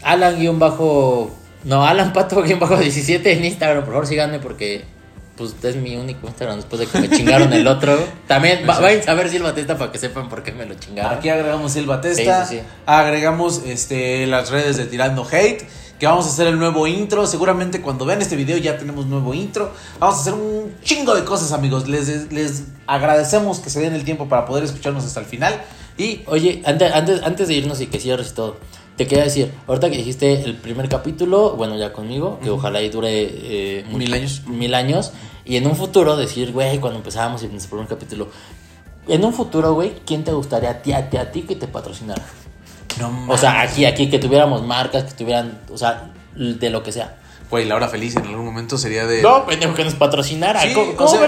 Alan 0.02 0.38
guion 0.38 0.58
bajo. 0.58 1.30
No, 1.64 1.84
Alan 1.86 2.12
Pato 2.12 2.42
guion 2.42 2.58
bajo 2.60 2.76
17 2.76 3.32
en 3.32 3.44
Instagram. 3.44 3.84
Por 3.84 3.92
favor, 3.94 4.06
síganme 4.06 4.38
porque. 4.38 4.84
Pues 5.34 5.54
es 5.62 5.76
mi 5.76 5.96
único 5.96 6.26
Instagram 6.26 6.56
después 6.56 6.78
de 6.80 6.86
que 6.86 7.00
me 7.00 7.08
chingaron 7.16 7.52
el 7.54 7.66
otro. 7.66 7.98
También 8.28 8.60
va- 8.68 8.78
vayan 8.78 9.08
a 9.08 9.14
ver 9.14 9.30
si 9.30 9.36
el 9.36 9.42
Batista 9.42 9.78
para 9.78 9.90
que 9.90 9.96
sepan 9.98 10.28
por 10.28 10.42
qué 10.42 10.52
me 10.52 10.66
lo 10.66 10.74
chingaron. 10.74 11.16
Aquí 11.18 11.30
agregamos 11.30 11.74
el 11.76 11.86
Batesta. 11.86 12.44
Sí, 12.44 12.56
sí, 12.56 12.60
sí. 12.60 12.66
Agregamos 12.84 13.62
este, 13.66 14.26
las 14.26 14.50
redes 14.50 14.76
de 14.76 14.84
Tirando 14.84 15.24
Hate. 15.26 15.66
Que 16.02 16.08
vamos 16.08 16.26
a 16.26 16.30
hacer 16.30 16.48
el 16.48 16.58
nuevo 16.58 16.84
intro. 16.88 17.28
Seguramente 17.28 17.80
cuando 17.80 18.04
vean 18.04 18.20
este 18.20 18.34
video 18.34 18.56
ya 18.58 18.76
tenemos 18.76 19.06
nuevo 19.06 19.34
intro. 19.34 19.70
Vamos 20.00 20.16
a 20.16 20.20
hacer 20.22 20.34
un 20.34 20.74
chingo 20.82 21.14
de 21.14 21.22
cosas, 21.22 21.52
amigos. 21.52 21.86
Les, 21.86 22.32
les 22.32 22.64
agradecemos 22.88 23.60
que 23.60 23.70
se 23.70 23.78
den 23.78 23.94
el 23.94 24.02
tiempo 24.02 24.26
para 24.28 24.44
poder 24.44 24.64
escucharnos 24.64 25.04
hasta 25.04 25.20
el 25.20 25.26
final. 25.26 25.62
Y 25.96 26.22
Oye, 26.26 26.60
antes, 26.66 26.92
antes, 26.92 27.22
antes 27.22 27.46
de 27.46 27.54
irnos 27.54 27.80
y 27.80 27.86
que 27.86 28.00
cierres 28.00 28.30
y 28.32 28.34
todo, 28.34 28.56
te 28.96 29.06
quería 29.06 29.22
decir, 29.22 29.52
ahorita 29.68 29.90
que 29.90 29.98
dijiste 29.98 30.42
el 30.42 30.56
primer 30.56 30.88
capítulo, 30.88 31.54
bueno, 31.54 31.76
ya 31.78 31.92
conmigo, 31.92 32.40
que 32.42 32.50
ojalá 32.50 32.82
y 32.82 32.88
dure 32.90 33.08
eh, 33.12 33.84
Mil 33.92 33.98
mucho- 34.00 34.14
años. 34.16 34.42
Mil 34.48 34.74
años. 34.74 35.12
Y 35.44 35.54
en 35.54 35.68
un 35.68 35.76
futuro 35.76 36.16
decir, 36.16 36.50
güey, 36.50 36.80
cuando 36.80 36.98
empezábamos 36.98 37.44
en 37.44 37.52
nuestro 37.52 37.76
primer 37.76 37.86
capítulo, 37.86 38.26
en 39.06 39.24
un 39.24 39.32
futuro, 39.32 39.72
güey, 39.74 39.92
¿quién 40.04 40.24
te 40.24 40.32
gustaría 40.32 40.70
a 40.70 40.82
ti, 40.82 40.92
a 40.94 41.08
ti, 41.08 41.16
a 41.18 41.30
ti 41.30 41.42
que 41.42 41.54
te 41.54 41.68
patrocinara? 41.68 42.24
No 42.98 43.26
O 43.28 43.36
sea, 43.38 43.60
aquí, 43.62 43.84
aquí, 43.84 44.08
que 44.10 44.18
tuviéramos 44.18 44.62
marcas, 44.66 45.04
que 45.04 45.12
tuvieran, 45.12 45.58
o 45.70 45.78
sea, 45.78 46.10
de 46.34 46.70
lo 46.70 46.82
que 46.82 46.92
sea. 46.92 47.16
Güey, 47.50 47.66
la 47.66 47.74
hora 47.76 47.88
feliz 47.88 48.16
en 48.16 48.26
algún 48.26 48.46
momento 48.46 48.78
sería 48.78 49.06
de. 49.06 49.20
No, 49.20 49.44
pendejo, 49.44 49.74
que 49.74 49.84
nos 49.84 49.94
patrocinara. 49.94 50.62
Sí, 50.62 50.72
¿Cómo, 50.72 50.94
cómo 50.96 51.10
sea, 51.10 51.20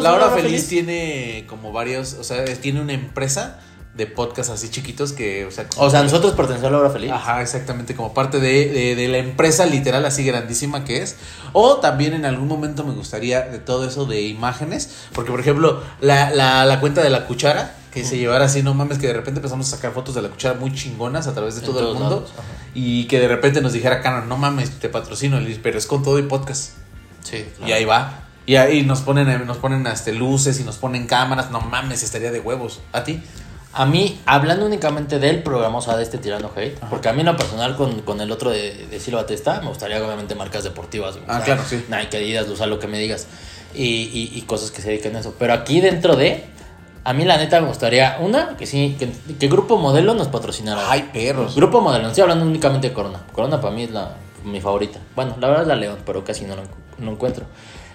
la 0.00 0.12
hora 0.12 0.28
feliz, 0.30 0.68
tiene 0.68 1.44
como 1.48 1.72
varios. 1.72 2.14
O 2.14 2.24
sea, 2.24 2.44
tiene 2.60 2.82
una 2.82 2.92
empresa 2.92 3.60
de 3.94 4.06
podcast 4.06 4.50
así 4.50 4.68
chiquitos 4.68 5.14
que. 5.14 5.46
O 5.46 5.50
sea, 5.50 5.66
como- 5.68 5.86
O 5.86 5.90
sea, 5.90 6.02
nosotros 6.02 6.34
pertenecemos 6.34 6.68
a 6.68 6.72
la 6.72 6.78
hora 6.80 6.90
feliz. 6.90 7.10
Ajá, 7.10 7.40
exactamente, 7.40 7.96
como 7.96 8.12
parte 8.12 8.40
de, 8.40 8.68
de- 8.68 8.94
de 8.94 9.08
la 9.08 9.18
empresa 9.18 9.64
literal 9.64 10.04
así 10.04 10.22
grandísima 10.22 10.84
que 10.84 11.00
es. 11.00 11.16
O 11.54 11.76
también 11.78 12.12
en 12.12 12.26
algún 12.26 12.46
momento 12.48 12.84
me 12.84 12.92
gustaría 12.92 13.40
de 13.40 13.58
todo 13.58 13.88
eso 13.88 14.04
de 14.04 14.20
imágenes. 14.20 14.94
Porque, 15.14 15.30
por 15.30 15.40
ejemplo, 15.40 15.82
la, 16.02 16.28
la, 16.30 16.66
la 16.66 16.78
cuenta 16.80 17.02
de 17.02 17.08
la 17.08 17.24
cuchara, 17.26 17.74
que 17.92 18.04
se 18.04 18.18
llevara 18.18 18.44
así, 18.44 18.62
no 18.62 18.74
mames, 18.74 18.98
que 18.98 19.08
de 19.08 19.12
repente 19.12 19.38
empezamos 19.38 19.72
a 19.72 19.76
sacar 19.76 19.92
fotos 19.92 20.14
de 20.14 20.22
la 20.22 20.28
cuchara 20.28 20.58
muy 20.58 20.72
chingonas 20.72 21.26
a 21.26 21.34
través 21.34 21.56
de 21.56 21.62
todo 21.62 21.80
el 21.80 21.98
mundo. 21.98 22.20
lados, 22.20 22.30
y 22.74 23.04
que 23.06 23.18
de 23.18 23.28
repente 23.28 23.60
nos 23.60 23.72
dijera 23.72 24.00
Canon, 24.00 24.28
no 24.28 24.36
mames, 24.36 24.70
te 24.78 24.88
patrocino, 24.88 25.38
pero 25.62 25.78
es 25.78 25.86
con 25.86 26.02
todo 26.02 26.18
y 26.18 26.22
podcast. 26.22 26.72
Sí, 27.22 27.44
Y 27.66 27.72
ahí 27.72 27.84
va. 27.84 28.24
Y 28.46 28.56
ahí 28.56 28.82
nos 28.82 29.00
ponen, 29.00 29.46
nos 29.46 29.58
ponen 29.58 29.86
este, 29.86 30.12
luces 30.12 30.58
y 30.60 30.64
nos 30.64 30.76
ponen 30.76 31.06
cámaras. 31.06 31.50
No 31.50 31.60
mames, 31.60 32.02
estaría 32.02 32.32
de 32.32 32.40
huevos. 32.40 32.80
¿A 32.92 33.04
ti? 33.04 33.22
A 33.72 33.86
mí, 33.86 34.20
hablando 34.26 34.66
únicamente 34.66 35.20
del 35.20 35.42
programa, 35.44 35.78
o 35.78 35.80
sea, 35.80 35.96
de 35.96 36.02
este 36.02 36.18
Tirando 36.18 36.52
Hate, 36.56 36.76
porque 36.90 37.08
a 37.08 37.12
mí 37.12 37.20
en 37.20 37.26
lo 37.26 37.36
personal 37.36 37.76
con, 37.76 38.00
con 38.02 38.20
el 38.20 38.32
otro 38.32 38.50
de, 38.50 38.88
de 38.90 38.98
Silva 38.98 39.26
Testa, 39.26 39.60
me 39.60 39.68
gustaría 39.68 40.04
obviamente 40.04 40.34
marcas 40.34 40.64
deportivas. 40.64 41.18
Ah, 41.28 41.42
claro, 41.44 41.62
sí. 41.68 41.84
Nike, 41.88 42.16
Adidas, 42.16 42.48
Luz, 42.48 42.58
lo 42.60 42.80
que 42.80 42.88
me 42.88 42.98
digas. 42.98 43.28
Y, 43.72 43.84
y, 43.84 44.32
y 44.34 44.42
cosas 44.42 44.72
que 44.72 44.82
se 44.82 44.88
dediquen 44.88 45.14
a 45.14 45.20
eso. 45.20 45.36
Pero 45.38 45.52
aquí 45.52 45.80
dentro 45.80 46.16
de, 46.16 46.44
a 47.04 47.12
mí 47.12 47.24
la 47.24 47.36
neta 47.38 47.60
me 47.60 47.68
gustaría, 47.68 48.18
una, 48.20 48.56
que 48.56 48.66
sí, 48.66 48.96
que, 48.98 49.10
que 49.36 49.48
Grupo 49.48 49.76
Modelo 49.78 50.14
nos 50.14 50.28
patrocinara. 50.28 50.90
Ay, 50.90 51.10
perros. 51.12 51.54
Grupo 51.54 51.80
Modelo, 51.80 52.02
no 52.04 52.08
estoy 52.08 52.22
hablando 52.22 52.44
únicamente 52.44 52.88
de 52.88 52.94
Corona. 52.94 53.20
Corona 53.32 53.60
para 53.60 53.74
mí 53.74 53.84
es 53.84 53.90
la, 53.90 54.16
mi 54.44 54.60
favorita. 54.60 54.98
Bueno, 55.16 55.34
la 55.40 55.48
verdad 55.48 55.62
es 55.62 55.68
la 55.68 55.76
León, 55.76 55.98
pero 56.04 56.24
casi 56.24 56.44
no 56.44 56.54
encu- 56.54 56.68
no 56.98 57.12
encuentro. 57.12 57.44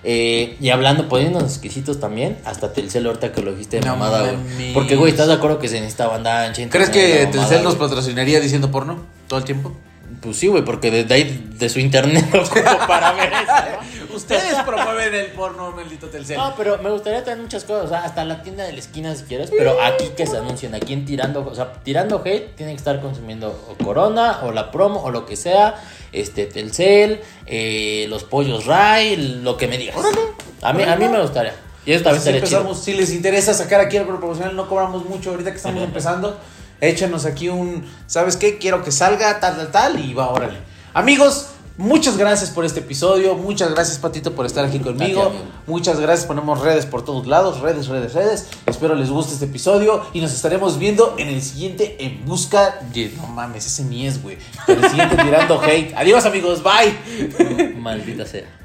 Eh, 0.07 0.57
y 0.59 0.69
hablando, 0.69 1.09
poniéndonos 1.09 1.49
exquisitos 1.51 1.99
también, 1.99 2.37
hasta 2.45 2.71
Telcel 2.73 3.07
ahorita 3.07 3.31
que 3.31 3.41
lo 3.41 3.51
dijiste 3.51 3.79
de 3.79 3.85
No 3.87 3.93
mamada, 3.95 4.31
güey. 4.33 4.73
Porque, 4.73 4.95
güey, 4.95 5.11
¿estás 5.11 5.27
de 5.27 5.33
acuerdo 5.33 5.57
que 5.57 5.67
se 5.67 5.79
necesita 5.79 6.07
banda 6.07 6.43
ancha? 6.43 6.61
¿Crees 6.69 6.89
que 6.91 7.07
la 7.09 7.15
mamada, 7.15 7.31
Telcel 7.31 7.63
nos 7.63 7.75
patrocinaría 7.75 8.39
diciendo 8.39 8.69
porno 8.69 8.99
todo 9.27 9.39
el 9.39 9.45
tiempo? 9.45 9.71
Pues 10.22 10.38
sí, 10.38 10.47
güey, 10.47 10.63
porque 10.63 10.91
desde 10.91 11.13
ahí, 11.13 11.47
de 11.57 11.70
su 11.70 11.80
internet 11.80 12.26
lo 12.34 12.43
ocupo 12.43 12.88
para 12.88 13.13
ver 13.13 13.34
eso. 13.34 14.05
¿no? 14.09 14.16
Ustedes 14.16 14.55
promueven 14.66 15.13
el 15.13 15.28
porno, 15.28 15.72
maldito 15.72 16.07
Telcel. 16.07 16.38
No, 16.38 16.53
pero 16.55 16.78
me 16.82 16.89
gustaría 16.89 17.24
tener 17.24 17.39
muchas 17.39 17.66
cosas, 17.66 17.86
o 17.86 17.89
sea, 17.89 18.05
hasta 18.05 18.24
la 18.24 18.41
tienda 18.43 18.63
de 18.63 18.72
la 18.72 18.80
esquina 18.80 19.13
si 19.13 19.24
quieres, 19.24 19.51
pero 19.55 19.82
aquí 19.82 20.09
que 20.16 20.26
se 20.26 20.38
anuncien, 20.38 20.74
aquí 20.74 20.93
en 20.93 21.05
tirando, 21.05 21.45
o 21.45 21.53
sea, 21.53 21.74
tirando 21.84 22.22
hate, 22.24 22.55
tienen 22.55 22.76
que 22.76 22.80
estar 22.80 23.01
consumiendo 23.01 23.49
o 23.70 23.84
Corona, 23.84 24.39
o 24.43 24.51
la 24.51 24.72
promo, 24.72 25.01
o 25.03 25.11
lo 25.11 25.26
que 25.26 25.36
sea, 25.36 25.76
este, 26.13 26.45
Telcel, 26.45 27.22
eh, 27.45 28.05
los 28.09 28.24
pollos 28.24 28.66
Ray, 28.66 29.18
lo 29.43 29.57
que 29.57 29.68
me 29.68 29.78
digas. 29.78 29.97
A 30.61 30.72
mí, 30.72 30.84
a 30.84 30.95
mí 30.95 31.07
me 31.09 31.22
gustaría. 31.22 31.53
Y 31.86 31.91
eso 31.91 32.03
también 32.03 32.22
si, 32.22 32.30
chido. 32.30 32.38
empezamos, 32.38 32.84
si 32.84 32.93
les 32.93 33.11
interesa 33.11 33.53
sacar 33.53 33.80
aquí 33.80 33.97
algo 33.97 34.18
promocional, 34.18 34.55
no 34.55 34.68
cobramos 34.68 35.05
mucho 35.05 35.32
ahorita 35.32 35.51
que 35.51 35.57
estamos 35.57 35.84
empezando. 35.84 36.38
Échenos 36.86 37.25
aquí 37.25 37.49
un, 37.49 37.86
¿sabes 38.07 38.38
qué? 38.38 38.57
Quiero 38.57 38.83
que 38.83 38.91
salga 38.91 39.39
tal, 39.39 39.57
tal, 39.57 39.71
tal 39.71 39.99
y 39.99 40.13
va, 40.13 40.29
órale. 40.29 40.57
Amigos, 40.93 41.47
Muchas 41.77 42.17
gracias 42.17 42.51
por 42.51 42.63
este 42.63 42.79
episodio. 42.79 43.36
Muchas 43.36 43.73
gracias, 43.73 43.97
Patito, 43.97 44.33
por 44.33 44.45
estar 44.45 44.63
aquí 44.63 44.79
conmigo. 44.79 45.33
Muchas 45.67 45.99
gracias. 45.99 46.25
Ponemos 46.25 46.61
redes 46.61 46.86
por 46.86 47.03
todos 47.03 47.27
lados. 47.27 47.59
Redes, 47.59 47.88
redes, 47.88 48.13
redes. 48.13 48.47
Espero 48.65 48.95
les 48.95 49.09
guste 49.09 49.33
este 49.33 49.45
episodio. 49.45 50.01
Y 50.13 50.21
nos 50.21 50.33
estaremos 50.33 50.79
viendo 50.79 51.15
en 51.17 51.27
el 51.27 51.41
siguiente 51.41 51.97
En 51.99 52.23
Busca 52.23 52.79
de. 52.93 53.11
No 53.17 53.27
mames, 53.27 53.65
ese 53.65 53.83
ni 53.83 54.07
es, 54.07 54.23
güey. 54.23 54.38
En 54.67 54.83
el 54.83 54.89
siguiente 54.89 55.17
Tirando 55.17 55.59
Hate. 55.59 55.93
Adiós, 55.97 56.25
amigos. 56.25 56.63
Bye. 56.63 57.75
Maldita 57.75 58.25
sea. 58.25 58.64